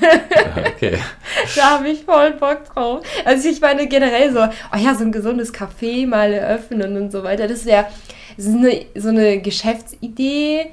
Okay. 0.74 0.98
da 1.56 1.78
habe 1.78 1.88
ich 1.88 2.02
voll 2.02 2.32
Bock 2.32 2.64
drauf. 2.64 3.04
Also 3.24 3.48
ich 3.48 3.60
meine 3.60 3.86
generell 3.86 4.32
so, 4.32 4.40
oh 4.40 4.76
ja, 4.76 4.94
so 4.94 5.04
ein 5.04 5.12
gesundes 5.12 5.54
Café 5.54 6.08
mal 6.08 6.32
eröffnen 6.32 6.96
und 6.96 7.12
so 7.12 7.22
weiter, 7.22 7.46
das 7.46 7.64
wäre 7.64 7.86
so 8.36 8.50
eine, 8.50 8.86
so 8.96 9.08
eine 9.10 9.40
Geschäftsidee, 9.40 10.72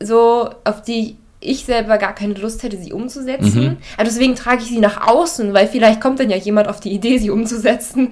so 0.00 0.48
auf 0.64 0.82
die 0.82 1.16
ich 1.40 1.64
selber 1.64 1.98
gar 1.98 2.14
keine 2.14 2.34
Lust 2.34 2.62
hätte, 2.62 2.76
sie 2.76 2.92
umzusetzen. 2.92 3.64
Mhm. 3.64 3.76
Also 3.96 4.12
deswegen 4.12 4.36
trage 4.36 4.62
ich 4.62 4.68
sie 4.68 4.78
nach 4.78 5.08
außen, 5.08 5.52
weil 5.52 5.66
vielleicht 5.66 6.00
kommt 6.00 6.20
dann 6.20 6.30
ja 6.30 6.36
jemand 6.36 6.68
auf 6.68 6.78
die 6.78 6.92
Idee, 6.92 7.18
sie 7.18 7.30
umzusetzen. 7.30 8.10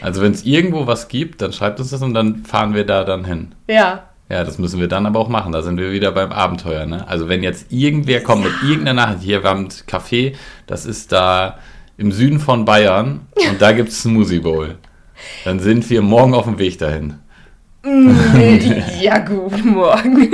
Also 0.00 0.22
wenn 0.22 0.32
es 0.32 0.44
irgendwo 0.44 0.86
was 0.86 1.08
gibt, 1.08 1.42
dann 1.42 1.52
schreibt 1.52 1.78
uns 1.80 1.90
das 1.90 2.02
und 2.02 2.14
dann 2.14 2.44
fahren 2.44 2.74
wir 2.74 2.84
da 2.84 3.04
dann 3.04 3.24
hin. 3.24 3.54
Ja. 3.68 4.04
Ja, 4.28 4.44
das 4.44 4.58
müssen 4.58 4.80
wir 4.80 4.88
dann 4.88 5.04
aber 5.04 5.20
auch 5.20 5.28
machen. 5.28 5.52
Da 5.52 5.60
sind 5.60 5.76
wir 5.76 5.92
wieder 5.92 6.10
beim 6.12 6.32
Abenteuer. 6.32 6.86
Ne? 6.86 7.06
Also 7.06 7.28
wenn 7.28 7.42
jetzt 7.42 7.70
irgendwer 7.70 8.22
kommt 8.22 8.44
ja. 8.44 8.50
mit 8.50 8.62
irgendeiner 8.62 9.02
Nachricht, 9.02 9.22
hier, 9.22 9.42
wir 9.42 9.50
haben 9.50 9.64
ein 9.64 9.68
Café, 9.68 10.34
das 10.66 10.86
ist 10.86 11.12
da 11.12 11.58
im 11.98 12.12
Süden 12.12 12.40
von 12.40 12.64
Bayern 12.64 13.26
und 13.48 13.60
da 13.60 13.72
gibt 13.72 13.90
es 13.90 14.02
Smoothie 14.02 14.40
Bowl. 14.40 14.76
Dann 15.44 15.60
sind 15.60 15.88
wir 15.90 16.02
morgen 16.02 16.34
auf 16.34 16.44
dem 16.44 16.58
Weg 16.58 16.78
dahin. 16.78 17.18
Mm, 17.84 18.10
ja, 19.00 19.18
guten 19.26 19.70
Morgen. 19.70 20.32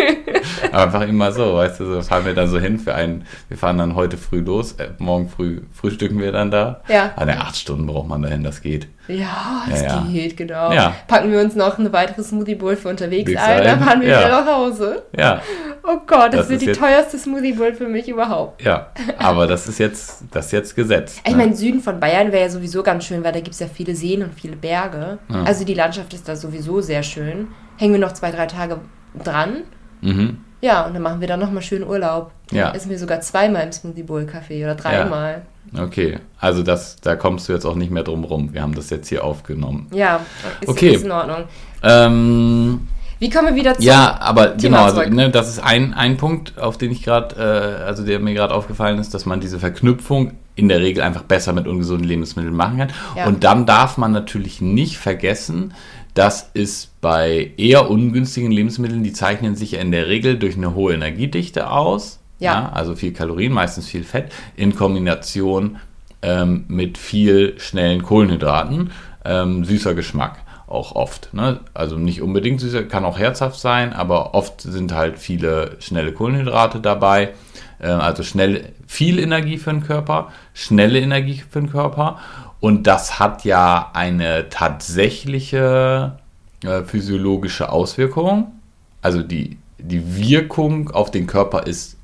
Aber 0.71 0.83
einfach 0.85 1.09
immer 1.09 1.33
so, 1.33 1.55
weißt 1.55 1.81
du, 1.81 1.95
so 1.95 2.03
fahren 2.03 2.27
wir 2.27 2.35
dann 2.35 2.49
so 2.49 2.59
hin 2.59 2.79
für 2.79 2.95
einen, 2.95 3.25
wir 3.49 3.57
fahren 3.57 3.79
dann 3.79 3.95
heute 3.95 4.17
früh 4.19 4.41
los, 4.41 4.73
äh, 4.73 4.91
morgen 4.99 5.29
früh 5.29 5.63
frühstücken 5.73 6.19
wir 6.21 6.31
dann 6.31 6.51
da. 6.51 6.83
Ja. 6.89 7.13
Ah, 7.17 7.25
ne, 7.25 7.41
acht 7.41 7.57
Stunden 7.57 7.87
braucht 7.87 8.09
man 8.09 8.23
dahin, 8.23 8.45
das 8.45 8.61
geht. 8.61 8.89
Ja, 9.09 9.65
das 9.69 9.83
ja, 9.83 10.07
geht, 10.11 10.37
genau. 10.37 10.71
Ja. 10.73 10.95
Packen 11.07 11.33
wir 11.33 11.41
uns 11.41 11.55
noch 11.57 11.79
eine 11.79 11.93
weitere 11.93 12.23
Smoothie 12.23 12.55
Bowl 12.55 12.77
für 12.77 12.89
unterwegs 12.89 13.31
ein, 13.35 13.39
ein, 13.39 13.65
dann 13.65 13.81
fahren 13.81 14.01
wir 14.03 14.09
ja. 14.09 14.21
wieder 14.21 14.29
nach 14.29 14.47
Hause. 14.47 15.03
Ja. 15.17 15.41
Oh 15.83 15.97
Gott, 16.07 16.35
das, 16.35 16.43
Das 16.43 16.49
wird 16.51 16.63
ist 16.63 16.69
die 16.69 16.79
teuerste 16.79 17.19
Smoothie 17.19 17.55
Bowl 17.55 17.73
für 17.73 17.89
mich 17.89 18.09
überhaupt. 18.09 18.63
Ja, 18.63 18.89
aber 19.19 19.47
das 19.47 19.67
ist 19.67 19.79
jetzt, 19.79 20.25
das 20.31 20.47
ist 20.47 20.53
jetzt 20.53 20.77
Gesetz. 20.77 21.21
Ich 21.25 21.31
ne? 21.31 21.39
meine, 21.39 21.57
Süden 21.57 21.81
von 21.81 21.99
Bayern 21.99 22.33
wäre 22.33 22.45
ja 22.45 22.51
sowieso 22.51 22.83
ganz 22.83 23.05
schön, 23.05 23.25
weil 23.25 23.33
da 23.33 23.41
gibt 23.41 23.55
es 23.55 23.61
ja 23.61 23.67
viele 23.73 23.95
Seen 23.95 24.23
und 24.23 24.35
viele 24.35 24.57
Berge. 24.57 25.19
Also 25.45 25.65
die 25.65 25.75
Landschaft 25.75 26.13
ist 26.13 26.29
da 26.29 26.37
sowieso 26.37 26.81
sehr 26.81 27.03
schön. 27.03 27.49
Hängen 27.79 27.95
wir 27.95 28.01
noch 28.01 28.13
zwei, 28.13 28.31
drei 28.31 28.47
Tage 28.47 28.79
dran. 29.25 29.63
Mhm. 30.01 30.39
Ja, 30.61 30.85
und 30.87 30.95
dann 30.95 31.03
machen 31.03 31.21
wir 31.21 31.29
da 31.29 31.37
nochmal 31.37 31.63
schön 31.63 31.85
Urlaub. 31.87 32.33
Dann 32.49 32.59
Ja. 32.59 32.73
essen 32.73 32.91
wir 32.91 32.99
sogar 32.99 33.21
zweimal 33.21 33.65
im 33.65 33.73
Smoothie 33.73 34.03
Bowl 34.03 34.23
Café 34.23 34.65
oder 34.65 34.75
dreimal. 34.75 35.43
Okay, 35.79 36.19
also 36.41 36.63
das, 36.63 36.97
da 36.97 37.15
kommst 37.15 37.49
du 37.49 37.53
jetzt 37.53 37.65
auch 37.67 37.75
nicht 37.75 37.91
mehr 37.91 38.03
drum 38.03 38.25
rum. 38.25 38.55
Wir 38.55 38.63
haben 38.63 38.75
das 38.75 38.89
jetzt 38.91 39.09
hier 39.09 39.23
aufgenommen. 39.23 39.87
Ja, 39.93 40.21
ist, 40.61 40.69
Okay. 40.69 40.95
ist 40.95 41.05
in 41.05 41.13
Ordnung. 41.13 41.45
Ähm, 41.83 42.89
Wie 43.19 43.31
kommen 43.31 43.49
wir 43.49 43.55
wieder 43.55 43.75
zu 43.75 43.83
ja, 43.83 44.17
aber 44.21 44.57
Thema 44.57 44.89
genau, 44.89 44.99
also, 45.01 45.11
ne, 45.15 45.31
das 45.31 45.49
ist 45.49 45.59
ein, 45.63 45.93
ein 45.93 46.17
Punkt, 46.17 46.59
auf 46.59 46.79
den 46.79 46.91
ich 46.91 47.03
gerade, 47.03 47.35
äh, 47.37 47.85
also 47.85 48.05
der 48.05 48.19
mir 48.21 48.33
gerade 48.35 48.55
aufgefallen 48.55 48.99
ist, 48.99 49.13
dass 49.13 49.27
man 49.27 49.41
diese 49.41 49.59
Verknüpfung 49.59 50.33
in 50.55 50.69
der 50.69 50.81
Regel 50.81 51.03
einfach 51.03 51.23
besser 51.23 51.53
mit 51.53 51.67
ungesunden 51.67 52.07
Lebensmitteln 52.07 52.55
machen 52.55 52.79
kann. 52.79 52.89
Ja. 53.17 53.27
Und 53.27 53.45
dann 53.45 53.67
darf 53.67 53.97
man 53.99 54.13
natürlich 54.13 54.61
nicht 54.61 54.99
vergessen, 54.99 55.75
dass 56.19 56.51
es 56.53 56.91
bei 57.01 57.53
eher 57.59 57.89
ungünstigen 57.89 58.51
Lebensmitteln, 58.51 59.05
die 59.05 59.13
zeichnen 59.13 59.55
sich 59.55 59.71
ja 59.71 59.81
in 59.81 59.93
der 59.93 60.09
Regel 60.09 60.37
durch 60.37 60.57
eine 60.57 60.75
hohe 60.75 60.93
Energiedichte 60.93 61.71
aus. 61.71 62.19
Ja. 62.41 62.71
also 62.73 62.97
viel 62.97 63.13
Kalorien, 63.13 63.53
meistens 63.53 63.87
viel 63.87 64.03
Fett, 64.03 64.33
in 64.57 64.75
Kombination 64.75 65.79
ähm, 66.23 66.65
mit 66.67 66.99
viel 66.99 67.55
schnellen 67.61 68.03
Kohlenhydraten, 68.03 68.91
ähm, 69.25 69.65
süßer 69.65 69.95
Geschmack 69.95 70.39
auch 70.67 70.97
oft. 70.97 71.33
Ne? 71.35 71.61
Also 71.73 71.97
nicht 71.97 72.21
unbedingt 72.21 72.61
süßer, 72.61 72.83
kann 72.83 73.05
auch 73.05 73.19
herzhaft 73.19 73.61
sein, 73.61 73.93
aber 73.93 74.35
oft 74.35 74.61
sind 74.61 74.93
halt 74.93 75.21
viele 75.21 75.77
schnelle 75.79 76.13
Kohlenhydrate 76.13 76.81
dabei. 76.81 77.31
Äh, 77.79 77.87
also 77.87 78.25
schnell 78.25 78.73
viel 78.89 79.21
Energie 79.21 79.59
für 79.59 79.71
den 79.71 79.85
Körper, 79.85 80.33
schnelle 80.53 81.01
Energie 81.01 81.43
für 81.49 81.61
den 81.61 81.71
Körper. 81.71 82.19
Und 82.61 82.87
das 82.87 83.19
hat 83.19 83.45
ja 83.45 83.91
eine 83.95 84.49
tatsächliche 84.49 86.19
äh, 86.65 86.83
physiologische 86.83 87.71
Auswirkung. 87.71 88.53
Also 89.01 89.23
die, 89.23 89.59
die 89.79 90.17
Wirkung 90.17 90.91
auf 90.91 91.11
den 91.11 91.27
Körper 91.27 91.67
ist 91.67 91.97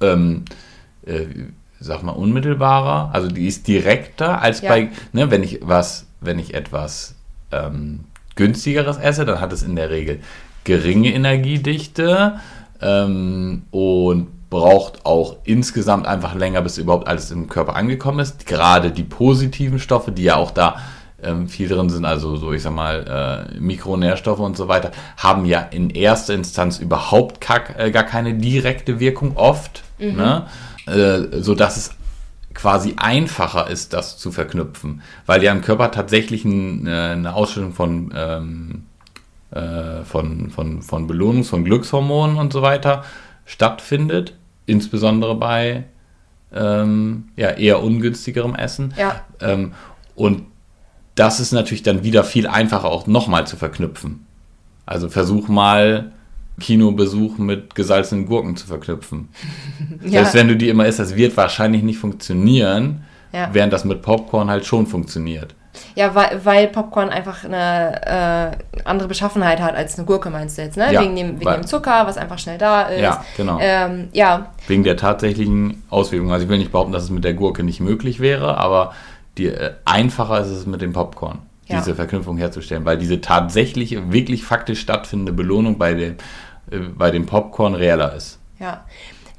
ähm, 0.00 0.44
äh, 1.06 1.24
sag 1.80 2.02
mal, 2.02 2.12
unmittelbarer, 2.12 3.10
also 3.14 3.28
die 3.28 3.46
ist 3.46 3.66
direkter 3.66 4.42
als 4.42 4.60
Ja. 4.60 4.68
bei, 4.68 4.88
ne, 5.12 5.30
wenn 5.30 5.42
ich 5.42 5.60
was, 5.62 6.06
wenn 6.20 6.38
ich 6.38 6.52
etwas 6.54 7.14
ähm, 7.52 8.00
günstigeres 8.36 8.98
esse, 8.98 9.24
dann 9.24 9.40
hat 9.40 9.52
es 9.52 9.62
in 9.62 9.76
der 9.76 9.90
Regel 9.90 10.20
geringe 10.64 11.12
Energiedichte 11.12 12.38
ähm, 12.82 13.62
und 13.70 14.28
braucht 14.50 15.06
auch 15.06 15.36
insgesamt 15.44 16.06
einfach 16.06 16.34
länger, 16.34 16.60
bis 16.60 16.76
überhaupt 16.76 17.06
alles 17.06 17.30
im 17.30 17.48
Körper 17.48 17.76
angekommen 17.76 18.18
ist. 18.18 18.46
Gerade 18.46 18.90
die 18.90 19.04
positiven 19.04 19.78
Stoffe, 19.78 20.10
die 20.10 20.24
ja 20.24 20.36
auch 20.36 20.50
da 20.50 20.80
ähm, 21.22 21.48
viel 21.48 21.68
drin 21.68 21.88
sind, 21.88 22.04
also 22.04 22.36
so 22.36 22.52
ich 22.52 22.62
sag 22.62 22.72
mal 22.74 23.46
äh, 23.54 23.60
Mikronährstoffe 23.60 24.40
und 24.40 24.56
so 24.56 24.68
weiter, 24.68 24.90
haben 25.16 25.44
ja 25.44 25.60
in 25.60 25.90
erster 25.90 26.34
Instanz 26.34 26.78
überhaupt 26.78 27.40
gar, 27.40 27.78
äh, 27.78 27.90
gar 27.90 28.02
keine 28.04 28.34
direkte 28.34 29.00
Wirkung 29.00 29.36
oft, 29.36 29.84
ne? 29.98 30.46
äh, 30.86 31.40
so 31.40 31.54
dass 31.54 31.76
es 31.76 31.90
quasi 32.52 32.94
einfacher 32.96 33.70
ist, 33.70 33.92
das 33.92 34.18
zu 34.18 34.32
verknüpfen, 34.32 35.02
weil 35.26 35.42
ja 35.42 35.52
im 35.52 35.62
Körper 35.62 35.90
tatsächlich 35.92 36.44
ein, 36.44 36.86
äh, 36.86 36.90
eine 36.90 37.34
Ausschüttung 37.34 37.72
von, 37.72 38.12
ähm, 38.16 38.86
äh, 39.52 40.02
von, 40.04 40.50
von, 40.50 40.82
von 40.82 41.08
Belohnungs-, 41.08 41.48
von 41.48 41.64
Glückshormonen 41.64 42.36
und 42.36 42.52
so 42.52 42.62
weiter 42.62 43.04
stattfindet, 43.44 44.34
insbesondere 44.70 45.34
bei 45.34 45.84
ähm, 46.54 47.28
ja, 47.36 47.50
eher 47.50 47.82
ungünstigerem 47.82 48.54
Essen. 48.54 48.94
Ja. 48.96 49.22
Ähm, 49.40 49.72
und 50.14 50.42
das 51.14 51.40
ist 51.40 51.52
natürlich 51.52 51.82
dann 51.82 52.02
wieder 52.04 52.24
viel 52.24 52.46
einfacher 52.46 52.86
auch 52.86 53.06
nochmal 53.06 53.46
zu 53.46 53.56
verknüpfen. 53.56 54.26
Also 54.86 55.08
versuch 55.08 55.48
mal 55.48 56.12
Kinobesuch 56.58 57.38
mit 57.38 57.74
gesalzenen 57.74 58.26
Gurken 58.26 58.56
zu 58.56 58.66
verknüpfen. 58.66 59.28
Ja. 60.02 60.10
Selbst 60.24 60.34
wenn 60.34 60.48
du 60.48 60.56
die 60.56 60.68
immer 60.68 60.86
isst, 60.86 60.98
das 60.98 61.14
wird 61.16 61.36
wahrscheinlich 61.36 61.82
nicht 61.82 61.98
funktionieren, 61.98 63.04
Ja. 63.32 63.50
während 63.52 63.72
das 63.72 63.84
mit 63.84 64.02
Popcorn 64.02 64.48
halt 64.48 64.64
schon 64.64 64.86
funktioniert. 64.86 65.54
Ja, 65.94 66.14
weil, 66.14 66.40
weil 66.44 66.66
Popcorn 66.68 67.10
einfach 67.10 67.44
eine 67.44 68.54
äh, 68.74 68.80
andere 68.84 69.08
Beschaffenheit 69.08 69.60
hat 69.60 69.74
als 69.74 69.96
eine 69.98 70.06
Gurke, 70.06 70.30
meinst 70.30 70.58
du 70.58 70.62
jetzt, 70.62 70.76
ne? 70.76 70.92
Ja, 70.92 71.00
wegen 71.02 71.14
dem, 71.14 71.38
wegen 71.40 71.52
dem 71.52 71.66
Zucker, 71.66 72.06
was 72.06 72.16
einfach 72.16 72.38
schnell 72.38 72.58
da 72.58 72.82
ist. 72.82 73.00
Ja, 73.00 73.24
genau. 73.36 73.58
Ähm, 73.60 74.08
ja, 74.12 74.46
Wegen 74.66 74.82
der 74.82 74.96
tatsächlichen 74.96 75.82
Auswirkungen. 75.90 76.32
Also 76.32 76.44
ich 76.44 76.50
will 76.50 76.58
nicht 76.58 76.72
behaupten, 76.72 76.92
dass 76.92 77.04
es 77.04 77.10
mit 77.10 77.22
der 77.24 77.34
Gurke 77.34 77.62
nicht 77.62 77.80
möglich 77.80 78.18
wäre, 78.20 78.58
aber 78.58 78.92
die, 79.38 79.46
äh, 79.46 79.72
einfacher 79.84 80.40
ist 80.40 80.48
es 80.48 80.66
mit 80.66 80.80
dem 80.82 80.92
Popcorn, 80.92 81.38
Ja. 81.66 81.78
diese 81.78 81.94
Verknüpfung 81.94 82.36
herzustellen, 82.36 82.84
weil 82.84 82.98
diese 82.98 83.20
tatsächliche, 83.20 84.12
wirklich 84.12 84.44
faktisch 84.44 84.80
stattfindende 84.80 85.32
Belohnung 85.32 85.78
bei 85.78 85.94
dem, 85.94 86.16
äh, 86.72 86.78
bei 86.96 87.10
dem 87.12 87.26
Popcorn 87.26 87.74
reeller 87.74 88.14
ist. 88.14 88.38
ja. 88.58 88.84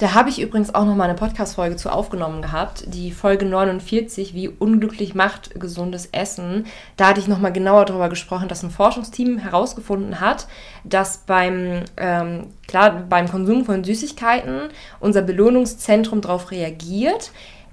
Da 0.01 0.15
habe 0.15 0.29
ich 0.29 0.41
übrigens 0.41 0.73
auch 0.73 0.85
noch 0.85 0.95
mal 0.95 1.03
eine 1.03 1.13
Podcast-Folge 1.13 1.75
zu 1.75 1.91
aufgenommen 1.91 2.41
gehabt, 2.41 2.85
die 2.87 3.11
Folge 3.11 3.45
49, 3.45 4.33
wie 4.33 4.49
unglücklich 4.49 5.13
macht 5.13 5.59
gesundes 5.59 6.07
Essen. 6.07 6.65
Da 6.97 7.09
hatte 7.09 7.19
ich 7.19 7.27
noch 7.27 7.37
mal 7.37 7.51
genauer 7.51 7.85
darüber 7.85 8.09
gesprochen, 8.09 8.47
dass 8.47 8.63
ein 8.63 8.71
Forschungsteam 8.71 9.37
herausgefunden 9.37 10.19
hat, 10.19 10.47
dass 10.83 11.19
beim, 11.19 11.83
ähm, 11.97 12.47
klar, 12.67 13.03
beim 13.07 13.29
Konsum 13.29 13.63
von 13.63 13.83
Süßigkeiten 13.83 14.69
unser 14.99 15.21
Belohnungszentrum 15.21 16.21
darauf 16.21 16.49
reagiert, 16.49 17.29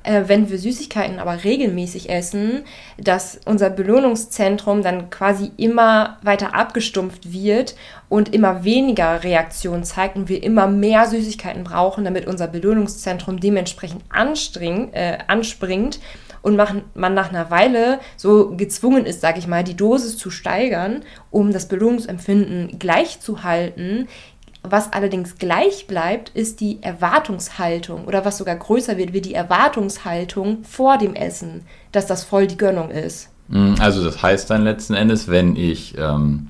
äh, 0.08 0.26
wenn 0.26 0.48
wir 0.48 0.58
Süßigkeiten 0.58 1.18
aber 1.18 1.44
regelmäßig 1.44 2.08
essen, 2.08 2.64
dass 2.96 3.38
unser 3.44 3.68
Belohnungszentrum 3.68 4.82
dann 4.82 5.10
quasi 5.10 5.52
immer 5.58 6.16
weiter 6.22 6.54
abgestumpft 6.54 7.30
wird 7.30 7.76
und 8.08 8.34
immer 8.34 8.64
weniger 8.64 9.22
Reaktion 9.22 9.84
zeigt 9.84 10.16
und 10.16 10.30
wir 10.30 10.42
immer 10.42 10.66
mehr 10.66 11.06
Süßigkeiten 11.06 11.62
brauchen, 11.62 12.04
damit 12.04 12.26
unser 12.26 12.46
Belohnungszentrum 12.46 13.38
dementsprechend 13.38 14.02
äh, 14.92 15.18
anspringt 15.26 16.00
und 16.40 16.56
man 16.56 17.14
nach 17.14 17.28
einer 17.28 17.50
Weile 17.50 18.00
so 18.16 18.56
gezwungen 18.56 19.04
ist, 19.04 19.20
sage 19.20 19.38
ich 19.38 19.46
mal, 19.46 19.64
die 19.64 19.76
Dosis 19.76 20.16
zu 20.16 20.30
steigern, 20.30 21.02
um 21.30 21.52
das 21.52 21.68
Belohnungsempfinden 21.68 22.78
gleich 22.78 23.20
zu 23.20 23.42
halten. 23.42 24.08
Was 24.62 24.92
allerdings 24.92 25.38
gleich 25.38 25.86
bleibt, 25.86 26.30
ist 26.30 26.60
die 26.60 26.82
Erwartungshaltung 26.82 28.04
oder 28.06 28.24
was 28.24 28.38
sogar 28.38 28.56
größer 28.56 28.96
wird, 28.98 29.12
wie 29.12 29.20
die 29.20 29.34
Erwartungshaltung 29.34 30.64
vor 30.64 30.98
dem 30.98 31.14
Essen, 31.14 31.62
dass 31.92 32.06
das 32.06 32.24
voll 32.24 32.46
die 32.48 32.56
Gönnung 32.56 32.90
ist. 32.90 33.30
Mm, 33.48 33.74
Also 33.78 34.04
das 34.04 34.20
heißt 34.22 34.50
dann 34.50 34.64
letzten 34.64 34.94
Endes, 34.94 35.28
wenn 35.28 35.54
ich, 35.56 35.96
ähm, 35.96 36.48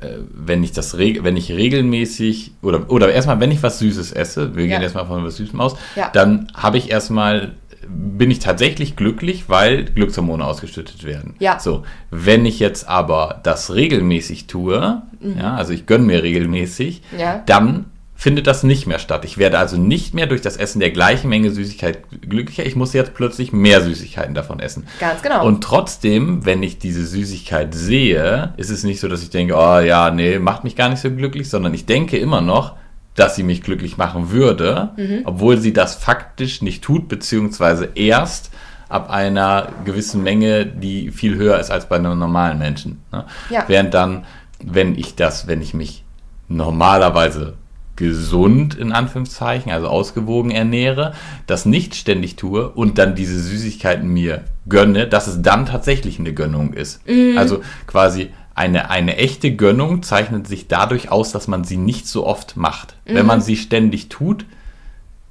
äh, 0.00 0.16
wenn 0.34 0.64
ich 0.64 0.72
das 0.72 0.96
wenn 0.96 1.36
ich 1.36 1.52
regelmäßig 1.52 2.52
oder 2.62 2.90
oder 2.90 3.12
erstmal, 3.12 3.40
wenn 3.40 3.52
ich 3.52 3.62
was 3.62 3.78
Süßes 3.78 4.12
esse, 4.12 4.56
wir 4.56 4.64
Ja. 4.64 4.70
gehen 4.76 4.82
erstmal 4.82 5.06
von 5.06 5.24
was 5.24 5.36
Süßem 5.36 5.60
aus, 5.60 5.76
Ja. 5.94 6.10
dann 6.12 6.48
habe 6.54 6.78
ich 6.78 6.90
erstmal 6.90 7.52
bin 7.88 8.30
ich 8.30 8.38
tatsächlich 8.38 8.96
glücklich, 8.96 9.48
weil 9.48 9.84
Glückshormone 9.84 10.44
ausgeschüttet 10.44 11.04
werden. 11.04 11.34
Ja. 11.38 11.58
So, 11.58 11.84
wenn 12.10 12.46
ich 12.46 12.58
jetzt 12.60 12.88
aber 12.88 13.40
das 13.42 13.74
regelmäßig 13.74 14.46
tue, 14.46 15.02
ja, 15.38 15.54
also 15.54 15.72
ich 15.72 15.86
gönne 15.86 16.04
mir 16.04 16.22
regelmäßig, 16.22 17.02
Mhm. 17.12 17.18
Ja. 17.18 17.42
dann 17.46 17.86
findet 18.18 18.46
das 18.46 18.62
nicht 18.62 18.86
mehr 18.86 18.98
statt. 18.98 19.26
Ich 19.26 19.36
werde 19.36 19.58
also 19.58 19.76
nicht 19.76 20.14
mehr 20.14 20.26
durch 20.26 20.40
das 20.40 20.56
Essen 20.56 20.80
der 20.80 20.90
gleichen 20.90 21.28
Menge 21.28 21.50
Süßigkeit 21.50 21.98
glücklicher. 22.22 22.64
Ich 22.64 22.74
muss 22.74 22.94
jetzt 22.94 23.12
plötzlich 23.12 23.52
mehr 23.52 23.82
Süßigkeiten 23.82 24.34
davon 24.34 24.58
essen. 24.58 24.86
Ganz 25.00 25.20
genau. 25.20 25.44
Und 25.46 25.62
trotzdem, 25.62 26.46
wenn 26.46 26.62
ich 26.62 26.78
diese 26.78 27.04
Süßigkeit 27.06 27.74
sehe, 27.74 28.54
ist 28.56 28.70
es 28.70 28.84
nicht 28.84 29.00
so, 29.00 29.08
dass 29.08 29.22
ich 29.22 29.28
denke, 29.28 29.54
oh 29.54 29.80
ja, 29.80 30.10
nee, 30.10 30.38
macht 30.38 30.64
mich 30.64 30.76
gar 30.76 30.88
nicht 30.88 31.00
so 31.02 31.10
glücklich, 31.10 31.50
sondern 31.50 31.74
ich 31.74 31.84
denke 31.84 32.16
immer 32.16 32.40
noch, 32.40 32.76
dass 33.16 33.34
sie 33.34 33.42
mich 33.42 33.62
glücklich 33.62 33.96
machen 33.96 34.30
würde, 34.30 34.90
Mhm. 34.96 35.20
obwohl 35.24 35.58
sie 35.58 35.72
das 35.72 35.94
faktisch 35.96 36.62
nicht 36.62 36.84
tut, 36.84 37.08
beziehungsweise 37.08 37.88
erst 37.94 38.50
ab 38.88 39.10
einer 39.10 39.68
gewissen 39.84 40.22
Menge, 40.22 40.64
die 40.66 41.10
viel 41.10 41.34
höher 41.36 41.58
ist 41.58 41.70
als 41.70 41.88
bei 41.88 41.96
einem 41.96 42.18
normalen 42.18 42.58
Menschen. 42.58 43.02
Ne? 43.10 43.24
Ja. 43.50 43.64
Während 43.66 43.94
dann, 43.94 44.24
wenn 44.62 44.94
ich 44.96 45.16
das, 45.16 45.48
wenn 45.48 45.60
ich 45.60 45.74
mich 45.74 46.04
normalerweise 46.48 47.54
gesund 47.96 48.74
in 48.74 48.92
Anführungszeichen, 48.92 49.72
also 49.72 49.88
ausgewogen 49.88 50.50
ernähre, 50.50 51.14
das 51.46 51.64
nicht 51.64 51.94
ständig 51.94 52.36
tue 52.36 52.68
und 52.68 52.98
dann 52.98 53.14
diese 53.14 53.40
Süßigkeiten 53.40 54.06
mir 54.06 54.42
gönne, 54.68 55.06
dass 55.06 55.26
es 55.26 55.40
dann 55.42 55.64
tatsächlich 55.66 56.18
eine 56.18 56.34
Gönnung 56.34 56.74
ist. 56.74 57.00
Also 57.36 57.62
quasi 57.86 58.30
eine, 58.56 58.90
eine 58.90 59.16
echte 59.16 59.54
Gönnung 59.54 60.02
zeichnet 60.02 60.48
sich 60.48 60.66
dadurch 60.66 61.10
aus, 61.10 61.30
dass 61.30 61.46
man 61.46 61.62
sie 61.64 61.76
nicht 61.76 62.08
so 62.08 62.26
oft 62.26 62.56
macht. 62.56 62.96
Wenn 63.04 63.26
man 63.26 63.40
sie 63.40 63.56
ständig 63.56 64.08
tut, 64.08 64.46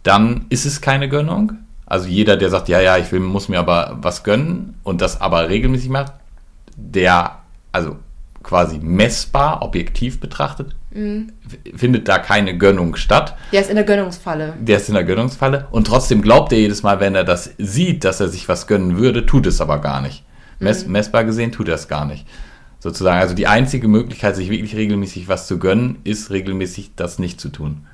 dann 0.04 0.46
ist 0.50 0.66
es 0.66 0.80
keine 0.80 1.10
Gönnung. 1.10 1.54
Also 1.88 2.08
jeder, 2.08 2.38
der 2.38 2.50
sagt, 2.50 2.70
ja, 2.70 2.80
ja, 2.80 2.98
ich 2.98 3.12
will, 3.12 3.20
muss 3.20 3.50
mir 3.50 3.60
aber 3.60 3.98
was 4.02 4.24
gönnen 4.24 4.76
und 4.84 5.02
das 5.02 5.20
aber 5.22 5.50
regelmäßig 5.50 5.90
macht, 5.90 6.14
der, 6.76 7.40
also 7.72 7.98
quasi 8.44 8.78
messbar, 8.80 9.62
objektiv 9.62 10.20
betrachtet, 10.20 10.76
Mhm. 10.92 11.34
findet 11.76 12.08
da 12.08 12.20
keine 12.20 12.58
Gönnung 12.58 12.96
statt. 12.96 13.36
Der 13.52 13.60
ist 13.60 13.70
in 13.70 13.76
der 13.76 13.84
Gönnungsfalle. 13.84 14.54
Der 14.62 14.78
ist 14.78 14.88
in 14.88 14.94
der 14.96 15.04
Gönnungsfalle 15.04 15.68
und 15.72 15.88
trotzdem 15.88 16.22
glaubt 16.22 16.54
er 16.54 16.60
jedes 16.60 16.84
Mal, 16.84 17.02
wenn 17.02 17.16
er 17.16 17.26
das 17.26 17.50
sieht, 17.58 18.06
dass 18.06 18.22
er 18.22 18.30
sich 18.30 18.48
was 18.48 18.66
gönnen 18.66 18.98
würde, 18.98 19.26
tut 19.26 19.46
es 19.46 19.60
aber 19.60 19.80
gar 19.80 20.02
nicht. 20.02 20.24
Mess, 20.60 20.86
Messbar 20.88 21.26
gesehen 21.26 21.52
tut 21.52 21.68
er 21.68 21.76
es 21.76 21.90
gar 21.90 22.06
nicht. 22.06 22.26
Sozusagen, 22.86 23.20
also 23.20 23.34
die 23.34 23.48
einzige 23.48 23.88
Möglichkeit, 23.88 24.36
sich 24.36 24.52
wirklich 24.52 24.76
regelmäßig 24.76 25.28
was 25.28 25.48
zu 25.48 25.58
gönnen, 25.58 25.98
ist 26.04 26.30
regelmäßig 26.30 26.92
das 26.96 27.18
nicht 27.18 27.42
zu 27.42 27.50
tun. 27.50 27.88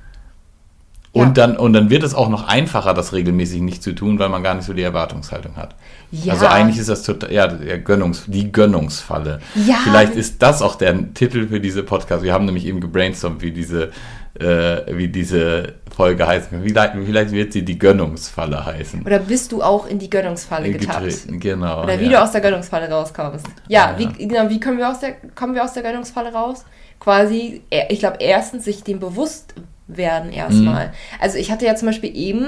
Und, 1.14 1.38
Ja. 1.38 1.48
dann, 1.48 1.56
und 1.56 1.72
dann 1.72 1.90
wird 1.90 2.04
es 2.04 2.14
auch 2.14 2.28
noch 2.28 2.46
einfacher, 2.50 2.94
das 2.94 3.14
regelmäßig 3.14 3.62
nicht 3.62 3.82
zu 3.84 3.94
tun, 3.96 4.20
weil 4.20 4.28
man 4.28 4.44
gar 4.44 4.54
nicht 4.54 4.66
so 4.66 4.74
die 4.74 4.82
Erwartungshaltung 4.82 5.56
hat. 5.56 5.76
Ja. 6.12 6.34
Also 6.34 6.48
eigentlich 6.48 6.78
ist 6.78 6.90
das 6.90 7.04
total, 7.04 7.32
ja, 7.32 7.48
Gönnungs, 7.78 8.26
die 8.28 8.52
Gönnungsfalle. 8.52 9.40
Ja. 9.56 9.76
Vielleicht 9.82 10.16
ist 10.16 10.42
das 10.42 10.62
auch 10.62 10.76
der 10.76 11.14
Titel 11.14 11.48
für 11.48 11.62
diese 11.62 11.84
Podcast. 11.84 12.22
Wir 12.22 12.34
haben 12.34 12.44
nämlich 12.44 12.66
eben 12.66 12.82
gebrainstormt, 12.82 13.42
wie 13.42 13.52
diese, 13.52 13.92
äh, 14.40 14.96
wie 14.96 15.08
diese 15.08 15.74
Folge 15.94 16.26
heißen 16.26 16.52
kann. 16.52 16.64
Vielleicht, 16.64 16.94
vielleicht 16.94 17.32
wird 17.32 17.54
sie 17.54 17.64
die 17.64 17.78
Gönnungsfalle 17.78 18.66
heißen. 18.66 19.04
Oder 19.04 19.20
bist 19.20 19.52
du 19.52 19.62
auch 19.62 19.88
in 19.88 20.00
die 20.00 20.10
Gönnungsfalle 20.10 20.72
getappt? 20.72 21.04
Getreten, 21.04 21.40
Genau. 21.40 21.84
Oder 21.84 22.00
wie 22.00 22.06
ja. 22.06 22.12
du 22.12 22.22
aus 22.24 22.32
der 22.32 22.42
Gönnungsfalle 22.42 22.90
rauskommst. 22.90 23.46
Ja, 23.68 23.92
Ja. 23.92 24.00
Wie, 24.00 24.28
genau, 24.28 24.50
wie 24.50 24.60
kommen 24.60 24.78
wir 24.78 24.90
aus 24.90 25.00
der, 25.00 25.16
kommen 25.36 25.54
wir 25.54 25.64
aus 25.64 25.74
der 25.74 25.84
Gönnungsfalle 25.84 26.32
raus? 26.34 26.66
Quasi, 27.00 27.62
ich 27.90 28.00
glaube, 28.00 28.18
erstens 28.20 28.66
sich 28.66 28.84
dem 28.84 29.00
bewusst 29.00 29.56
werden 29.88 30.32
erstmal. 30.32 30.88
Mhm. 30.88 30.94
Also 31.20 31.38
ich 31.38 31.52
hatte 31.52 31.66
ja 31.66 31.76
zum 31.76 31.88
Beispiel 31.88 32.16
eben 32.16 32.46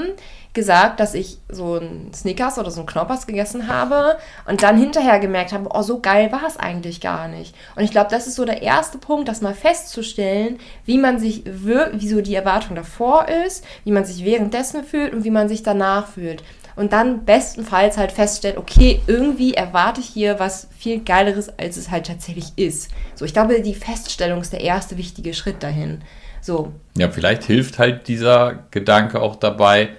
gesagt, 0.53 0.99
dass 0.99 1.13
ich 1.13 1.39
so 1.49 1.77
ein 1.77 2.11
Snickers 2.13 2.59
oder 2.59 2.69
so 2.69 2.81
ein 2.81 2.85
Knoppers 2.85 3.25
gegessen 3.25 3.67
habe 3.67 4.17
und 4.45 4.61
dann 4.61 4.77
hinterher 4.77 5.19
gemerkt 5.19 5.51
habe, 5.51 5.69
oh, 5.73 5.81
so 5.81 5.99
geil 5.99 6.31
war 6.31 6.45
es 6.47 6.57
eigentlich 6.57 7.01
gar 7.01 7.27
nicht. 7.27 7.55
Und 7.75 7.83
ich 7.83 7.91
glaube, 7.91 8.11
das 8.11 8.27
ist 8.27 8.35
so 8.35 8.45
der 8.45 8.61
erste 8.61 8.99
Punkt, 8.99 9.27
das 9.27 9.41
mal 9.41 9.55
festzustellen, 9.55 10.59
wie 10.85 10.97
man 10.97 11.19
sich, 11.19 11.43
wie 11.45 12.07
so 12.07 12.21
die 12.21 12.35
Erwartung 12.35 12.75
davor 12.75 13.27
ist, 13.27 13.65
wie 13.83 13.91
man 13.91 14.05
sich 14.05 14.23
währenddessen 14.23 14.83
fühlt 14.83 15.13
und 15.13 15.23
wie 15.23 15.31
man 15.31 15.49
sich 15.49 15.63
danach 15.63 16.07
fühlt. 16.07 16.43
Und 16.75 16.93
dann 16.93 17.25
bestenfalls 17.25 17.97
halt 17.97 18.11
feststellt, 18.11 18.57
okay, 18.57 19.01
irgendwie 19.07 19.53
erwarte 19.53 20.01
ich 20.01 20.07
hier 20.07 20.39
was 20.39 20.67
viel 20.77 20.99
Geileres, 21.03 21.57
als 21.57 21.77
es 21.77 21.91
halt 21.91 22.07
tatsächlich 22.07 22.53
ist. 22.55 22.89
So, 23.15 23.25
ich 23.25 23.33
glaube, 23.33 23.61
die 23.61 23.75
Feststellung 23.75 24.41
ist 24.41 24.53
der 24.53 24.61
erste 24.61 24.97
wichtige 24.97 25.33
Schritt 25.33 25.61
dahin. 25.61 26.01
So, 26.41 26.73
Ja, 26.97 27.09
vielleicht 27.09 27.43
hilft 27.43 27.79
halt 27.79 28.07
dieser 28.07 28.65
Gedanke 28.71 29.21
auch 29.21 29.35
dabei, 29.35 29.89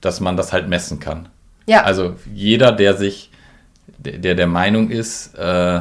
dass 0.00 0.20
man 0.20 0.36
das 0.36 0.52
halt 0.52 0.68
messen 0.68 1.00
kann. 1.00 1.28
ja, 1.66 1.82
Also 1.82 2.16
jeder, 2.34 2.72
der 2.72 2.96
sich, 2.96 3.30
der 3.98 4.34
der, 4.34 4.46
Meinung 4.46 4.90
ist, 4.90 5.34
äh, 5.34 5.80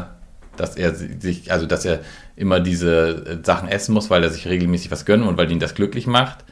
dass 0.57 0.75
er 0.75 0.93
sich, 0.93 1.51
also 1.51 1.65
dass 1.65 1.85
er 1.85 1.99
immer 2.35 2.59
diese 2.59 3.39
äh, 3.41 3.45
Sachen 3.45 3.69
essen 3.69 3.93
muss, 3.93 4.09
weil 4.09 4.23
er 4.23 4.29
sich 4.29 4.47
regelmäßig 4.47 4.91
was 4.91 5.05
gönnen 5.05 5.27
und 5.27 5.37
weil 5.37 5.51
ihn 5.51 5.59
das 5.59 5.75
glücklich 5.75 6.07
macht. 6.07 6.45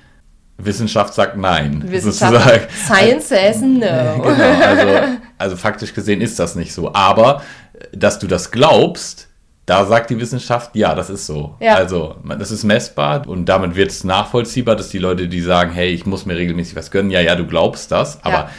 Wissenschaft 0.58 1.14
sagt 1.14 1.38
nein. 1.38 1.84
Wissenschaft, 1.86 2.34
sozusagen. 2.34 2.68
Science 2.86 3.30
says 3.30 3.62
no. 3.62 3.78
Genau, 4.24 4.66
also, 4.66 5.18
also 5.38 5.56
faktisch 5.56 5.94
gesehen 5.94 6.22
ist 6.22 6.40
das 6.40 6.56
nicht 6.56 6.74
so. 6.74 6.94
Aber 6.94 7.44
äh, 7.74 7.96
dass 7.96 8.20
du 8.20 8.28
das 8.28 8.52
glaubst, 8.52 9.27
da 9.68 9.86
sagt 9.86 10.10
die 10.10 10.20
Wissenschaft, 10.20 10.76
ja, 10.76 10.96
das 10.96 11.10
ist 11.12 11.28
so. 11.28 11.56
Ja. 11.60 11.76
Also 11.76 12.16
das 12.40 12.52
ist 12.52 12.64
messbar 12.64 13.28
und 13.28 13.46
damit 13.46 13.76
wird 13.76 13.92
es 13.92 14.04
nachvollziehbar, 14.06 14.76
dass 14.78 14.90
die 14.90 14.98
Leute, 14.98 15.28
die 15.28 15.42
sagen, 15.42 15.72
hey, 15.74 15.90
ich 15.90 16.06
muss 16.06 16.26
mir 16.26 16.38
regelmäßig 16.38 16.76
was 16.76 16.90
gönnen, 16.90 17.12
ja, 17.12 17.20
ja, 17.20 17.36
du 17.36 17.46
glaubst 17.46 17.92
das, 17.92 18.24
aber 18.24 18.34
Ja. 18.34 18.50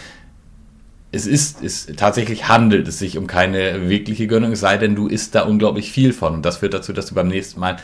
es 1.11 1.27
ist, 1.27 1.63
ist 1.63 1.97
tatsächlich 1.97 2.49
handelt 2.49 2.87
es 2.87 2.99
sich 2.99 3.17
um 3.17 3.27
keine 3.27 3.89
wirkliche 3.89 4.27
Gönnung, 4.27 4.53
es 4.53 4.61
sei 4.61 4.77
denn, 4.77 4.95
du 4.95 5.07
isst 5.09 5.35
da 5.35 5.43
unglaublich 5.43 5.91
viel 5.91 6.13
von. 6.13 6.35
Und 6.35 6.45
das 6.45 6.59
führt 6.59 6.75
dazu, 6.75 6.93
dass 6.93 7.07
du 7.07 7.15
beim 7.15 7.29
nächsten 7.29 7.59
Mal 7.59 7.79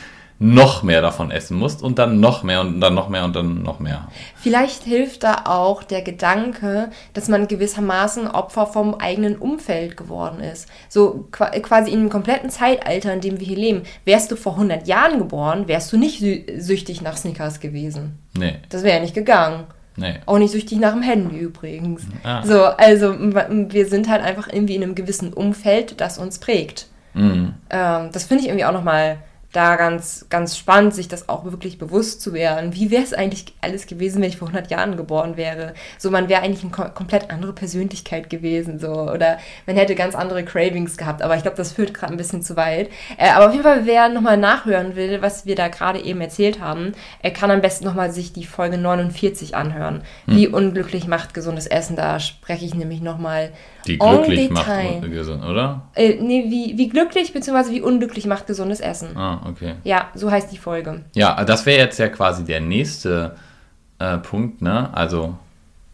noch 0.44 0.82
mehr 0.82 1.00
davon 1.00 1.30
essen 1.30 1.56
musst 1.56 1.82
und 1.82 1.98
dann 1.98 2.20
noch 2.20 2.42
mehr 2.42 2.60
und 2.60 2.80
dann 2.80 2.94
noch 2.94 3.08
mehr 3.08 3.24
und 3.24 3.34
dann 3.34 3.62
noch 3.62 3.80
mehr. 3.80 4.08
Vielleicht 4.36 4.82
hilft 4.82 5.22
da 5.24 5.42
auch 5.46 5.82
der 5.82 6.02
Gedanke, 6.02 6.90
dass 7.14 7.28
man 7.28 7.48
gewissermaßen 7.48 8.28
Opfer 8.28 8.66
vom 8.66 8.94
eigenen 8.96 9.36
Umfeld 9.36 9.96
geworden 9.96 10.40
ist. 10.40 10.68
So 10.90 11.28
qua- 11.32 11.50
quasi 11.60 11.90
in 11.92 12.00
dem 12.00 12.10
kompletten 12.10 12.50
Zeitalter, 12.50 13.14
in 13.14 13.22
dem 13.22 13.40
wir 13.40 13.46
hier 13.46 13.56
leben. 13.56 13.82
Wärst 14.04 14.30
du 14.30 14.36
vor 14.36 14.52
100 14.56 14.86
Jahren 14.86 15.18
geboren, 15.18 15.66
wärst 15.66 15.90
du 15.92 15.96
nicht 15.96 16.18
sü 16.20 16.42
süchtig 16.58 17.00
nach 17.00 17.16
Snickers 17.16 17.60
gewesen. 17.60 18.18
Nee, 18.36 18.56
Das 18.68 18.82
wäre 18.82 18.96
ja 18.96 19.00
nicht 19.02 19.14
gegangen. 19.14 19.64
nee. 19.96 20.16
Auch 20.26 20.38
nicht 20.38 20.50
süchtig 20.52 20.78
nach 20.78 20.92
dem 20.92 21.02
Handy 21.02 21.38
übrigens. 21.38 22.02
Ah. 22.22 22.42
So, 22.44 22.64
also 22.64 23.14
wir 23.18 23.86
sind 23.86 24.08
halt 24.10 24.22
einfach 24.22 24.48
irgendwie 24.52 24.74
in 24.74 24.82
einem 24.82 24.94
gewissen 24.94 25.32
Umfeld, 25.32 26.00
das 26.02 26.18
uns 26.18 26.38
prägt. 26.38 26.86
Mhm. 27.14 27.54
Ähm, 27.70 28.10
das 28.12 28.24
finde 28.24 28.42
ich 28.42 28.48
irgendwie 28.48 28.64
auch 28.66 28.72
nochmal 28.72 29.18
da 29.54 29.76
ganz, 29.76 30.26
ganz 30.30 30.58
spannend, 30.58 30.94
sich 30.94 31.08
das 31.08 31.28
auch 31.28 31.44
wirklich 31.44 31.78
bewusst 31.78 32.20
zu 32.20 32.32
werden. 32.32 32.74
Wie 32.74 32.90
wäre 32.90 33.02
es 33.02 33.14
eigentlich 33.14 33.46
alles 33.60 33.86
gewesen, 33.86 34.20
wenn 34.20 34.28
ich 34.28 34.36
vor 34.36 34.48
100 34.48 34.70
Jahren 34.70 34.96
geboren 34.96 35.36
wäre? 35.36 35.74
So, 35.96 36.10
man 36.10 36.28
wäre 36.28 36.42
eigentlich 36.42 36.62
eine 36.62 36.72
kom 36.72 36.92
komplett 36.94 37.30
andere 37.30 37.52
Persönlichkeit 37.52 38.30
gewesen, 38.30 38.78
so. 38.78 38.92
Oder 38.92 39.38
man 39.66 39.76
hätte 39.76 39.94
ganz 39.94 40.14
andere 40.14 40.44
Cravings 40.44 40.96
gehabt. 40.96 41.22
Aber 41.22 41.36
ich 41.36 41.42
glaube, 41.42 41.56
das 41.56 41.72
führt 41.72 41.94
gerade 41.94 42.12
ein 42.12 42.16
bisschen 42.16 42.42
zu 42.42 42.56
weit. 42.56 42.90
Äh, 43.16 43.30
aber 43.30 43.46
auf 43.46 43.52
jeden 43.52 43.64
Fall, 43.64 43.86
wer 43.86 44.08
nochmal 44.08 44.36
nachhören 44.36 44.96
will, 44.96 45.22
was 45.22 45.46
wir 45.46 45.54
da 45.54 45.68
gerade 45.68 46.00
eben 46.00 46.20
erzählt 46.20 46.60
haben, 46.60 46.92
er 47.22 47.30
kann 47.30 47.50
am 47.50 47.60
besten 47.60 47.84
nochmal 47.84 48.10
sich 48.10 48.32
die 48.32 48.46
Folge 48.46 48.76
49 48.76 49.54
anhören. 49.54 50.02
Wie 50.26 50.48
unglücklich 50.48 51.06
macht 51.06 51.32
gesundes 51.32 51.66
Essen? 51.66 51.96
Da 51.96 52.18
spreche 52.18 52.64
ich 52.64 52.74
nämlich 52.74 53.00
nochmal 53.00 53.52
Die 53.86 53.98
glücklich 53.98 54.50
macht 54.50 54.66
oder? 54.68 55.82
Äh, 55.94 56.16
nee, 56.20 56.44
wie, 56.48 56.78
wie 56.78 56.88
glücklich 56.88 57.32
bzw. 57.32 57.70
wie 57.70 57.80
unglücklich 57.80 58.26
macht 58.26 58.46
gesundes 58.46 58.80
Essen. 58.80 59.16
Ah, 59.16 59.40
okay. 59.48 59.74
Ja, 59.84 60.08
so 60.14 60.30
heißt 60.30 60.50
die 60.52 60.58
Folge. 60.58 61.04
Ja, 61.14 61.44
das 61.44 61.66
wäre 61.66 61.78
jetzt 61.78 61.98
ja 61.98 62.08
quasi 62.08 62.44
der 62.44 62.60
nächste 62.60 63.36
äh, 63.98 64.18
Punkt, 64.18 64.62
ne? 64.62 64.90
Also, 64.94 65.36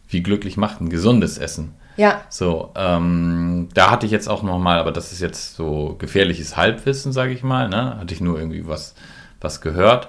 wie 0.08 0.22
glücklich 0.22 0.56
macht 0.56 0.80
ein 0.80 0.90
gesundes 0.90 1.38
Essen? 1.38 1.74
Ja, 1.96 2.22
So, 2.30 2.70
ähm, 2.76 3.68
da 3.74 3.90
hatte 3.90 4.06
ich 4.06 4.12
jetzt 4.12 4.28
auch 4.28 4.42
nochmal, 4.42 4.78
aber 4.78 4.92
das 4.92 5.12
ist 5.12 5.20
jetzt 5.20 5.54
so 5.56 5.96
gefährliches 5.98 6.56
Halbwissen, 6.56 7.12
sage 7.12 7.32
ich 7.32 7.42
mal, 7.42 7.68
ne? 7.68 7.98
Hatte 7.98 8.14
ich 8.14 8.20
nur 8.20 8.38
irgendwie 8.38 8.66
was, 8.66 8.94
was 9.40 9.60
gehört. 9.60 10.08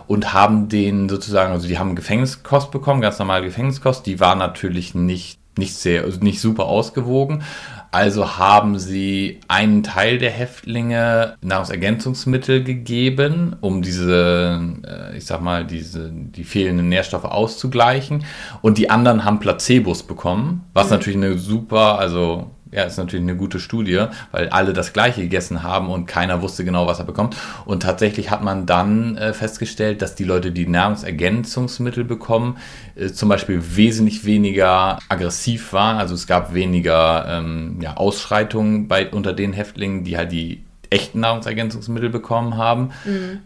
und 0.06 0.32
haben 0.32 0.68
den 0.68 1.08
sozusagen, 1.08 1.52
also 1.52 1.68
die 1.68 1.78
haben 1.78 1.94
Gefängniskost 1.94 2.70
bekommen, 2.70 3.02
ganz 3.02 3.18
normale 3.18 3.44
Gefängniskost, 3.44 4.06
die 4.06 4.18
war 4.18 4.34
natürlich 4.34 4.94
nicht, 4.94 5.38
nicht 5.58 5.74
sehr, 5.74 6.04
also 6.04 6.20
nicht 6.20 6.40
super 6.40 6.64
ausgewogen. 6.64 7.42
Also 7.90 8.36
haben 8.36 8.78
sie 8.78 9.40
einen 9.48 9.82
Teil 9.82 10.18
der 10.18 10.30
Häftlinge 10.30 11.36
Nahrungsergänzungsmittel 11.40 12.62
gegeben, 12.62 13.56
um 13.62 13.80
diese, 13.80 14.60
äh, 14.86 15.16
ich 15.16 15.24
sag 15.24 15.40
mal, 15.40 15.64
diese, 15.64 16.10
die 16.12 16.44
fehlenden 16.44 16.90
Nährstoffe 16.90 17.24
auszugleichen. 17.24 18.24
Und 18.60 18.76
die 18.76 18.90
anderen 18.90 19.24
haben 19.24 19.40
Placebos 19.40 20.02
bekommen, 20.02 20.66
was 20.74 20.90
natürlich 20.90 21.16
eine 21.16 21.38
super, 21.38 21.98
also 21.98 22.50
ja, 22.72 22.84
ist 22.84 22.98
natürlich 22.98 23.22
eine 23.22 23.36
gute 23.36 23.60
Studie, 23.60 24.06
weil 24.30 24.48
alle 24.50 24.72
das 24.72 24.92
gleiche 24.92 25.22
gegessen 25.22 25.62
haben 25.62 25.88
und 25.88 26.06
keiner 26.06 26.42
wusste 26.42 26.64
genau, 26.64 26.86
was 26.86 26.98
er 26.98 27.04
bekommt. 27.04 27.36
Und 27.64 27.82
tatsächlich 27.82 28.30
hat 28.30 28.42
man 28.42 28.66
dann 28.66 29.16
äh, 29.16 29.32
festgestellt, 29.32 30.02
dass 30.02 30.14
die 30.14 30.24
Leute, 30.24 30.52
die 30.52 30.66
Nahrungsergänzungsmittel 30.66 32.04
bekommen, 32.04 32.58
äh, 32.94 33.08
zum 33.08 33.28
Beispiel 33.28 33.62
wesentlich 33.76 34.24
weniger 34.24 34.98
aggressiv 35.08 35.72
waren. 35.72 35.96
Also 35.96 36.14
es 36.14 36.26
gab 36.26 36.54
weniger 36.54 37.26
ähm, 37.28 37.78
ja, 37.80 37.96
Ausschreitungen 37.96 38.88
bei, 38.88 39.08
unter 39.08 39.32
den 39.32 39.52
Häftlingen, 39.52 40.04
die 40.04 40.16
halt 40.16 40.32
die 40.32 40.62
echten 40.90 41.20
Nahrungsergänzungsmittel 41.20 42.10
bekommen 42.10 42.56
haben. 42.56 42.92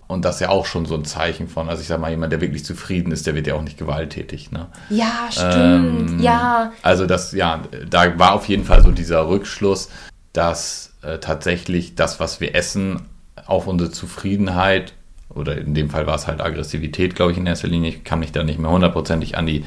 Und 0.07 0.25
das 0.25 0.37
ist 0.37 0.41
ja 0.43 0.49
auch 0.49 0.67
schon 0.67 0.87
so 0.87 0.95
ein 0.95 1.05
Zeichen 1.05 1.49
von, 1.49 1.69
also 1.69 1.83
ich 1.83 1.89
sag 1.89 2.01
mal, 2.01 2.11
jemand, 2.11 2.33
der 2.33 2.41
wirklich 2.41 2.65
zufrieden 2.65 3.13
ist, 3.13 3.27
der 3.27 3.35
wird 3.35 3.47
ja 3.47 3.55
auch 3.55 3.63
nicht 3.63 3.79
gewalttätig. 3.79 4.53
Ne? 4.53 4.67
ja, 4.91 5.29
stimmt. 5.31 6.11
Ähm, 6.11 6.21
ja, 6.21 6.73
Also 6.83 7.07
das, 7.07 7.33
ja, 7.33 7.63
da 7.89 8.19
war 8.19 8.35
auf 8.35 8.47
jeden 8.47 8.65
Fall 8.65 8.83
so 8.83 8.91
dieser 8.91 9.29
Rückschluss, 9.29 9.89
dass 10.33 10.95
äh, 11.03 11.19
tatsächlich 11.19 11.95
das, 11.95 12.21
was 12.21 12.41
wir 12.41 12.55
essen, 12.55 13.09
auf 13.47 13.67
unsere 13.67 13.91
Zufriedenheit 13.91 14.95
oder 15.35 15.57
in 15.59 15.75
dem 15.75 15.91
Fall 15.91 16.07
war 16.07 16.15
es 16.15 16.27
halt 16.27 16.41
Aggressivität, 16.41 17.15
glaube 17.15 17.33
ich, 17.33 17.39
in 17.39 17.47
erster 17.47 17.69
Linie. 17.69 17.91
Ich 17.91 18.05
kann 18.05 18.19
mich 18.19 18.33
da 18.33 18.45
nicht 18.45 18.59
mehr 18.59 18.71
hundertprozentig 18.71 19.37
an 19.37 19.47
die, 19.47 19.65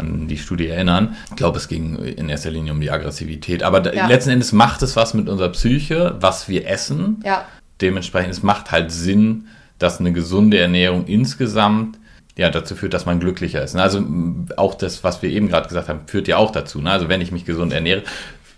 an 0.00 0.28
die 0.28 0.38
Studie 0.38 0.68
erinnern. 0.68 1.16
Ich 1.30 1.36
glaube, 1.36 1.58
es 1.58 1.68
ging 1.68 1.96
in 1.96 2.28
erster 2.28 2.50
Linie 2.50 2.72
um 2.72 2.80
die 2.80 2.90
Aggressivität. 2.90 3.62
Aber 3.62 3.94
ja. 3.94 4.06
letzten 4.06 4.30
Endes 4.30 4.52
macht 4.52 4.82
es 4.82 4.96
was 4.96 5.14
mit 5.14 5.28
unserer 5.28 5.50
Psyche, 5.50 6.16
was 6.20 6.48
wir 6.48 6.66
essen. 6.66 7.22
Ja. 7.24 7.44
Dementsprechend, 7.80 8.32
es 8.32 8.42
macht 8.42 8.72
halt 8.72 8.90
Sinn, 8.90 9.46
dass 9.78 10.00
eine 10.00 10.12
gesunde 10.12 10.58
Ernährung 10.58 11.06
insgesamt 11.06 11.98
ja, 12.36 12.48
dazu 12.50 12.74
führt, 12.74 12.94
dass 12.94 13.06
man 13.06 13.20
glücklicher 13.20 13.62
ist. 13.62 13.76
Also 13.76 14.02
auch 14.56 14.74
das, 14.74 15.04
was 15.04 15.20
wir 15.22 15.30
eben 15.30 15.48
gerade 15.48 15.68
gesagt 15.68 15.88
haben, 15.88 16.00
führt 16.06 16.26
ja 16.26 16.38
auch 16.38 16.50
dazu. 16.50 16.80
Also 16.84 17.08
wenn 17.08 17.20
ich 17.20 17.32
mich 17.32 17.44
gesund 17.44 17.72
ernähre, 17.72 18.02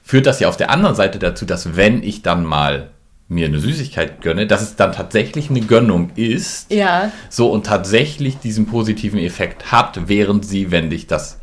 führt 0.05 0.27
das 0.27 0.41
ja 0.41 0.49
auf 0.49 0.57
der 0.57 0.71
anderen 0.71 0.95
Seite 0.95 1.19
dazu, 1.19 1.45
dass 1.45 1.77
wenn 1.77 2.03
ich 2.03 2.23
dann 2.23 2.45
mal 2.45 2.92
mir 3.33 3.47
eine 3.47 3.59
Süßigkeit 3.59 4.21
gönne, 4.21 4.47
dass 4.47 4.63
es 4.63 4.77
dann 4.77 4.93
tatsächlich 4.93 5.51
eine 5.51 5.61
Gönnung 5.61 6.11
ist. 6.15 6.71
Ja. 6.73 7.11
So 7.29 7.51
und 7.51 7.67
tatsächlich 7.67 8.39
diesen 8.39 8.67
positiven 8.67 9.19
Effekt 9.19 9.73
hat, 9.73 10.09
während 10.09 10.45
sie, 10.45 10.71
wenn 10.71 10.91
ich 10.93 11.07
das 11.07 11.39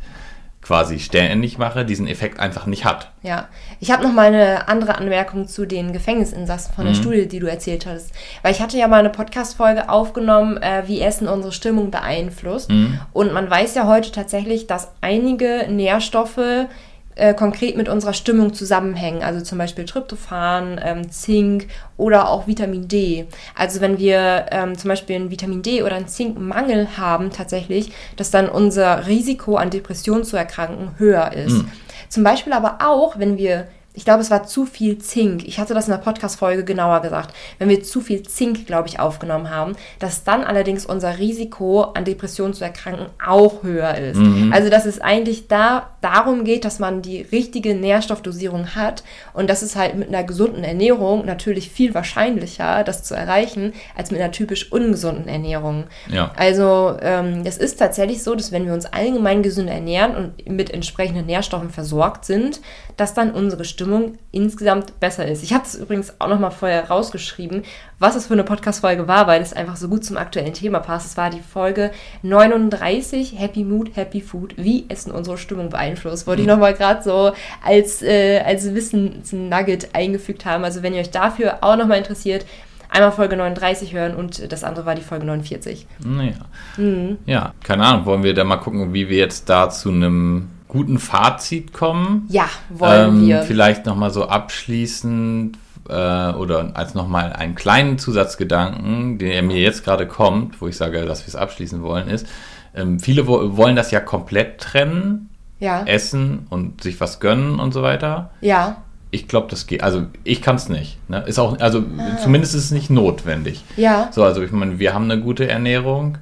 quasi 0.62 1.00
ständig 1.00 1.58
mache, 1.58 1.84
diesen 1.84 2.06
Effekt 2.06 2.38
einfach 2.38 2.66
nicht 2.66 2.84
hat. 2.84 3.10
Ja, 3.22 3.48
ich 3.80 3.90
habe 3.90 4.04
noch 4.04 4.12
mal 4.12 4.26
eine 4.26 4.68
andere 4.68 4.98
Anmerkung 4.98 5.48
zu 5.48 5.66
den 5.66 5.92
Gefängnisinsassen 5.92 6.74
von 6.74 6.84
der 6.84 6.94
mhm. 6.94 6.98
Studie, 6.98 7.26
die 7.26 7.40
du 7.40 7.50
erzählt 7.50 7.86
hast. 7.86 8.12
Weil 8.42 8.52
ich 8.52 8.60
hatte 8.60 8.76
ja 8.76 8.86
mal 8.86 9.00
eine 9.00 9.10
Podcast-Folge 9.10 9.88
aufgenommen, 9.88 10.58
äh, 10.58 10.84
wie 10.86 11.00
Essen 11.00 11.28
unsere 11.28 11.52
Stimmung 11.52 11.90
beeinflusst. 11.90 12.70
Mhm. 12.70 13.00
Und 13.12 13.32
man 13.32 13.50
weiß 13.50 13.74
ja 13.74 13.86
heute 13.86 14.12
tatsächlich, 14.12 14.66
dass 14.66 14.92
einige 15.00 15.66
Nährstoffe 15.68 16.68
äh, 17.16 17.34
konkret 17.34 17.76
mit 17.76 17.88
unserer 17.88 18.12
Stimmung 18.12 18.54
zusammenhängen. 18.54 19.22
Also 19.22 19.42
zum 19.42 19.58
Beispiel 19.58 19.84
Tryptophan, 19.84 20.80
ähm, 20.82 21.10
Zink 21.10 21.68
oder 21.96 22.28
auch 22.28 22.46
Vitamin 22.46 22.88
D. 22.88 23.26
Also 23.54 23.80
wenn 23.80 23.98
wir 23.98 24.46
ähm, 24.50 24.78
zum 24.78 24.88
Beispiel 24.88 25.16
einen 25.16 25.30
Vitamin 25.30 25.62
D 25.62 25.82
oder 25.82 25.96
einen 25.96 26.08
Zinkmangel 26.08 26.96
haben 26.96 27.30
tatsächlich, 27.30 27.92
dass 28.16 28.30
dann 28.30 28.48
unser 28.48 29.06
Risiko 29.06 29.56
an 29.56 29.70
Depressionen 29.70 30.24
zu 30.24 30.36
erkranken 30.36 30.92
höher 30.98 31.32
ist. 31.32 31.52
Mhm. 31.52 31.72
Zum 32.08 32.24
Beispiel 32.24 32.52
aber 32.52 32.78
auch, 32.80 33.18
wenn 33.18 33.38
wir 33.38 33.68
ich 33.92 34.04
glaube, 34.04 34.20
es 34.20 34.30
war 34.30 34.46
zu 34.46 34.66
viel 34.66 34.98
Zink. 34.98 35.46
Ich 35.46 35.58
hatte 35.58 35.74
das 35.74 35.86
in 35.86 35.90
der 35.90 35.98
Podcast-Folge 35.98 36.64
genauer 36.64 37.00
gesagt. 37.02 37.34
Wenn 37.58 37.68
wir 37.68 37.82
zu 37.82 38.00
viel 38.00 38.22
Zink, 38.22 38.64
glaube 38.66 38.86
ich, 38.86 39.00
aufgenommen 39.00 39.50
haben, 39.50 39.74
dass 39.98 40.22
dann 40.22 40.44
allerdings 40.44 40.86
unser 40.86 41.18
Risiko 41.18 41.82
an 41.82 42.04
Depressionen 42.04 42.54
zu 42.54 42.62
erkranken 42.62 43.06
auch 43.24 43.64
höher 43.64 43.96
ist. 43.96 44.18
Mhm. 44.18 44.52
Also, 44.52 44.70
dass 44.70 44.86
es 44.86 45.00
eigentlich 45.00 45.48
da 45.48 45.90
darum 46.02 46.44
geht, 46.44 46.64
dass 46.64 46.78
man 46.78 47.02
die 47.02 47.20
richtige 47.20 47.74
Nährstoffdosierung 47.74 48.76
hat 48.76 49.02
und 49.32 49.50
das 49.50 49.62
ist 49.62 49.74
halt 49.74 49.96
mit 49.96 50.08
einer 50.08 50.22
gesunden 50.22 50.62
Ernährung 50.62 51.26
natürlich 51.26 51.70
viel 51.70 51.92
wahrscheinlicher, 51.92 52.84
das 52.84 53.02
zu 53.02 53.14
erreichen, 53.14 53.72
als 53.96 54.12
mit 54.12 54.20
einer 54.20 54.30
typisch 54.30 54.70
ungesunden 54.70 55.26
Ernährung. 55.26 55.84
Ja. 56.08 56.30
Also, 56.36 56.96
ähm, 57.02 57.42
es 57.44 57.58
ist 57.58 57.80
tatsächlich 57.80 58.22
so, 58.22 58.36
dass 58.36 58.52
wenn 58.52 58.66
wir 58.66 58.72
uns 58.72 58.86
allgemein 58.86 59.42
gesund 59.42 59.68
ernähren 59.68 60.14
und 60.14 60.48
mit 60.48 60.70
entsprechenden 60.70 61.26
Nährstoffen 61.26 61.70
versorgt 61.70 62.24
sind, 62.24 62.60
dass 63.00 63.14
dann 63.14 63.30
unsere 63.30 63.64
Stimmung 63.64 64.18
insgesamt 64.30 65.00
besser 65.00 65.26
ist. 65.26 65.42
Ich 65.42 65.54
habe 65.54 65.64
es 65.64 65.74
übrigens 65.74 66.20
auch 66.20 66.28
noch 66.28 66.38
mal 66.38 66.50
vorher 66.50 66.90
rausgeschrieben, 66.90 67.62
was 67.98 68.14
es 68.14 68.26
für 68.26 68.34
eine 68.34 68.44
Podcast-Folge 68.44 69.08
war, 69.08 69.26
weil 69.26 69.40
es 69.40 69.54
einfach 69.54 69.76
so 69.76 69.88
gut 69.88 70.04
zum 70.04 70.18
aktuellen 70.18 70.52
Thema 70.52 70.80
passt. 70.80 71.06
Es 71.06 71.16
war 71.16 71.30
die 71.30 71.40
Folge 71.40 71.92
39, 72.22 73.38
Happy 73.38 73.64
Mood, 73.64 73.96
Happy 73.96 74.20
Food, 74.20 74.52
wie 74.58 74.84
Essen 74.90 75.12
unsere 75.12 75.38
Stimmung 75.38 75.70
beeinflusst. 75.70 76.26
Wollte 76.26 76.42
ich 76.42 76.48
noch 76.48 76.58
mal 76.58 76.74
gerade 76.74 77.02
so 77.02 77.32
als, 77.64 78.02
äh, 78.02 78.40
als 78.40 78.74
Wissen-Nugget 78.74 79.94
eingefügt 79.94 80.44
haben. 80.44 80.64
Also 80.64 80.82
wenn 80.82 80.92
ihr 80.92 81.00
euch 81.00 81.10
dafür 81.10 81.58
auch 81.62 81.76
noch 81.76 81.86
mal 81.86 81.96
interessiert, 81.96 82.44
einmal 82.90 83.12
Folge 83.12 83.34
39 83.38 83.94
hören 83.94 84.14
und 84.14 84.52
das 84.52 84.62
andere 84.62 84.84
war 84.84 84.94
die 84.94 85.00
Folge 85.00 85.24
49. 85.24 85.86
Naja. 86.04 86.34
Mhm. 86.76 87.16
Ja, 87.24 87.54
keine 87.64 87.86
Ahnung. 87.86 88.04
Wollen 88.04 88.24
wir 88.24 88.34
da 88.34 88.44
mal 88.44 88.58
gucken, 88.58 88.92
wie 88.92 89.08
wir 89.08 89.16
jetzt 89.16 89.48
da 89.48 89.70
zu 89.70 89.88
einem 89.88 90.48
guten 90.70 90.98
Fazit 90.98 91.72
kommen. 91.72 92.26
Ja, 92.28 92.48
wollen 92.70 93.08
ähm, 93.08 93.26
wir. 93.26 93.42
Vielleicht 93.42 93.86
nochmal 93.86 94.10
so 94.10 94.26
abschließend 94.26 95.58
äh, 95.88 95.92
oder 96.32 96.70
als 96.74 96.94
nochmal 96.94 97.32
einen 97.32 97.54
kleinen 97.56 97.98
Zusatzgedanken, 97.98 99.18
der 99.18 99.42
mir 99.42 99.58
jetzt 99.58 99.84
gerade 99.84 100.06
kommt, 100.06 100.60
wo 100.60 100.68
ich 100.68 100.76
sage, 100.76 101.04
dass 101.04 101.22
wir 101.22 101.28
es 101.28 101.36
abschließen 101.36 101.82
wollen, 101.82 102.08
ist, 102.08 102.26
ähm, 102.74 103.00
viele 103.00 103.26
wo 103.26 103.56
wollen 103.56 103.76
das 103.76 103.90
ja 103.90 104.00
komplett 104.00 104.60
trennen. 104.60 105.26
Ja. 105.58 105.82
Essen 105.84 106.46
und 106.48 106.82
sich 106.82 106.98
was 107.02 107.20
gönnen 107.20 107.60
und 107.60 107.74
so 107.74 107.82
weiter. 107.82 108.30
Ja. 108.40 108.78
Ich 109.10 109.28
glaube, 109.28 109.48
das 109.50 109.66
geht. 109.66 109.82
Also 109.82 110.06
ich 110.24 110.40
kann 110.40 110.56
es 110.56 110.70
nicht. 110.70 110.96
Ne? 111.10 111.22
Ist 111.26 111.38
auch, 111.38 111.58
also 111.60 111.80
ah. 111.98 112.16
zumindest 112.16 112.54
ist 112.54 112.64
es 112.64 112.70
nicht 112.70 112.88
notwendig. 112.88 113.62
Ja. 113.76 114.08
So, 114.10 114.24
also 114.24 114.40
ich 114.40 114.52
meine, 114.52 114.78
wir 114.78 114.94
haben 114.94 115.10
eine 115.10 115.20
gute 115.20 115.46
Ernährung. 115.46 116.16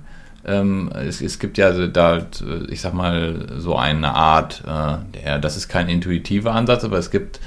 Ähm, 0.48 0.90
es, 0.94 1.20
es, 1.20 1.38
gibt 1.38 1.58
ja 1.58 1.86
da, 1.86 2.26
ich 2.70 2.80
sag 2.80 2.94
mal, 2.94 3.46
so 3.58 3.76
eine 3.76 4.14
Art, 4.14 4.62
äh, 4.66 5.20
der, 5.20 5.38
das 5.38 5.56
ist 5.56 5.68
kein 5.68 5.88
intuitiver 5.88 6.54
Ansatz, 6.54 6.84
aber 6.84 6.96
es 6.96 7.10
gibt, 7.10 7.38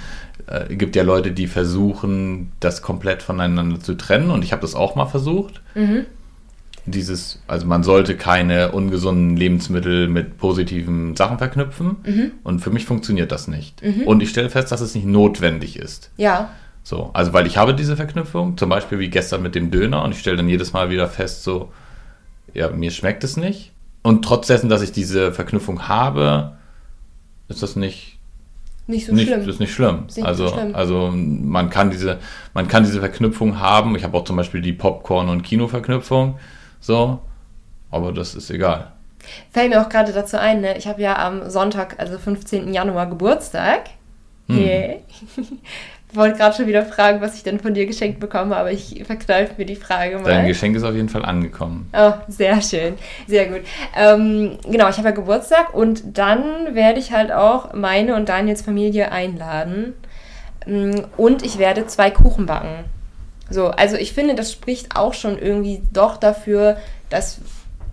äh, 0.46 0.76
gibt 0.76 0.96
ja 0.96 1.02
Leute, 1.02 1.32
die 1.32 1.48
versuchen, 1.48 2.52
das 2.60 2.84
komplett 2.84 3.24
voneinander 3.24 3.80
zu 3.80 3.96
trennen 3.96 4.30
und 4.30 4.44
ich 4.44 4.52
habe 4.52 4.62
das 4.62 4.76
auch 4.76 4.96
mal 4.96 5.08
versucht. 5.08 5.62
Mhm. 5.74 6.06
Dieses, 6.86 7.42
also 7.48 7.66
man 7.66 7.84
sollte 7.84 8.16
keine 8.16 8.72
ungesunden 8.72 9.36
Lebensmittel 9.36 10.08
mit 10.08 10.38
positiven 10.38 11.16
Sachen 11.16 11.38
verknüpfen 11.38 11.98
mhm. 12.06 12.32
und 12.44 12.60
für 12.60 12.72
mich 12.72 12.86
funktioniert 12.86 13.32
das 13.32 13.48
nicht. 13.48 13.84
Mhm. 13.84 14.04
Und 14.04 14.22
ich 14.22 14.30
stelle 14.30 14.50
fest, 14.50 14.72
dass 14.72 14.82
es 14.82 14.94
nicht 14.94 15.08
notwendig 15.08 15.78
ist. 15.78 16.12
Ja. 16.18 16.52
So, 16.84 17.12
also 17.14 17.34
weil 17.34 17.48
ich 17.48 17.58
habe 17.58 17.74
diese 17.76 17.96
Verknüpfung, 17.96 18.58
zum 18.58 18.70
Beispiel 18.70 19.00
wie 19.00 19.10
gestern 19.10 19.42
mit 19.42 19.56
dem 19.56 19.72
Döner 19.72 20.04
und 20.04 20.12
ich 20.12 20.20
stelle 20.20 20.38
dann 20.38 20.50
jedes 20.50 20.74
Mal 20.74 20.90
wieder 20.90 21.08
fest, 21.08 21.44
so, 21.44 21.72
ja, 22.54 22.70
mir 22.70 22.92
schmeckt 22.92 23.24
es 23.24 23.38
nicht. 23.38 23.72
Und 24.04 24.24
trotz 24.24 24.48
dessen, 24.48 24.70
dass 24.70 24.82
ich 24.82 24.92
diese 24.92 25.32
Verknüpfung 25.32 25.88
habe, 25.88 26.58
ist 27.48 27.62
das 27.62 27.76
nicht 27.76 28.18
nicht 28.88 29.06
so 29.06 29.14
nicht, 29.14 29.28
schlimm. 29.28 29.48
Ist 29.48 29.60
nicht 29.60 29.74
schlimm. 29.74 30.06
Ist 30.08 30.18
nicht 30.18 30.26
also, 30.26 30.48
so 30.48 30.54
schlimm. 30.56 30.76
also 30.76 31.12
man 31.14 31.70
kann 31.70 31.92
diese, 31.92 32.20
man 32.54 32.68
kann 32.68 32.84
diese 32.84 33.00
Verknüpfung 33.00 33.60
haben. 33.60 33.96
Ich 33.96 34.04
habe 34.04 34.18
auch 34.18 34.26
zum 34.26 34.36
Beispiel 34.36 34.62
die 34.62 34.74
Popcorn- 34.74 35.30
und 35.30 35.44
Kinoverknüpfung. 35.44 36.40
So, 36.80 37.20
aber 37.90 38.12
das 38.12 38.36
ist 38.36 38.50
egal. 38.50 38.92
Fällt 39.52 39.70
mir 39.70 39.82
auch 39.82 39.90
gerade 39.90 40.12
dazu 40.14 40.40
ein, 40.40 40.62
ne? 40.62 40.78
ich 40.78 40.88
habe 40.88 41.02
ja 41.02 41.16
am 41.26 41.50
Sonntag, 41.50 42.00
also 42.00 42.18
15. 42.18 42.74
Januar, 42.74 43.08
Geburtstag. 43.08 43.92
Hm. 44.48 44.58
Yeah. 44.58 44.96
Wollte 46.16 46.38
gerade 46.38 46.56
schon 46.56 46.68
wieder 46.68 46.84
fragen, 46.84 47.22
was 47.22 47.36
ich 47.36 47.44
denn 47.44 47.60
von 47.60 47.74
dir 47.74 47.86
geschenkt 47.86 48.20
bekomme, 48.20 48.56
aber 48.56 48.72
ich 48.72 49.04
verkneife 49.06 49.54
mir 49.58 49.66
die 49.66 49.76
Frage 49.76 50.18
mal. 50.18 50.26
Dein 50.26 50.48
Geschenk 50.48 50.76
ist 50.76 50.84
auf 50.84 50.96
jeden 50.96 51.10
Fall 51.10 51.26
angekommen. 51.26 51.90
Oh, 51.94 52.14
sehr 52.28 52.62
schön. 52.62 52.96
Sehr 53.28 53.48
gut. 53.48 53.62
Ähm, 53.96 54.58
genau, 54.70 54.90
ich 54.90 54.98
habe 54.98 55.10
ja 55.10 55.16
Geburtstag 55.16 55.74
und 55.74 56.18
dann 56.18 56.76
werde 56.76 57.00
ich 57.00 57.12
halt 57.12 57.32
auch 57.32 57.74
meine 57.74 58.16
und 58.16 58.30
Daniels 58.30 58.62
Familie 58.62 59.12
einladen. 59.12 59.94
Mm, 60.66 61.02
und 61.18 61.44
ich 61.44 61.58
werde 61.58 61.88
zwei 61.88 62.12
Kuchen 62.12 62.46
backen. 62.46 62.86
So, 63.50 63.68
also 63.68 63.98
ich 63.98 64.14
finde, 64.14 64.36
das 64.36 64.52
spricht 64.52 64.96
auch 64.96 65.14
schon 65.14 65.38
irgendwie 65.38 65.82
doch 65.92 66.18
dafür, 66.18 66.78
dass 67.10 67.42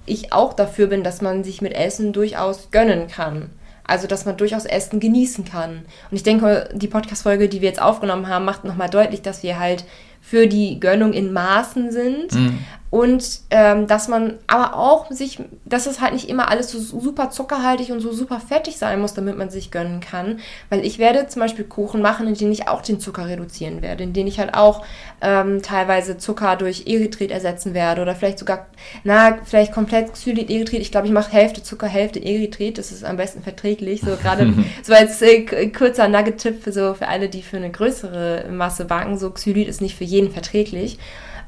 ich 0.07 0.33
auch 0.33 0.55
dafür 0.55 0.87
bin, 0.87 1.03
dass 1.03 1.21
man 1.21 1.45
sich 1.45 1.61
mit 1.61 1.75
Essen 1.75 2.13
durchaus 2.13 2.71
gönnen 2.71 3.09
kann. 3.09 3.51
Also, 3.89 4.07
dass 4.07 4.25
man 4.25 4.37
durchaus 4.37 4.65
Essen 4.65 5.01
genießen 5.01 5.45
kann. 5.45 5.81
Und 6.11 6.17
ich 6.17 6.23
denke, 6.23 6.69
die 6.75 6.87
Podcast-Folge, 6.87 7.49
die 7.49 7.61
wir 7.61 7.69
jetzt 7.69 7.83
aufgenommen 7.83 8.29
haben, 8.29 8.45
macht 8.45 8.65
nochmal 8.65 8.89
deutlich, 8.89 9.23
dass 9.23 9.43
wir 9.43 9.59
halt 9.59 9.85
für 10.21 10.47
die 10.47 10.79
Gönnung 10.79 11.13
in 11.13 11.33
Maßen 11.33 11.91
sind. 11.91 12.35
Mhm. 12.35 12.59
Und 12.91 13.41
ähm, 13.51 13.87
dass 13.87 14.09
man 14.09 14.39
aber 14.47 14.75
auch 14.75 15.11
sich, 15.11 15.41
dass 15.67 15.87
es 15.87 16.01
halt 16.01 16.15
nicht 16.15 16.29
immer 16.29 16.51
alles 16.51 16.71
so 16.71 16.79
super 16.79 17.31
zuckerhaltig 17.31 17.93
und 17.93 18.01
so 18.01 18.13
super 18.13 18.41
fettig 18.41 18.79
sein 18.79 19.01
muss, 19.01 19.13
damit 19.13 19.37
man 19.37 19.51
sich 19.51 19.71
gönnen 19.71 20.01
kann. 20.01 20.41
Weil 20.71 20.85
ich 20.87 20.99
werde 20.99 21.27
zum 21.29 21.41
Beispiel 21.41 21.67
Kuchen 21.67 22.01
machen, 22.01 22.27
in 22.27 22.35
denen 22.35 22.53
ich 22.53 22.67
auch 22.69 22.81
den 22.81 22.99
Zucker 22.99 23.29
reduzieren 23.29 23.83
werde, 23.83 24.05
in 24.05 24.15
denen 24.15 24.29
ich 24.29 24.39
halt 24.39 24.55
auch 24.55 24.85
ähm, 25.21 25.61
teilweise 25.61 26.17
Zucker 26.17 26.57
durch 26.57 26.87
Erythrit 26.87 27.31
ersetzen 27.31 27.75
werde 27.75 28.01
oder 28.01 28.15
vielleicht 28.15 28.39
sogar, 28.39 28.67
na, 29.05 29.39
vielleicht 29.45 29.73
komplett 29.73 30.15
Xylit, 30.15 30.49
Erythrit. 30.49 30.81
Ich 30.81 30.91
glaube, 30.91 31.07
ich 31.07 31.13
mache 31.13 31.33
Hälfte 31.33 31.63
Zucker, 31.63 31.89
Hälfte 31.89 32.25
Erythrit. 32.25 32.79
Das 32.79 32.91
ist 32.91 33.05
am 33.05 33.19
besten 33.19 33.43
verträglich. 33.43 34.01
So 34.01 34.17
gerade 34.17 34.55
so 34.83 34.95
als 34.95 35.21
äh, 35.21 35.45
kurzer 35.69 36.09
Nugget-Tipp 36.09 36.63
für 36.63 36.73
so 36.73 36.95
für 36.95 37.09
alle, 37.09 37.29
die 37.29 37.43
für 37.43 37.59
eine 37.59 37.71
größere 37.71 38.47
Masse 38.51 38.87
backen. 38.87 39.19
So 39.19 39.31
Xylit 39.31 39.69
ist 39.69 39.83
nicht 39.83 39.95
für 39.97 40.05
jeden 40.05 40.31
verträglich. 40.31 40.99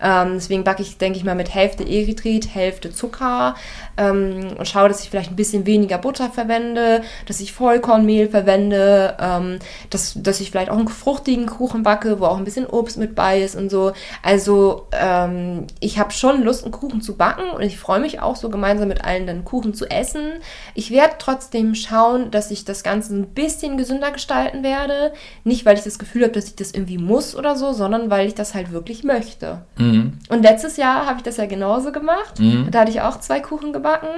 Ähm, 0.02 0.34
deswegen 0.34 0.64
backe 0.64 0.82
ich, 0.82 0.98
denke 0.98 1.18
ich 1.18 1.24
mal, 1.24 1.34
mit 1.34 1.54
Hälfte 1.54 1.84
Erythrit, 1.84 2.54
Hälfte 2.54 2.92
Zucker 2.92 3.54
ähm, 3.96 4.54
und 4.58 4.66
schaue, 4.66 4.88
dass 4.88 5.02
ich 5.02 5.10
vielleicht 5.10 5.30
ein 5.30 5.36
bisschen 5.36 5.66
weniger 5.66 5.98
Butter 5.98 6.30
verwende, 6.30 7.02
dass 7.26 7.40
ich 7.40 7.52
Vollkornmehl 7.52 8.28
verwende, 8.28 9.16
ähm, 9.20 9.58
dass, 9.90 10.14
dass 10.16 10.40
ich 10.40 10.50
vielleicht 10.50 10.70
auch 10.70 10.78
einen 10.78 10.88
fruchtigen 10.88 11.46
Kuchen 11.46 11.82
backe, 11.82 12.20
wo 12.20 12.26
auch 12.26 12.38
ein 12.38 12.44
bisschen 12.44 12.66
Obst 12.66 12.96
mit 12.96 13.14
bei 13.14 13.40
ist 13.40 13.56
und 13.56 13.70
so. 13.70 13.92
Also 14.22 14.86
ähm, 14.92 15.66
ich 15.80 15.98
habe 15.98 16.12
schon 16.12 16.42
Lust, 16.42 16.64
einen 16.64 16.72
Kuchen 16.72 17.02
zu 17.02 17.16
backen 17.16 17.50
und 17.50 17.62
ich 17.62 17.78
freue 17.78 18.00
mich 18.00 18.20
auch 18.20 18.36
so 18.36 18.48
gemeinsam 18.48 18.88
mit 18.88 19.04
allen 19.04 19.26
dann 19.26 19.44
Kuchen 19.44 19.74
zu 19.74 19.86
essen. 19.86 20.40
Ich 20.74 20.90
werde 20.90 21.14
trotzdem 21.18 21.74
schauen, 21.74 22.30
dass 22.30 22.50
ich 22.50 22.64
das 22.64 22.82
Ganze 22.82 23.14
ein 23.14 23.26
bisschen 23.28 23.76
gesünder 23.76 24.10
gestalten 24.10 24.62
werde. 24.62 25.12
Nicht, 25.44 25.66
weil 25.66 25.76
ich 25.76 25.84
das 25.84 25.98
Gefühl 25.98 26.22
habe, 26.22 26.32
dass 26.32 26.46
ich 26.46 26.56
das 26.56 26.72
irgendwie 26.72 26.98
muss 26.98 27.36
oder 27.36 27.56
so, 27.56 27.72
sondern 27.72 28.10
weil 28.10 28.26
ich 28.26 28.34
das 28.34 28.54
halt 28.54 28.72
wirklich 28.72 29.04
möchte. 29.04 29.62
Mhm. 29.76 29.89
Mhm. 29.92 30.18
Und 30.28 30.42
letztes 30.42 30.76
Jahr 30.76 31.06
habe 31.06 31.18
ich 31.18 31.22
das 31.22 31.36
ja 31.36 31.46
genauso 31.46 31.92
gemacht. 31.92 32.38
Mhm. 32.38 32.68
Da 32.70 32.80
hatte 32.80 32.90
ich 32.90 33.00
auch 33.00 33.20
zwei 33.20 33.40
Kuchen 33.40 33.72
gebacken. 33.72 34.08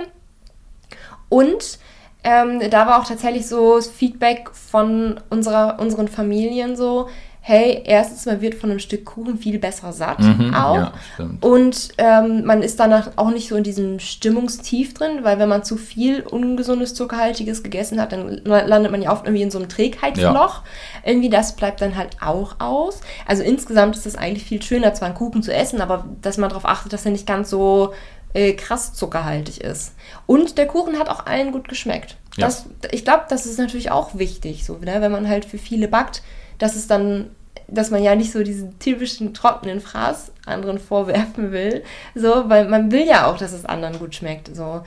Und 1.28 1.78
ähm, 2.24 2.60
da 2.70 2.86
war 2.86 3.00
auch 3.00 3.06
tatsächlich 3.06 3.46
so 3.46 3.80
Feedback 3.80 4.50
von 4.52 5.20
unserer, 5.30 5.78
unseren 5.80 6.08
Familien 6.08 6.76
so, 6.76 7.08
hey, 7.44 7.82
erstens, 7.84 8.24
man 8.24 8.40
wird 8.40 8.54
von 8.54 8.70
einem 8.70 8.78
Stück 8.78 9.04
Kuchen 9.04 9.36
viel 9.36 9.58
besser 9.58 9.92
satt 9.92 10.20
Mhm, 10.20 10.54
auch. 10.54 10.76
ja. 10.76 10.92
Und 11.40 11.88
ähm, 11.98 12.44
man 12.44 12.62
ist 12.62 12.78
danach 12.78 13.10
auch 13.16 13.30
nicht 13.30 13.48
so 13.48 13.56
in 13.56 13.64
diesem 13.64 13.98
Stimmungstief 13.98 14.94
drin, 14.94 15.24
weil 15.24 15.40
wenn 15.40 15.48
man 15.48 15.64
zu 15.64 15.76
viel 15.76 16.20
ungesundes, 16.22 16.94
zuckerhaltiges 16.94 17.64
gegessen 17.64 18.00
hat, 18.00 18.12
dann 18.12 18.28
landet 18.44 18.92
man 18.92 19.02
ja 19.02 19.10
oft 19.12 19.26
irgendwie 19.26 19.42
in 19.42 19.50
so 19.50 19.58
einem 19.58 19.68
Trägheitsloch. 19.68 20.62
Irgendwie 21.04 21.30
das 21.30 21.56
bleibt 21.56 21.80
dann 21.80 21.96
halt 21.96 22.16
auch 22.22 22.60
aus. 22.60 23.00
Also 23.26 23.42
insgesamt 23.42 23.96
ist 23.96 24.06
es 24.06 24.14
eigentlich 24.16 24.44
viel 24.44 24.62
schöner, 24.62 24.94
zwar 24.94 25.06
einen 25.08 25.16
Kuchen 25.16 25.42
zu 25.42 25.52
essen, 25.52 25.80
aber 25.80 26.04
dass 26.22 26.38
man 26.38 26.48
darauf 26.48 26.64
achtet, 26.64 26.92
dass 26.92 27.04
er 27.04 27.10
nicht 27.10 27.26
ganz 27.26 27.50
so 27.50 27.92
äh, 28.34 28.52
krass 28.52 28.94
zuckerhaltig 28.94 29.60
ist. 29.62 29.94
Und 30.26 30.58
der 30.58 30.66
Kuchen 30.68 30.96
hat 30.98 31.08
auch 31.08 31.26
allen 31.26 31.50
gut 31.50 31.68
geschmeckt. 31.68 32.16
Ja. 32.36 32.46
Das, 32.46 32.66
ich 32.92 33.02
glaube, 33.04 33.24
das 33.28 33.46
ist 33.46 33.58
natürlich 33.58 33.90
auch 33.90 34.14
wichtig, 34.14 34.64
so, 34.64 34.74
ne? 34.78 34.96
wenn 35.00 35.12
man 35.12 35.28
halt 35.28 35.44
für 35.44 35.58
viele 35.58 35.88
backt, 35.88 36.22
dass 36.62 36.76
es 36.76 36.86
dann, 36.86 37.30
dass 37.66 37.90
man 37.90 38.04
ja 38.04 38.14
nicht 38.14 38.30
so 38.30 38.44
diesen 38.44 38.78
typischen 38.78 39.34
trockenen 39.34 39.80
Fraß 39.80 40.30
anderen 40.46 40.78
vorwerfen 40.78 41.50
will, 41.50 41.82
so, 42.14 42.44
weil 42.48 42.68
man 42.68 42.92
will 42.92 43.04
ja 43.04 43.26
auch, 43.26 43.36
dass 43.36 43.52
es 43.52 43.66
anderen 43.66 43.98
gut 43.98 44.14
schmeckt. 44.14 44.54
So. 44.54 44.82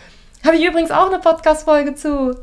Habe 0.45 0.55
ich 0.55 0.65
übrigens 0.65 0.91
auch 0.91 1.07
eine 1.07 1.19
Podcast-Folge 1.19 1.95
zu. 1.95 2.35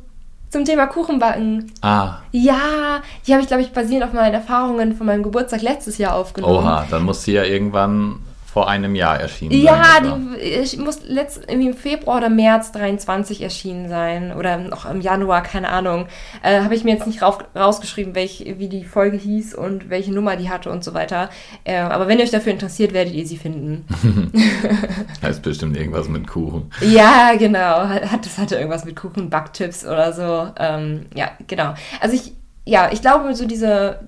Zum 0.51 0.66
Thema 0.66 0.87
Kuchenbacken. 0.87 1.72
Ah, 1.80 2.18
Ja, 2.30 3.01
die 3.26 3.33
habe 3.33 3.41
ich, 3.41 3.49
glaube 3.49 3.62
ich, 3.62 3.72
basierend 3.72 4.05
auf 4.05 4.12
meinen 4.12 4.35
Erfahrungen 4.35 4.95
von 4.95 5.07
meinem 5.07 5.22
Geburtstag 5.22 5.62
letztes 5.62 5.97
Jahr 5.97 6.14
aufgenommen. 6.14 6.59
oha, 6.59 6.87
dann 6.91 7.05
muss 7.05 7.22
sie 7.24 7.33
ja 7.33 7.45
irgendwann 7.45 8.18
vor 8.53 8.68
einem 8.68 8.94
Jahr 8.94 9.18
erschienen 9.18 9.53
Ja, 9.62 9.82
sein. 9.82 10.05
etwa. 10.05 10.18
die 10.36 10.42
ich 10.42 10.76
muss 10.76 11.03
letzt, 11.05 11.40
irgendwie 11.48 11.68
im 11.68 11.74
Februar 11.74 12.18
oder 12.18 12.28
März 12.28 12.70
23 12.72 13.40
erschienen 13.40 13.88
sein 13.88 14.34
oder 14.36 14.59
noch 14.59 14.84
im 14.90 15.00
Januar, 15.00 15.42
keine 15.42 15.70
Ahnung. 15.70 16.07
Äh, 16.42 16.61
Habe 16.61 16.74
ich 16.74 16.84
mir 16.84 16.92
jetzt 16.92 17.07
nicht 17.07 17.22
rauf, 17.22 17.38
rausgeschrieben, 17.57 18.14
welch, 18.14 18.44
wie 18.59 18.68
die 18.68 18.84
Folge 18.84 19.16
hieß 19.16 19.55
und 19.55 19.88
welche 19.88 20.12
Nummer 20.12 20.36
die 20.36 20.50
hatte 20.50 20.70
und 20.70 20.84
so 20.84 20.92
weiter. 20.92 21.30
Äh, 21.64 21.78
aber 21.78 22.09
wenn 22.09 22.18
ihr 22.18 22.24
euch 22.24 22.30
dafür 22.30 22.53
interessiert, 22.53 22.92
werdet 22.92 23.14
ihr 23.14 23.26
sie 23.26 23.38
finden. 23.38 23.86
Ist 25.26 25.42
bestimmt 25.42 25.76
irgendwas 25.76 26.09
mit 26.09 26.26
Kuchen. 26.26 26.70
ja, 26.82 27.32
genau. 27.38 27.88
Hat, 27.88 28.26
das 28.26 28.36
hatte 28.36 28.57
irgendwas 28.57 28.84
mit 28.84 28.96
Kuchen, 28.96 29.30
Backtipps 29.30 29.86
oder 29.86 30.12
so. 30.12 30.48
Ähm, 30.59 31.07
ja, 31.14 31.30
genau. 31.46 31.72
Also 32.00 32.14
ich, 32.16 32.32
ja, 32.66 32.90
ich 32.92 33.00
glaube, 33.00 33.34
so 33.34 33.46
diese, 33.46 34.00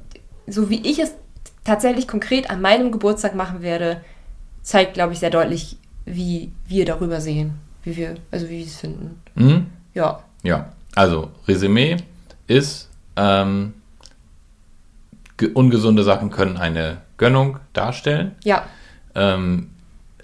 so 0.47 0.68
wie 0.68 0.86
ich 0.86 0.99
es 0.99 1.14
tatsächlich 1.64 2.07
konkret 2.07 2.51
an 2.51 2.61
meinem 2.61 2.92
Geburtstag 2.92 3.34
machen 3.34 3.62
werde, 3.62 4.03
zeigt, 4.64 4.94
glaube 4.94 5.12
ich, 5.12 5.20
sehr 5.20 5.30
deutlich, 5.30 5.76
wie 6.04 6.50
wir 6.66 6.84
darüber 6.84 7.20
sehen. 7.20 7.54
Wie 7.84 7.96
wir, 7.96 8.16
also 8.32 8.48
wie 8.48 8.58
wir 8.58 8.64
es 8.66 8.76
finden. 8.76 9.20
Mhm. 9.36 9.66
Ja. 9.94 10.20
Ja, 10.42 10.72
also 10.96 11.30
Resümee 11.46 11.98
ist, 12.48 12.88
ähm, 13.16 13.74
ge- 15.36 15.52
ungesunde 15.54 16.02
Sachen 16.02 16.30
können 16.30 16.56
eine 16.56 16.98
Gönnung 17.16 17.58
darstellen. 17.72 18.32
Ja. 18.42 18.64
Ähm, 19.14 19.70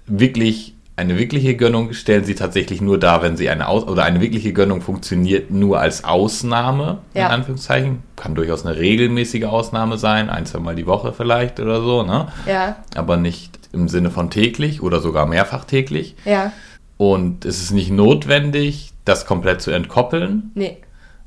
wirklich 0.06 0.74
eine 0.96 1.16
wirkliche 1.18 1.56
Gönnung 1.56 1.94
stellen 1.94 2.24
sie 2.24 2.34
tatsächlich 2.34 2.82
nur 2.82 2.98
dar, 2.98 3.22
wenn 3.22 3.34
sie 3.36 3.48
eine 3.48 3.68
Aus 3.68 3.84
oder 3.84 4.04
eine 4.04 4.20
wirkliche 4.20 4.52
Gönnung 4.52 4.82
funktioniert 4.82 5.50
nur 5.50 5.80
als 5.80 6.04
Ausnahme, 6.04 6.98
Ja. 7.14 7.26
in 7.26 7.32
Anführungszeichen. 7.32 8.02
Kann 8.16 8.34
durchaus 8.34 8.66
eine 8.66 8.76
regelmäßige 8.76 9.44
Ausnahme 9.44 9.96
sein, 9.96 10.28
ein, 10.28 10.44
zwei 10.44 10.58
Mal 10.58 10.74
die 10.76 10.86
Woche 10.86 11.14
vielleicht 11.14 11.58
oder 11.58 11.80
so, 11.80 12.02
ne? 12.02 12.28
Ja. 12.46 12.76
Aber 12.96 13.16
nicht 13.16 13.59
im 13.72 13.88
Sinne 13.88 14.10
von 14.10 14.30
täglich 14.30 14.82
oder 14.82 15.00
sogar 15.00 15.26
mehrfach 15.26 15.64
täglich. 15.64 16.16
Ja. 16.24 16.52
Und 16.96 17.44
es 17.44 17.62
ist 17.62 17.70
nicht 17.70 17.90
notwendig, 17.90 18.92
das 19.04 19.26
komplett 19.26 19.62
zu 19.62 19.70
entkoppeln, 19.70 20.50
nee. 20.54 20.76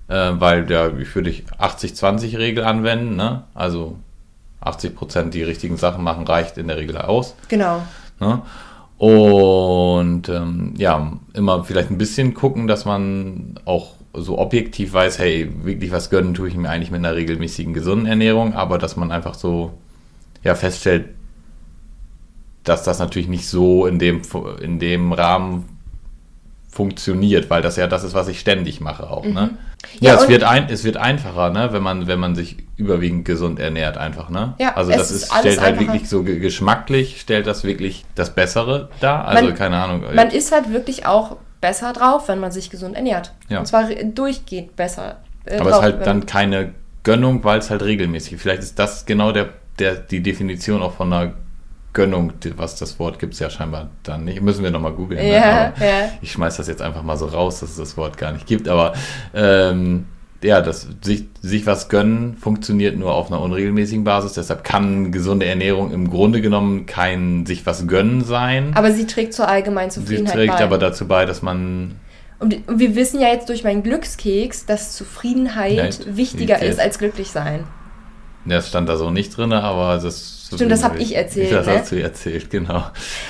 äh, 0.07 0.31
weil 0.33 0.69
ja, 0.69 0.95
ich 0.95 1.13
würde 1.15 1.29
ich 1.29 1.43
80-20-Regel 1.59 2.63
anwenden, 2.63 3.15
ne? 3.15 3.43
Also 3.53 3.97
80% 4.61 5.31
die 5.31 5.43
richtigen 5.43 5.77
Sachen 5.77 6.03
machen, 6.03 6.25
reicht 6.25 6.57
in 6.57 6.67
der 6.67 6.77
Regel 6.77 6.97
aus. 6.97 7.35
Genau. 7.49 7.81
Ne? 8.19 8.41
Und 8.97 10.29
ähm, 10.29 10.73
ja, 10.77 11.11
immer 11.33 11.63
vielleicht 11.63 11.91
ein 11.91 11.97
bisschen 11.97 12.33
gucken, 12.33 12.67
dass 12.67 12.85
man 12.85 13.59
auch 13.65 13.95
so 14.13 14.37
objektiv 14.37 14.93
weiß, 14.93 15.19
hey, 15.19 15.51
wirklich 15.63 15.91
was 15.91 16.09
gönnen 16.09 16.33
tue 16.33 16.47
ich 16.47 16.55
mir 16.55 16.69
eigentlich 16.69 16.91
mit 16.91 16.99
einer 16.99 17.15
regelmäßigen 17.15 17.73
gesunden 17.73 18.05
Ernährung, 18.05 18.53
aber 18.53 18.77
dass 18.77 18.95
man 18.95 19.11
einfach 19.11 19.33
so 19.33 19.73
ja, 20.43 20.55
feststellt, 20.55 21.09
dass 22.63 22.83
das 22.83 22.99
natürlich 22.99 23.27
nicht 23.27 23.47
so 23.47 23.85
in 23.85 23.99
dem, 23.99 24.21
in 24.61 24.79
dem 24.79 25.11
Rahmen 25.13 25.65
funktioniert, 26.69 27.49
weil 27.49 27.61
das 27.61 27.75
ja 27.75 27.87
das 27.87 28.03
ist, 28.03 28.13
was 28.15 28.27
ich 28.27 28.39
ständig 28.39 28.81
mache 28.81 29.09
auch. 29.09 29.25
Ne? 29.25 29.51
Ja, 29.99 30.13
Ja, 30.15 30.21
es, 30.21 30.27
wird 30.27 30.43
ein, 30.43 30.67
es 30.69 30.83
wird 30.83 30.97
einfacher, 30.97 31.51
ne? 31.51 31.69
wenn, 31.71 31.83
man, 31.83 32.07
wenn 32.07 32.19
man 32.19 32.35
sich 32.35 32.57
überwiegend 32.77 33.25
gesund 33.25 33.59
ernährt 33.59 33.97
einfach. 33.97 34.29
Ne? 34.29 34.55
Ja, 34.59 34.75
also 34.75 34.91
das 34.91 35.11
ist 35.11 35.27
stellt 35.27 35.61
halt 35.61 35.75
einfacher. 35.77 35.93
wirklich 35.93 36.09
so 36.09 36.23
ge- 36.23 36.39
geschmacklich, 36.39 37.21
stellt 37.21 37.45
das 37.45 37.63
wirklich 37.63 38.05
das 38.15 38.33
Bessere 38.33 38.89
dar. 39.01 39.27
Also 39.27 39.45
Man- 39.45 39.55
keine 39.55 39.77
Ahnung. 39.77 40.03
Man 40.15 40.31
ist 40.31 40.51
halt 40.51 40.71
wirklich 40.73 41.05
auch 41.05 41.37
besser 41.61 41.93
drauf, 41.93 42.27
wenn 42.27 42.39
man 42.39 42.51
sich 42.51 42.69
gesund 42.71 42.95
ernährt. 42.95 43.33
Ja. 43.49 43.59
Und 43.59 43.67
zwar 43.67 43.83
durchgehend 43.85 44.75
besser. 44.75 45.17
äh, 45.45 45.57
aber 45.59 45.69
es 45.69 45.75
ist 45.77 45.81
halt 45.83 46.07
dann 46.07 46.25
keine 46.25 46.73
Gönnung, 47.03 47.43
weil 47.43 47.59
es 47.59 47.69
halt 47.69 47.83
regelmäßig. 47.83 48.39
Vielleicht 48.41 48.63
ist 48.63 48.79
das 48.79 49.05
genau 49.05 49.31
der, 49.31 49.49
der, 49.77 49.95
die 49.95 50.23
Definition 50.23 50.81
auch 50.81 50.93
von 50.93 51.13
einer 51.13 51.33
Gönnung, 51.93 52.33
was 52.57 52.75
das 52.75 52.99
Wort 52.99 53.19
gibt 53.19 53.33
es 53.33 53.39
ja 53.39 53.49
scheinbar 53.49 53.89
dann 54.01 54.25
nicht. 54.25 54.41
Müssen 54.41 54.63
wir 54.63 54.71
nochmal 54.71 54.93
googeln. 54.93 55.21
ne? 55.21 55.33
Ja, 55.33 55.73
Aber 55.75 55.85
ja. 55.85 56.09
Ich 56.21 56.31
schmeiß 56.31 56.57
das 56.57 56.67
jetzt 56.67 56.81
einfach 56.81 57.03
mal 57.03 57.17
so 57.17 57.27
raus, 57.27 57.59
dass 57.59 57.71
es 57.71 57.77
das 57.77 57.97
Wort 57.97 58.17
gar 58.17 58.31
nicht 58.31 58.47
gibt. 58.47 58.67
Aber 58.67 58.93
ähm, 59.33 60.05
ja, 60.43 60.61
das, 60.61 60.87
sich, 61.01 61.25
sich 61.41 61.65
was 61.65 61.89
gönnen 61.89 62.35
funktioniert 62.37 62.97
nur 62.97 63.13
auf 63.13 63.31
einer 63.31 63.41
unregelmäßigen 63.41 64.03
Basis. 64.03 64.33
Deshalb 64.33 64.63
kann 64.63 65.11
gesunde 65.11 65.45
Ernährung 65.45 65.91
im 65.91 66.09
Grunde 66.09 66.41
genommen 66.41 66.85
kein 66.85 67.45
sich 67.45 67.65
was 67.65 67.87
gönnen 67.87 68.23
sein. 68.23 68.71
Aber 68.75 68.91
sie 68.91 69.05
trägt 69.05 69.33
zur 69.33 69.47
allgemeinen 69.47 69.91
Sie 69.91 70.01
Zufriedenheit 70.01 70.33
trägt 70.33 70.57
bei. 70.57 70.63
aber 70.63 70.77
dazu 70.77 71.07
bei, 71.07 71.25
dass 71.25 71.41
man 71.41 71.95
und, 72.39 72.57
wir 72.67 72.95
wissen 72.95 73.21
ja 73.21 73.29
jetzt 73.29 73.47
durch 73.47 73.63
meinen 73.63 73.83
Glückskeks, 73.83 74.65
dass 74.65 74.95
Zufriedenheit 74.97 75.77
Nein, 76.05 76.17
wichtiger 76.17 76.61
ist 76.61 76.79
als 76.79 76.99
glücklich 76.99 77.29
sein. 77.29 77.63
Das 78.45 78.67
stand 78.69 78.89
da 78.89 78.97
so 78.97 79.09
nicht 79.09 79.35
drin, 79.37 79.53
aber 79.53 79.97
das. 79.97 80.49
Stimmt, 80.53 80.71
das 80.71 80.83
hab 80.83 80.99
ich 80.99 81.15
erzählt, 81.15 81.51
Das 81.51 81.65
ne? 81.65 81.79
hast 81.79 81.91
du 81.91 82.01
erzählt, 82.01 82.49
genau. 82.51 82.83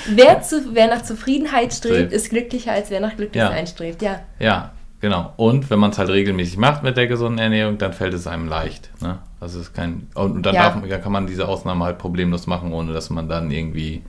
Wer, 0.08 0.42
zu, 0.42 0.74
wer 0.74 0.88
nach 0.88 1.02
Zufriedenheit 1.02 1.72
strebt, 1.72 2.12
ist 2.12 2.28
glücklicher, 2.28 2.72
als 2.72 2.90
wer 2.90 3.00
nach 3.00 3.16
Glücklichsein 3.16 3.64
Ja. 3.64 3.66
strebt. 3.66 4.02
Ja. 4.02 4.20
Ja, 4.38 4.72
genau. 5.00 5.32
Und 5.36 5.70
wenn 5.70 5.78
man 5.78 5.90
es 5.92 5.98
halt 5.98 6.10
regelmäßig 6.10 6.58
macht 6.58 6.82
mit 6.82 6.96
der 6.98 7.06
gesunden 7.06 7.38
Ernährung, 7.38 7.78
dann 7.78 7.94
fällt 7.94 8.12
es 8.12 8.26
einem 8.26 8.46
leicht. 8.48 8.90
Ne? 9.00 9.20
Also 9.40 9.60
es 9.60 9.68
ist 9.68 9.74
kein. 9.74 10.08
Und 10.14 10.42
dann, 10.44 10.54
Ja. 10.54 10.64
darf, 10.70 10.82
dann 10.86 11.00
kann 11.02 11.12
man 11.12 11.26
diese 11.26 11.48
Ausnahme 11.48 11.86
halt 11.86 11.96
problemlos 11.98 12.46
machen, 12.46 12.72
ohne 12.74 12.92
dass 12.92 13.08
man 13.08 13.26
dann 13.28 13.50
irgendwie 13.50 14.02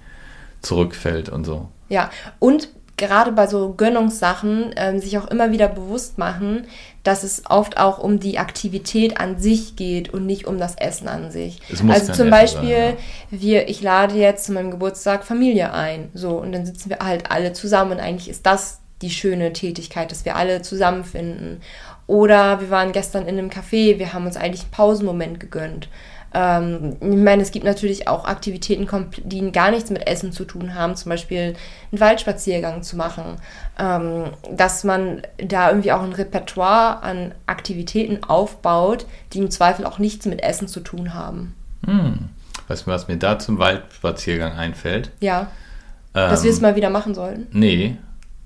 zurückfällt 0.62 1.30
und 1.30 1.46
so. 1.46 1.70
Ja, 1.90 2.10
und 2.40 2.70
gerade 2.98 3.32
bei 3.32 3.48
so 3.48 3.74
Gönnungssachen 3.74 4.74
ähm, 4.78 5.00
sich 5.00 5.18
auch 5.18 5.28
immer 5.28 5.52
wieder 5.52 5.68
bewusst 5.68 6.18
machen, 6.18 6.66
dass 7.04 7.24
es 7.24 7.44
oft 7.50 7.78
auch 7.78 8.00
um 8.00 8.20
die 8.20 8.40
Aktivität 8.40 9.20
an 9.20 9.40
sich 9.40 9.76
geht 9.76 10.14
und 10.14 10.26
nicht 10.26 10.48
um 10.48 10.58
das 10.58 10.76
Essen 10.76 11.08
an 11.08 11.30
sich. 11.30 11.60
Also 11.88 12.14
zum 12.14 12.30
Beispiel, 12.30 12.96
sein, 12.96 12.98
wir, 13.32 13.70
ich 13.70 13.82
lade 13.82 14.16
jetzt 14.16 14.46
zu 14.46 14.54
meinem 14.54 14.72
Geburtstag 14.72 15.24
Familie 15.24 15.74
ein, 15.74 16.10
so 16.14 16.32
und 16.32 16.52
dann 16.52 16.66
sitzen 16.66 16.90
wir 16.90 17.00
halt 17.00 17.30
alle 17.32 17.54
zusammen 17.54 17.92
und 17.92 18.00
eigentlich 18.00 18.30
ist 18.30 18.46
das 18.46 18.80
die 19.02 19.10
schöne 19.10 19.54
Tätigkeit, 19.54 20.10
dass 20.10 20.26
wir 20.26 20.36
alle 20.36 20.62
zusammenfinden. 20.62 21.62
Oder 22.08 22.62
wir 22.62 22.70
waren 22.70 22.92
gestern 22.92 23.28
in 23.28 23.38
einem 23.38 23.50
Café, 23.50 24.00
wir 24.00 24.14
haben 24.14 24.26
uns 24.26 24.38
eigentlich 24.38 24.62
einen 24.62 24.72
Pausenmoment 24.72 25.40
gegönnt. 25.40 25.90
Ähm, 26.38 26.98
ich 27.00 27.16
meine, 27.16 27.42
es 27.42 27.52
gibt 27.52 27.66
natürlich 27.66 28.10
auch 28.10 28.26
Aktivitäten, 28.26 28.88
die 29.24 29.52
gar 29.54 29.72
nichts 29.72 29.90
mit 29.90 30.06
Essen 30.06 30.34
zu 30.34 30.44
tun 30.44 30.76
haben, 30.76 30.98
zum 30.98 31.10
Beispiel 31.10 31.56
einen 31.92 32.02
Waldspaziergang 32.02 32.84
zu 32.84 32.98
machen, 32.98 33.38
ähm, 33.80 34.26
dass 34.52 34.84
man 34.84 35.22
da 35.38 35.70
irgendwie 35.70 35.94
auch 35.94 36.04
ein 36.04 36.12
Repertoire 36.12 37.02
an 37.04 37.34
Aktivitäten 37.46 38.26
aufbaut, 38.26 39.06
die 39.32 39.40
im 39.40 39.50
Zweifel 39.50 39.86
auch 39.86 39.98
nichts 39.98 40.26
mit 40.26 40.44
Essen 40.44 40.68
zu 40.68 40.82
tun 40.82 41.14
haben. 41.14 41.56
Hm. 41.86 42.30
Weißt 42.68 42.86
du, 42.86 42.92
was 42.92 43.08
mir 43.08 43.18
da 43.18 43.40
zum 43.40 43.58
Waldspaziergang 43.58 44.54
einfällt? 44.58 45.12
Ja, 45.22 45.48
dass 46.14 46.44
wir 46.44 46.52
es 46.52 46.58
Ähm, 46.58 46.64
mal 46.64 46.76
wieder 46.76 46.90
machen 46.90 47.16
sollten. 47.16 47.48
Nee. 47.52 47.98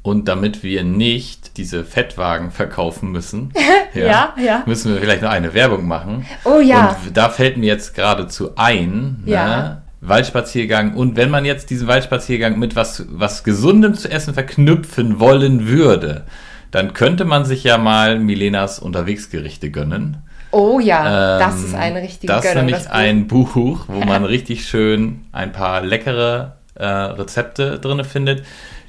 Und 0.09 0.27
damit 0.27 0.63
wir 0.63 0.83
nicht 0.83 1.57
diese 1.57 1.83
Fettwagen 1.83 2.49
verkaufen 2.51 3.11
müssen, 3.11 3.53
Ja, 3.93 4.33
ja. 4.43 4.63
müssen 4.65 4.93
wir 4.93 4.99
vielleicht 5.01 5.21
noch 5.21 5.29
eine 5.29 5.53
Werbung 5.53 5.87
machen. 5.87 6.25
Oh 6.45 6.59
ja. 6.59 6.97
Und 7.05 7.15
da 7.15 7.29
fällt 7.29 7.57
mir 7.57 7.67
jetzt 7.67 7.93
geradezu 7.95 8.51
ein, 8.55 9.21
Ja. 9.25 9.45
ne? 9.47 9.81
Waldspaziergang. 10.01 10.93
Und 10.95 11.15
wenn 11.17 11.29
man 11.29 11.45
jetzt 11.45 11.69
diesen 11.69 11.87
Waldspaziergang 11.87 12.57
mit 12.57 12.75
was, 12.75 13.05
was 13.09 13.43
Gesundem 13.43 13.93
zu 13.95 14.09
essen 14.09 14.33
verknüpfen 14.33 15.19
wollen 15.19 15.67
würde, 15.67 16.23
dann 16.71 16.93
könnte 16.93 17.25
man 17.25 17.45
sich 17.45 17.63
ja 17.63 17.77
mal 17.77 18.17
Milenas 18.19 18.79
Unterwegsgerichte 18.79 19.69
gönnen. 19.71 20.17
Oh 20.51 20.79
ja, 20.79 21.37
das 21.39 21.55
Ähm, 21.59 21.65
ist 21.65 21.75
eine 21.75 22.01
richtige 22.01 22.27
Das 22.33 22.43
ist 22.45 22.51
Gönnung. 22.51 22.65
nämlich 22.67 22.83
das 22.85 22.91
ein 22.91 23.27
Buch, 23.27 23.85
wo 23.87 23.99
man 23.99 24.23
richtig 24.35 24.65
schön 24.67 25.25
ein 25.31 25.51
paar 25.51 25.81
leckere 25.81 26.57
äh, 26.75 26.85
Rezepte 26.85 27.77
drin 27.79 28.03
findet, 28.03 28.43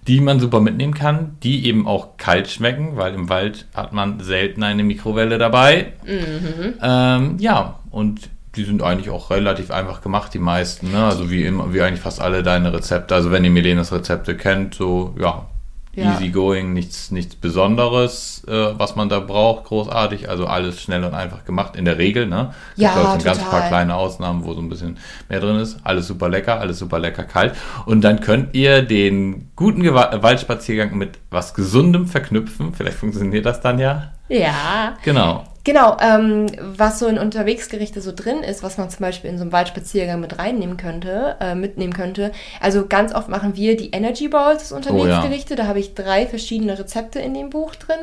die 0.07 0.21
man 0.21 0.41
super 0.41 0.61
mitnehmen 0.61 0.95
kann, 0.95 1.37
die 1.43 1.67
eben 1.67 1.87
auch 1.87 2.17
kalt 2.17 2.49
schmecken, 2.49 2.97
weil 2.97 3.15
im 3.15 3.29
Wald 3.29 3.67
hat 3.75 3.93
man 3.93 4.21
selten 4.21 4.63
eine 4.63 4.83
Mikrowelle 4.83 5.39
dabei. 5.39 5.93
Mhm. 6.05 6.75
Ähm, 6.83 7.37
ja, 7.39 7.81
und 7.91 8.31
die 8.57 8.65
sind 8.65 8.83
eigentlich 8.83 9.11
auch 9.11 9.31
relativ 9.31 9.71
einfach 9.71 10.03
gemacht, 10.03 10.35
die 10.35 10.39
meisten. 10.39 10.91
Ne? 10.91 11.05
Also 11.05 11.31
wie 11.31 11.45
immer, 11.45 11.73
wie 11.73 11.83
eigentlich 11.83 12.01
fast 12.01 12.21
alle 12.21 12.43
deine 12.43 12.73
Rezepte. 12.73 13.15
Also 13.15 13.31
wenn 13.31 13.45
ihr 13.45 13.51
Milenas 13.51 13.93
Rezepte 13.93 14.37
kennt, 14.37 14.75
so 14.75 15.15
ja, 15.21 15.47
ja. 15.95 16.15
easy 16.15 16.29
going, 16.29 16.73
nichts, 16.73 17.11
nichts 17.11 17.35
Besonderes, 17.35 18.43
äh, 18.47 18.79
was 18.79 18.97
man 18.97 19.09
da 19.09 19.21
braucht, 19.21 19.65
großartig. 19.65 20.29
Also 20.29 20.47
alles 20.47 20.81
schnell 20.81 21.05
und 21.05 21.15
einfach 21.15 21.45
gemacht, 21.45 21.77
in 21.77 21.85
der 21.85 21.99
Regel. 21.99 22.27
Ne? 22.27 22.55
Es 22.77 22.83
ja, 22.83 23.13
gibt 23.13 23.25
ganz 23.25 23.39
paar 23.41 23.69
kleine 23.69 23.95
Ausnahmen, 23.97 24.45
wo 24.45 24.55
so 24.55 24.61
ein 24.61 24.69
bisschen 24.69 24.99
mehr 25.29 25.41
drin 25.41 25.57
ist. 25.57 25.79
Alles 25.83 26.07
super 26.07 26.29
lecker, 26.29 26.61
alles 26.61 26.79
super 26.79 26.99
lecker 26.99 27.25
kalt. 27.25 27.55
Und 27.87 28.03
dann 28.03 28.21
könnt 28.21 28.55
ihr 28.55 28.83
den 28.83 29.51
guten 29.57 29.83
Gew 29.83 29.95
Waldspaziergang 29.95 30.97
mit 30.97 31.19
was 31.31 31.55
Gesundem 31.55 32.07
verknüpfen. 32.07 32.73
Vielleicht 32.75 32.99
funktioniert 32.99 33.47
das 33.47 33.61
dann 33.61 33.79
ja. 33.79 34.13
Ja. 34.29 34.97
Genau. 35.03 35.45
Genau, 35.63 35.97
ähm, 36.01 36.47
was 36.61 36.99
so 36.99 37.07
in 37.07 37.19
Unterwegsgerichte 37.19 38.01
so 38.01 38.13
drin 38.15 38.43
ist, 38.43 38.63
was 38.63 38.79
man 38.79 38.89
zum 38.89 39.01
Beispiel 39.01 39.29
in 39.29 39.37
so 39.37 39.43
einem 39.43 39.53
Waldspaziergang 39.53 40.19
mit 40.19 40.39
reinnehmen 40.39 40.79
könnte, 40.79 41.37
äh, 41.39 41.55
mitnehmen 41.55 41.93
könnte. 41.93 42.33
Also 42.61 42.87
ganz 42.87 43.15
oft 43.15 43.29
machen 43.29 43.57
wir 43.57 43.77
die 43.77 43.91
Energy 43.91 44.29
Balls 44.29 44.61
als 44.61 44.73
Unterwegsgerichte. 44.73 45.55
Oh, 45.55 45.57
ja. 45.57 45.63
Da 45.63 45.69
habe 45.69 45.79
ich 45.79 45.95
drei 45.95 46.27
verschiedene 46.27 46.79
Rezepte 46.79 47.19
in 47.19 47.35
dem 47.35 47.51
Buch 47.51 47.75
drin. 47.75 47.99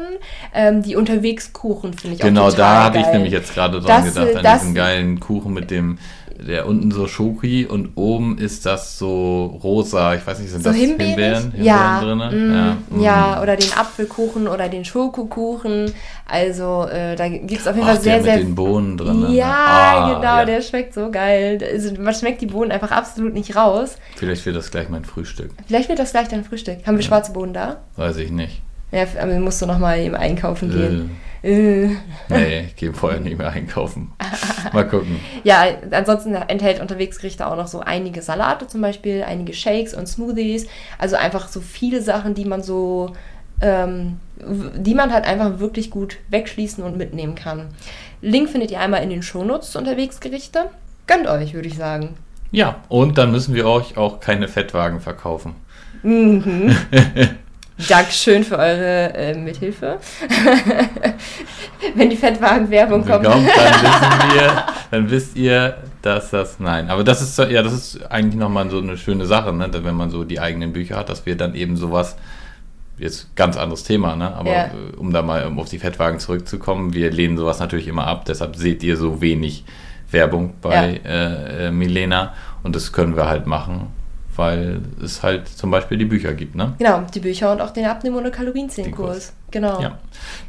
Ähm, 0.53 0.83
die 0.83 0.95
Unterwegskuchen 0.95 1.93
finde 1.93 2.15
ich 2.15 2.21
genau, 2.21 2.47
auch 2.47 2.51
total 2.51 2.57
Genau, 2.57 2.73
da 2.73 2.83
hatte 2.83 2.99
ich 2.99 3.07
nämlich 3.07 3.33
jetzt 3.33 3.53
gerade 3.55 3.81
dran 3.81 4.05
das, 4.05 4.13
gedacht, 4.13 4.35
an 4.35 4.43
das, 4.43 4.59
diesen 4.61 4.75
geilen 4.75 5.19
Kuchen 5.19 5.53
mit 5.53 5.71
dem 5.71 5.97
der 6.39 6.67
unten 6.67 6.91
so 6.91 7.07
Schoki 7.07 7.65
und 7.65 7.91
oben 7.95 8.37
ist 8.37 8.65
das 8.65 8.99
so 8.99 9.59
rosa. 9.63 10.15
Ich 10.15 10.25
weiß 10.25 10.39
nicht, 10.39 10.51
sind 10.51 10.63
so 10.63 10.69
das 10.69 10.77
Himbeeren? 10.77 11.51
Himbeeren, 11.51 11.51
Himbeeren 11.51 11.65
ja. 11.65 11.99
drin? 11.99 12.17
Mm, 12.17 12.53
ja. 12.53 12.77
Mm. 12.89 13.01
ja, 13.01 13.41
oder 13.41 13.55
den 13.55 13.73
Apfelkuchen 13.73 14.47
oder 14.47 14.69
den 14.69 14.85
Schokokuchen. 14.85 15.91
Also 16.25 16.87
äh, 16.91 17.15
da 17.15 17.27
gibt 17.27 17.51
es 17.51 17.67
auf 17.67 17.75
jeden 17.75 17.87
Fall 17.87 17.99
sehr, 17.99 18.15
der 18.15 18.23
sehr. 18.23 18.37
mit 18.37 18.47
den 18.47 18.55
Bohnen 18.55 18.97
drin. 18.97 19.21
Ne? 19.21 19.33
Ja, 19.33 19.55
ah, 19.55 20.13
genau, 20.13 20.21
ja. 20.21 20.45
der 20.45 20.61
schmeckt 20.61 20.93
so 20.93 21.09
geil. 21.09 21.59
Also, 21.73 21.93
man 21.99 22.13
schmeckt 22.13 22.41
die 22.41 22.47
Bohnen 22.47 22.71
einfach 22.71 22.91
absolut 22.91 23.33
nicht 23.33 23.55
raus. 23.55 23.95
Vielleicht 24.15 24.45
wird 24.45 24.55
das 24.55 24.69
gleich 24.69 24.89
mein 24.89 25.05
Frühstück. 25.05 25.51
Vielleicht 25.67 25.89
wird 25.89 25.99
das 25.99 26.11
gleich 26.11 26.27
dein 26.27 26.43
Frühstück. 26.43 26.85
Haben 26.85 26.97
wir 26.97 27.03
ja. 27.03 27.07
schwarze 27.07 27.31
Bohnen 27.31 27.53
da? 27.53 27.77
Weiß 27.95 28.17
ich 28.17 28.31
nicht. 28.31 28.61
Ja, 28.91 29.05
aber 29.21 29.37
musst 29.39 29.61
du 29.61 29.65
nochmal 29.65 29.99
eben 29.99 30.15
einkaufen 30.15 30.69
gehen. 30.69 31.17
Äh. 31.43 31.89
Nee, 32.29 32.65
ich 32.67 32.75
gehe 32.75 32.93
vorher 32.93 33.19
nicht 33.19 33.37
mehr 33.37 33.49
einkaufen. 33.49 34.11
Mal 34.73 34.87
gucken. 34.87 35.19
ja, 35.43 35.65
ansonsten 35.91 36.33
enthält 36.33 36.81
Unterwegsgerichte 36.81 37.47
auch 37.47 37.55
noch 37.55 37.67
so 37.67 37.79
einige 37.79 38.21
Salate 38.21 38.67
zum 38.67 38.81
Beispiel, 38.81 39.23
einige 39.23 39.53
Shakes 39.53 39.93
und 39.93 40.07
Smoothies. 40.07 40.67
Also 40.97 41.15
einfach 41.15 41.47
so 41.47 41.61
viele 41.61 42.01
Sachen, 42.01 42.33
die 42.33 42.45
man 42.45 42.63
so, 42.63 43.13
ähm, 43.61 44.19
die 44.37 44.95
man 44.95 45.13
halt 45.13 45.25
einfach 45.25 45.59
wirklich 45.59 45.91
gut 45.91 46.17
wegschließen 46.29 46.83
und 46.83 46.97
mitnehmen 46.97 47.35
kann. 47.35 47.69
Link 48.21 48.49
findet 48.49 48.71
ihr 48.71 48.79
einmal 48.79 49.03
in 49.03 49.09
den 49.09 49.23
Shownotes 49.23 49.71
zu 49.71 49.79
Unterwegsgerichte. 49.79 50.69
Gönnt 51.05 51.27
euch, 51.27 51.53
würde 51.53 51.67
ich 51.67 51.77
sagen. 51.77 52.15
Ja, 52.51 52.83
und 52.89 53.17
dann 53.17 53.31
müssen 53.31 53.53
wir 53.53 53.67
euch 53.67 53.97
auch 53.97 54.19
keine 54.19 54.47
Fettwagen 54.47 54.99
verkaufen. 54.99 55.55
Mhm. 56.03 56.75
Dankeschön 57.87 58.43
für 58.43 58.57
eure 58.57 59.13
äh, 59.13 59.35
Mithilfe. 59.35 59.99
Wenn 61.95 62.09
die 62.09 62.15
Fettwagen-Werbung 62.15 63.05
kommt. 63.05 63.25
kommt. 63.25 63.35
Dann 63.35 63.45
wissen 63.83 64.33
wir, 64.33 64.63
dann 64.89 65.11
wisst 65.11 65.35
ihr, 65.37 65.77
dass 66.01 66.31
das. 66.31 66.59
Nein, 66.59 66.89
aber 66.89 67.03
das 67.03 67.21
ist 67.21 67.37
ja, 67.37 67.61
das 67.61 67.73
ist 67.73 68.11
eigentlich 68.11 68.35
nochmal 68.39 68.69
so 68.69 68.79
eine 68.79 68.97
schöne 68.97 69.25
Sache, 69.25 69.53
ne? 69.53 69.69
wenn 69.71 69.95
man 69.95 70.09
so 70.09 70.23
die 70.23 70.39
eigenen 70.39 70.73
Bücher 70.73 70.97
hat, 70.97 71.09
dass 71.09 71.25
wir 71.25 71.37
dann 71.37 71.53
eben 71.53 71.77
sowas. 71.77 72.15
Jetzt 72.99 73.35
ganz 73.35 73.57
anderes 73.57 73.83
Thema, 73.83 74.15
ne? 74.15 74.35
Aber 74.35 74.51
ja. 74.51 74.65
Äh, 74.65 74.97
um 74.97 75.13
da 75.13 75.21
mal 75.21 75.53
auf 75.55 75.69
die 75.69 75.77
Fettwagen 75.77 76.19
zurückzukommen, 76.19 76.95
wir 76.95 77.11
lehnen 77.11 77.37
sowas 77.37 77.59
natürlich 77.59 77.87
immer 77.87 78.07
ab, 78.07 78.25
deshalb 78.25 78.55
seht 78.55 78.81
ihr 78.81 78.97
so 78.97 79.21
wenig 79.21 79.65
Werbung 80.09 80.55
bei 80.63 80.99
ja. 81.03 81.09
äh, 81.11 81.67
äh 81.67 81.71
Milena 81.71 82.33
und 82.63 82.75
das 82.75 82.91
können 82.91 83.15
wir 83.15 83.27
halt 83.27 83.45
machen 83.45 83.91
weil 84.37 84.81
es 85.03 85.23
halt 85.23 85.47
zum 85.47 85.71
Beispiel 85.71 85.97
die 85.97 86.05
Bücher 86.05 86.33
gibt, 86.33 86.55
ne? 86.55 86.73
Genau, 86.77 87.03
die 87.13 87.19
Bücher 87.19 87.51
und 87.51 87.61
auch 87.61 87.71
den 87.71 87.85
Abnehmen- 87.85 88.15
ohne 88.17 88.31
Kalorienzählenkurs. 88.31 89.33
Genau. 89.51 89.81
Ja. 89.81 89.97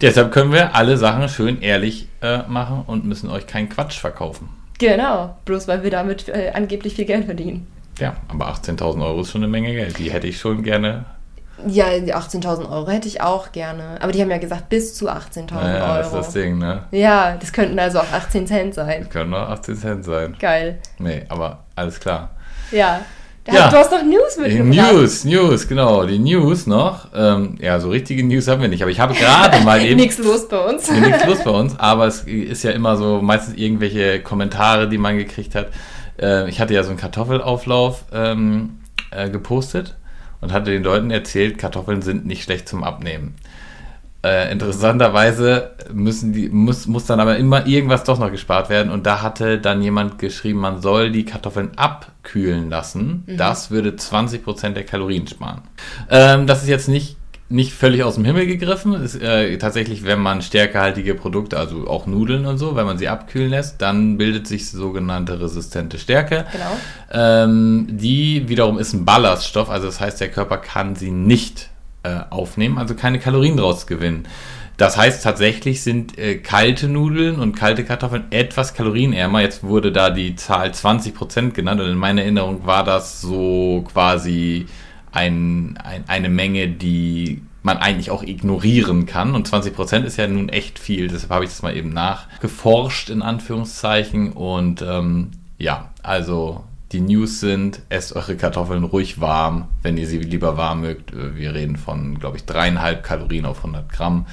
Deshalb 0.00 0.32
können 0.32 0.52
wir 0.52 0.74
alle 0.74 0.96
Sachen 0.96 1.28
schön 1.28 1.60
ehrlich 1.60 2.08
äh, 2.20 2.38
machen 2.48 2.84
und 2.86 3.04
müssen 3.04 3.30
euch 3.30 3.46
keinen 3.46 3.68
Quatsch 3.68 3.98
verkaufen. 3.98 4.48
Genau, 4.78 5.36
bloß 5.44 5.66
weil 5.68 5.82
wir 5.82 5.90
damit 5.90 6.28
äh, 6.28 6.52
angeblich 6.54 6.94
viel 6.94 7.04
Geld 7.04 7.24
verdienen. 7.24 7.66
Ja, 7.98 8.14
aber 8.28 8.48
18.000 8.52 9.04
Euro 9.04 9.22
ist 9.22 9.32
schon 9.32 9.42
eine 9.42 9.50
Menge 9.50 9.72
Geld. 9.72 9.98
Die 9.98 10.12
hätte 10.12 10.26
ich 10.28 10.38
schon 10.38 10.62
gerne. 10.62 11.04
Ja, 11.66 11.98
die 11.98 12.14
18.000 12.14 12.70
Euro 12.70 12.88
hätte 12.88 13.08
ich 13.08 13.20
auch 13.20 13.50
gerne. 13.50 13.98
Aber 14.00 14.12
die 14.12 14.22
haben 14.22 14.30
ja 14.30 14.38
gesagt, 14.38 14.68
bis 14.68 14.94
zu 14.94 15.08
18.000 15.10 15.54
naja, 15.54 15.84
Euro. 15.84 15.96
Das 15.96 16.06
ist 16.06 16.14
das 16.14 16.32
Ding, 16.32 16.58
ne? 16.58 16.84
Ja, 16.92 17.36
das 17.36 17.52
könnten 17.52 17.76
also 17.80 17.98
auch 17.98 18.12
18 18.12 18.46
Cent 18.46 18.74
sein. 18.74 19.00
Das 19.02 19.10
könnten 19.10 19.34
auch 19.34 19.48
18 19.48 19.76
Cent 19.76 20.04
sein. 20.04 20.36
Geil. 20.38 20.78
Nee, 20.98 21.24
aber 21.28 21.64
alles 21.74 21.98
klar. 21.98 22.30
Ja. 22.70 23.00
Ja, 23.50 23.70
du 23.70 23.76
hast 23.76 23.90
noch 23.90 24.02
News 24.02 24.36
mitgebracht. 24.36 24.92
News, 24.92 25.24
News, 25.24 25.68
genau. 25.68 26.04
Die 26.04 26.18
News 26.18 26.66
noch. 26.66 27.08
Ähm, 27.14 27.56
ja, 27.60 27.80
so 27.80 27.90
richtige 27.90 28.22
News 28.24 28.46
haben 28.48 28.60
wir 28.60 28.68
nicht. 28.68 28.82
Aber 28.82 28.90
ich 28.90 29.00
habe 29.00 29.14
gerade 29.14 29.60
mal 29.64 29.82
eben. 29.82 29.96
nichts 29.96 30.18
los 30.18 30.48
bei 30.48 30.58
uns. 30.58 30.90
nichts 30.90 31.26
los 31.26 31.44
bei 31.44 31.50
uns. 31.50 31.78
Aber 31.78 32.06
es 32.06 32.22
ist 32.24 32.62
ja 32.62 32.72
immer 32.72 32.96
so 32.96 33.22
meistens 33.22 33.56
irgendwelche 33.56 34.20
Kommentare, 34.20 34.88
die 34.88 34.98
man 34.98 35.16
gekriegt 35.16 35.54
hat. 35.54 35.68
Äh, 36.20 36.48
ich 36.48 36.60
hatte 36.60 36.74
ja 36.74 36.82
so 36.82 36.90
einen 36.90 36.98
Kartoffelauflauf 36.98 38.04
ähm, 38.12 38.80
äh, 39.10 39.30
gepostet 39.30 39.96
und 40.40 40.52
hatte 40.52 40.70
den 40.70 40.82
Leuten 40.82 41.10
erzählt, 41.10 41.58
Kartoffeln 41.58 42.02
sind 42.02 42.26
nicht 42.26 42.44
schlecht 42.44 42.68
zum 42.68 42.84
Abnehmen. 42.84 43.34
Äh, 44.24 44.50
interessanterweise 44.50 45.70
müssen 45.92 46.32
die, 46.32 46.48
muss, 46.48 46.86
muss 46.86 47.06
dann 47.06 47.20
aber 47.20 47.36
immer 47.36 47.66
irgendwas 47.66 48.02
doch 48.04 48.18
noch 48.18 48.30
gespart 48.30 48.68
werden. 48.68 48.90
Und 48.90 49.06
da 49.06 49.22
hatte 49.22 49.58
dann 49.58 49.80
jemand 49.80 50.18
geschrieben, 50.18 50.58
man 50.58 50.82
soll 50.82 51.10
die 51.12 51.24
Kartoffeln 51.24 51.70
abkühlen 52.28 52.70
lassen. 52.70 53.24
Mhm. 53.26 53.36
Das 53.36 53.70
würde 53.70 53.90
20% 53.90 54.70
der 54.70 54.84
Kalorien 54.84 55.26
sparen. 55.26 55.62
Ähm, 56.10 56.46
das 56.46 56.62
ist 56.62 56.68
jetzt 56.68 56.88
nicht, 56.88 57.16
nicht 57.48 57.72
völlig 57.72 58.02
aus 58.02 58.16
dem 58.16 58.24
Himmel 58.24 58.46
gegriffen. 58.46 58.94
Ist, 58.94 59.20
äh, 59.20 59.56
tatsächlich, 59.58 60.04
wenn 60.04 60.20
man 60.20 60.42
stärkehaltige 60.42 61.14
Produkte, 61.14 61.58
also 61.58 61.86
auch 61.86 62.06
Nudeln 62.06 62.46
und 62.46 62.58
so, 62.58 62.76
wenn 62.76 62.86
man 62.86 62.98
sie 62.98 63.08
abkühlen 63.08 63.50
lässt, 63.50 63.80
dann 63.80 64.18
bildet 64.18 64.46
sich 64.46 64.70
sogenannte 64.70 65.40
resistente 65.40 65.98
Stärke. 65.98 66.46
Genau. 66.52 66.76
Ähm, 67.10 67.86
die 67.90 68.48
wiederum 68.48 68.78
ist 68.78 68.92
ein 68.92 69.04
Ballaststoff, 69.04 69.70
also 69.70 69.86
das 69.86 70.00
heißt, 70.00 70.20
der 70.20 70.30
Körper 70.30 70.58
kann 70.58 70.94
sie 70.94 71.10
nicht 71.10 71.70
äh, 72.02 72.20
aufnehmen, 72.30 72.78
also 72.78 72.94
keine 72.94 73.18
Kalorien 73.18 73.56
draus 73.56 73.86
gewinnen. 73.86 74.26
Das 74.78 74.96
heißt, 74.96 75.24
tatsächlich 75.24 75.82
sind 75.82 76.16
äh, 76.18 76.38
kalte 76.38 76.88
Nudeln 76.88 77.40
und 77.40 77.56
kalte 77.56 77.84
Kartoffeln 77.84 78.26
etwas 78.30 78.74
kalorienärmer. 78.74 79.42
Jetzt 79.42 79.64
wurde 79.64 79.90
da 79.90 80.08
die 80.08 80.36
Zahl 80.36 80.70
20% 80.70 81.50
genannt 81.50 81.80
und 81.80 81.88
in 81.88 81.98
meiner 81.98 82.22
Erinnerung 82.22 82.64
war 82.64 82.84
das 82.84 83.20
so 83.20 83.84
quasi 83.92 84.66
ein, 85.10 85.76
ein, 85.82 86.04
eine 86.06 86.28
Menge, 86.28 86.68
die 86.68 87.42
man 87.64 87.78
eigentlich 87.78 88.12
auch 88.12 88.22
ignorieren 88.22 89.06
kann. 89.06 89.34
Und 89.34 89.48
20% 89.48 90.04
ist 90.04 90.16
ja 90.16 90.28
nun 90.28 90.48
echt 90.48 90.78
viel. 90.78 91.08
Deshalb 91.08 91.32
habe 91.32 91.44
ich 91.44 91.50
das 91.50 91.62
mal 91.62 91.76
eben 91.76 91.92
nachgeforscht, 91.92 93.10
in 93.10 93.20
Anführungszeichen. 93.20 94.32
Und 94.32 94.80
ähm, 94.82 95.32
ja, 95.58 95.90
also 96.04 96.62
die 96.92 97.00
News 97.00 97.40
sind, 97.40 97.82
esst 97.88 98.14
eure 98.14 98.36
Kartoffeln 98.36 98.84
ruhig 98.84 99.20
warm, 99.20 99.68
wenn 99.82 99.98
ihr 99.98 100.06
sie 100.06 100.18
lieber 100.18 100.56
warm 100.56 100.82
mögt. 100.82 101.12
Äh, 101.12 101.36
wir 101.36 101.54
reden 101.54 101.76
von, 101.76 102.18
glaube 102.18 102.36
ich, 102.36 102.44
dreieinhalb 102.44 103.02
Kalorien 103.02 103.44
auf 103.44 103.58
100 103.58 103.88
Gramm, 103.90 104.26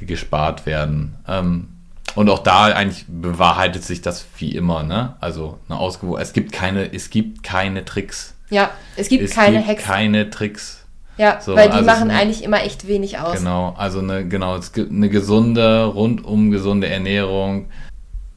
die 0.00 0.06
gespart 0.06 0.66
werden. 0.66 1.16
Ähm, 1.28 1.68
und 2.14 2.30
auch 2.30 2.40
da 2.40 2.66
eigentlich 2.66 3.06
bewahrheitet 3.08 3.82
sich 3.82 4.00
das 4.02 4.24
wie 4.38 4.54
immer, 4.54 4.82
ne? 4.82 5.16
Also 5.20 5.58
eine 5.68 5.78
Ausgewogen. 5.78 6.20
Es 6.20 6.32
gibt 6.32 6.52
keine, 6.52 6.92
es 6.92 7.10
gibt 7.10 7.42
keine 7.42 7.84
Tricks. 7.84 8.34
Ja, 8.50 8.70
es 8.96 9.08
gibt 9.08 9.24
es 9.24 9.30
keine 9.32 9.58
gibt 9.58 9.68
Hexen. 9.68 9.86
keine 9.86 10.30
Tricks. 10.30 10.84
Ja, 11.16 11.40
so, 11.40 11.54
weil 11.54 11.68
die 11.68 11.76
also 11.76 11.86
machen 11.86 12.10
eigentlich 12.10 12.42
immer 12.42 12.62
echt 12.62 12.88
wenig 12.88 13.18
aus. 13.18 13.38
Genau, 13.38 13.74
also 13.78 14.00
eine, 14.00 14.26
genau, 14.26 14.56
es 14.56 14.72
gibt 14.72 14.90
eine 14.90 15.08
gesunde, 15.08 15.84
rundum 15.84 16.50
gesunde 16.50 16.88
Ernährung 16.88 17.66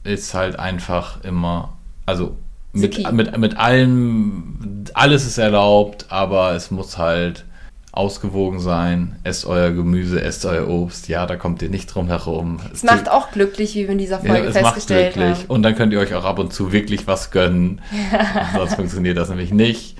ist 0.04 0.32
halt 0.34 0.58
einfach 0.58 1.22
immer, 1.24 1.76
also 2.06 2.36
mit, 2.72 3.12
mit, 3.12 3.36
mit 3.36 3.56
allem, 3.56 4.84
alles 4.94 5.26
ist 5.26 5.38
erlaubt, 5.38 6.06
aber 6.08 6.52
es 6.52 6.70
muss 6.70 6.98
halt 6.98 7.44
ausgewogen 7.92 8.60
sein. 8.60 9.16
Esst 9.24 9.46
euer 9.46 9.70
Gemüse, 9.70 10.20
esst 10.20 10.44
euer 10.44 10.68
Obst. 10.68 11.08
Ja, 11.08 11.26
da 11.26 11.36
kommt 11.36 11.62
ihr 11.62 11.68
nicht 11.70 11.86
drum 11.92 12.06
herum. 12.08 12.60
Es, 12.66 12.78
es 12.78 12.84
macht 12.84 13.10
auch 13.10 13.30
glücklich, 13.30 13.74
wie 13.74 13.84
wir 13.84 13.90
in 13.90 13.98
dieser 13.98 14.18
Folge 14.20 14.34
ja, 14.44 14.44
es 14.50 14.56
festgestellt 14.56 15.06
macht 15.06 15.14
glücklich. 15.14 15.38
haben. 15.40 15.50
Und 15.54 15.62
dann 15.62 15.74
könnt 15.74 15.92
ihr 15.92 16.00
euch 16.00 16.14
auch 16.14 16.24
ab 16.24 16.38
und 16.38 16.52
zu 16.52 16.70
wirklich 16.72 17.06
was 17.06 17.30
gönnen. 17.30 17.80
Sonst 18.56 18.74
funktioniert 18.74 19.16
das 19.16 19.28
nämlich 19.30 19.52
nicht. 19.52 19.96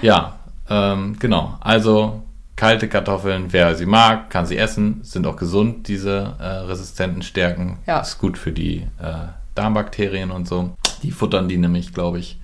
Ja, 0.00 0.36
ähm, 0.70 1.16
genau. 1.18 1.56
Also 1.60 2.22
kalte 2.56 2.88
Kartoffeln, 2.88 3.46
wer 3.50 3.74
sie 3.74 3.86
mag, 3.86 4.30
kann 4.30 4.46
sie 4.46 4.56
essen. 4.56 5.00
Sind 5.02 5.26
auch 5.26 5.36
gesund, 5.36 5.88
diese 5.88 6.34
äh, 6.38 6.44
resistenten 6.44 7.22
Stärken. 7.22 7.78
Ja. 7.86 8.00
Ist 8.00 8.18
gut 8.18 8.38
für 8.38 8.52
die 8.52 8.86
äh, 9.02 9.28
Darmbakterien 9.56 10.30
und 10.30 10.46
so. 10.48 10.74
Die 11.02 11.10
futtern 11.10 11.48
die 11.48 11.56
nämlich, 11.58 11.92
glaube 11.92 12.18
ich. 12.20 12.38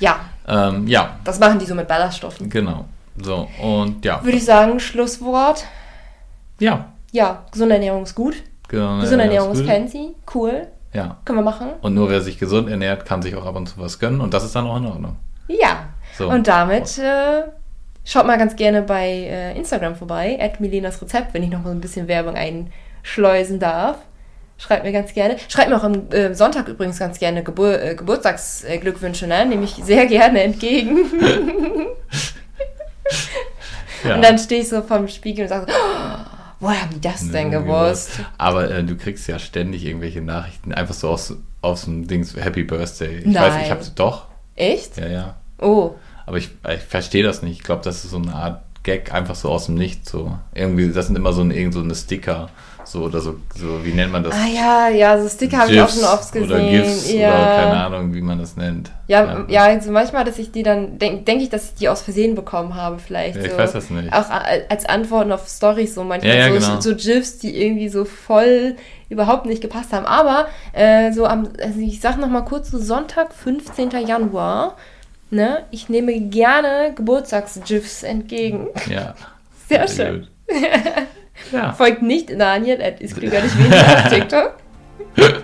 Ja, 0.00 0.16
Ähm, 0.48 0.86
ja, 0.88 1.18
das 1.24 1.38
machen 1.38 1.58
die 1.60 1.66
so 1.66 1.74
mit 1.76 1.86
Ballaststoffen. 1.86 2.50
genau. 2.50 2.86
So, 3.16 3.48
und 3.62 4.04
ja. 4.04 4.22
Würde 4.22 4.36
ich 4.36 4.44
sagen, 4.44 4.80
Schlusswort. 4.80 5.64
Ja. 6.58 6.92
Ja, 7.12 7.44
gesunde 7.50 7.74
Ernährung 7.74 8.04
ist 8.04 8.14
gut. 8.14 8.36
Genau, 8.68 9.00
Gesunde 9.00 9.24
Ernährung 9.24 9.52
ist 9.52 9.60
gut. 9.60 9.68
fancy. 9.68 10.14
Cool. 10.32 10.68
Ja. 10.92 11.18
Können 11.24 11.38
wir 11.38 11.44
machen. 11.44 11.70
Und 11.82 11.94
nur 11.94 12.08
wer 12.10 12.20
sich 12.20 12.38
gesund 12.38 12.68
ernährt, 12.68 13.04
kann 13.06 13.22
sich 13.22 13.34
auch 13.34 13.46
ab 13.46 13.56
und 13.56 13.68
zu 13.68 13.78
was 13.78 13.98
gönnen 13.98 14.20
und 14.20 14.34
das 14.34 14.44
ist 14.44 14.54
dann 14.54 14.66
auch 14.66 14.76
in 14.76 14.86
Ordnung. 14.86 15.16
Ja. 15.48 15.88
So. 16.16 16.28
Und 16.28 16.48
damit 16.48 16.98
äh, 16.98 17.42
schaut 18.04 18.26
mal 18.26 18.38
ganz 18.38 18.56
gerne 18.56 18.82
bei 18.82 19.08
äh, 19.08 19.56
Instagram 19.56 19.96
vorbei, 19.96 20.38
at 20.40 20.60
Milenas 20.60 21.00
Rezept, 21.00 21.34
wenn 21.34 21.42
ich 21.42 21.50
noch 21.50 21.62
mal 21.62 21.70
ein 21.70 21.80
bisschen 21.80 22.08
Werbung 22.08 22.34
einschleusen 22.36 23.58
darf. 23.58 23.98
Schreibt 24.58 24.84
mir 24.84 24.92
ganz 24.92 25.14
gerne. 25.14 25.36
Schreibt 25.48 25.70
mir 25.70 25.76
auch 25.78 25.84
am 25.84 26.10
äh, 26.10 26.34
Sonntag 26.34 26.68
übrigens 26.68 26.98
ganz 26.98 27.18
gerne 27.18 27.42
Gebur 27.42 27.80
äh, 27.80 27.94
Geburtstagsglückwünsche, 27.94 29.26
ne? 29.26 29.46
Nehme 29.46 29.64
ich 29.64 29.74
sehr 29.76 30.06
gerne 30.06 30.42
entgegen. 30.42 30.98
Ja. 34.04 34.14
Und 34.14 34.22
dann 34.22 34.38
stehe 34.38 34.62
ich 34.62 34.68
so 34.68 34.80
vorm 34.82 35.08
Spiegel 35.08 35.42
und 35.42 35.48
sage 35.50 35.66
so, 35.70 35.76
oh, 35.76 36.18
woher 36.60 36.82
haben 36.82 36.90
die 36.94 37.00
das 37.00 37.30
denn 37.30 37.50
gewusst? 37.50 38.12
Aber 38.38 38.70
äh, 38.70 38.82
du 38.82 38.96
kriegst 38.96 39.28
ja 39.28 39.38
ständig 39.38 39.84
irgendwelche 39.84 40.22
Nachrichten, 40.22 40.72
einfach 40.72 40.94
so 40.94 41.10
aus, 41.10 41.34
aus 41.60 41.84
dem 41.84 42.06
Dings 42.06 42.34
Happy 42.34 42.64
Birthday. 42.64 43.18
Ich 43.18 43.26
Nein. 43.26 43.42
weiß, 43.42 43.62
ich 43.64 43.70
hab's 43.70 43.94
doch. 43.94 44.26
Echt? 44.56 44.96
Ja, 44.96 45.08
ja. 45.08 45.36
Oh. 45.58 45.94
Aber 46.26 46.38
ich, 46.38 46.50
ich 46.72 46.80
verstehe 46.80 47.22
das 47.22 47.42
nicht. 47.42 47.58
Ich 47.58 47.62
glaube, 47.62 47.82
das 47.84 48.04
ist 48.04 48.10
so 48.10 48.16
eine 48.16 48.34
Art 48.34 48.62
Gag, 48.82 49.12
einfach 49.12 49.34
so 49.34 49.50
aus 49.50 49.66
dem 49.66 49.74
Nichts. 49.74 50.10
So. 50.10 50.38
Irgendwie, 50.54 50.90
das 50.90 51.06
sind 51.06 51.16
immer 51.16 51.34
so, 51.34 51.42
ein, 51.42 51.50
irgend 51.50 51.74
so 51.74 51.80
eine 51.80 51.94
Sticker. 51.94 52.48
So 52.90 53.04
oder 53.04 53.20
so, 53.20 53.36
so, 53.54 53.84
wie 53.84 53.92
nennt 53.92 54.10
man 54.10 54.24
das? 54.24 54.34
Ah 54.34 54.48
ja, 54.52 54.88
ja, 54.88 55.22
so 55.22 55.28
Sticker 55.28 55.58
habe 55.58 55.70
ich 55.70 55.80
auch 55.80 55.88
schon 55.88 56.02
oft 56.02 56.32
gesehen. 56.32 56.50
Oder 56.50 56.58
GIFs 56.58 57.12
ja. 57.12 57.28
oder 57.28 57.44
keine 57.44 57.84
Ahnung, 57.84 58.14
wie 58.14 58.20
man 58.20 58.40
das 58.40 58.56
nennt. 58.56 58.90
Ja, 59.06 59.44
ja, 59.46 59.62
also 59.62 59.92
manchmal, 59.92 60.24
dass 60.24 60.40
ich 60.40 60.50
die 60.50 60.64
dann, 60.64 60.98
denke 60.98 61.22
denk 61.22 61.40
ich, 61.40 61.50
dass 61.50 61.66
ich 61.66 61.74
die 61.76 61.88
aus 61.88 62.02
Versehen 62.02 62.34
bekommen 62.34 62.74
habe, 62.74 62.98
vielleicht. 62.98 63.36
Ja, 63.36 63.44
ich 63.44 63.52
so. 63.52 63.58
weiß 63.58 63.72
das 63.74 63.90
nicht. 63.90 64.12
Auch 64.12 64.28
als 64.28 64.86
Antworten 64.86 65.30
auf 65.30 65.46
Stories 65.48 65.94
so 65.94 66.02
manchmal 66.02 66.36
Ja, 66.36 66.48
ja, 66.48 66.60
so, 66.60 66.66
genau. 66.66 66.80
so 66.80 66.96
GIFs, 66.96 67.38
die 67.38 67.62
irgendwie 67.62 67.88
so 67.88 68.04
voll 68.04 68.74
überhaupt 69.08 69.46
nicht 69.46 69.62
gepasst 69.62 69.92
haben. 69.92 70.06
Aber 70.06 70.48
äh, 70.72 71.12
so 71.12 71.26
am, 71.26 71.48
also 71.62 71.78
ich 71.78 72.00
sag 72.00 72.18
noch 72.18 72.28
mal 72.28 72.40
kurz, 72.40 72.72
so 72.72 72.78
Sonntag, 72.78 73.32
15. 73.32 73.90
Januar, 74.04 74.76
ne, 75.30 75.64
ich 75.70 75.88
nehme 75.88 76.18
gerne 76.22 76.92
Geburtstags-GIFs 76.96 78.02
entgegen. 78.02 78.66
Ja. 78.88 79.14
Sehr 79.68 79.86
schön. 79.86 80.26
ja. 81.52 81.72
Folgt 81.72 82.02
nicht 82.02 82.38
Daniel, 82.38 82.82
at 82.82 83.00
ist 83.00 83.16
klüger 83.16 83.42
nicht 83.42 83.58
weniger 83.58 83.76
auf 83.76 84.08
TikTok. 84.08 84.56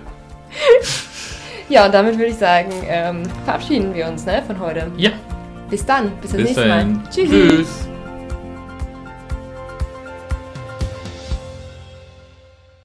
ja, 1.68 1.86
und 1.86 1.94
damit 1.94 2.18
würde 2.18 2.30
ich 2.30 2.36
sagen, 2.36 2.70
ähm, 2.88 3.22
verabschieden 3.44 3.94
wir 3.94 4.06
uns 4.06 4.24
ne, 4.24 4.42
von 4.46 4.58
heute. 4.60 4.90
Ja. 4.96 5.10
Bis 5.70 5.84
dann, 5.84 6.12
bis 6.20 6.30
das 6.30 6.40
Bis 6.40 6.46
nächste 6.46 6.66
Mal. 6.66 6.86
Tschüss. 7.10 7.30
Tschüss. 7.30 7.88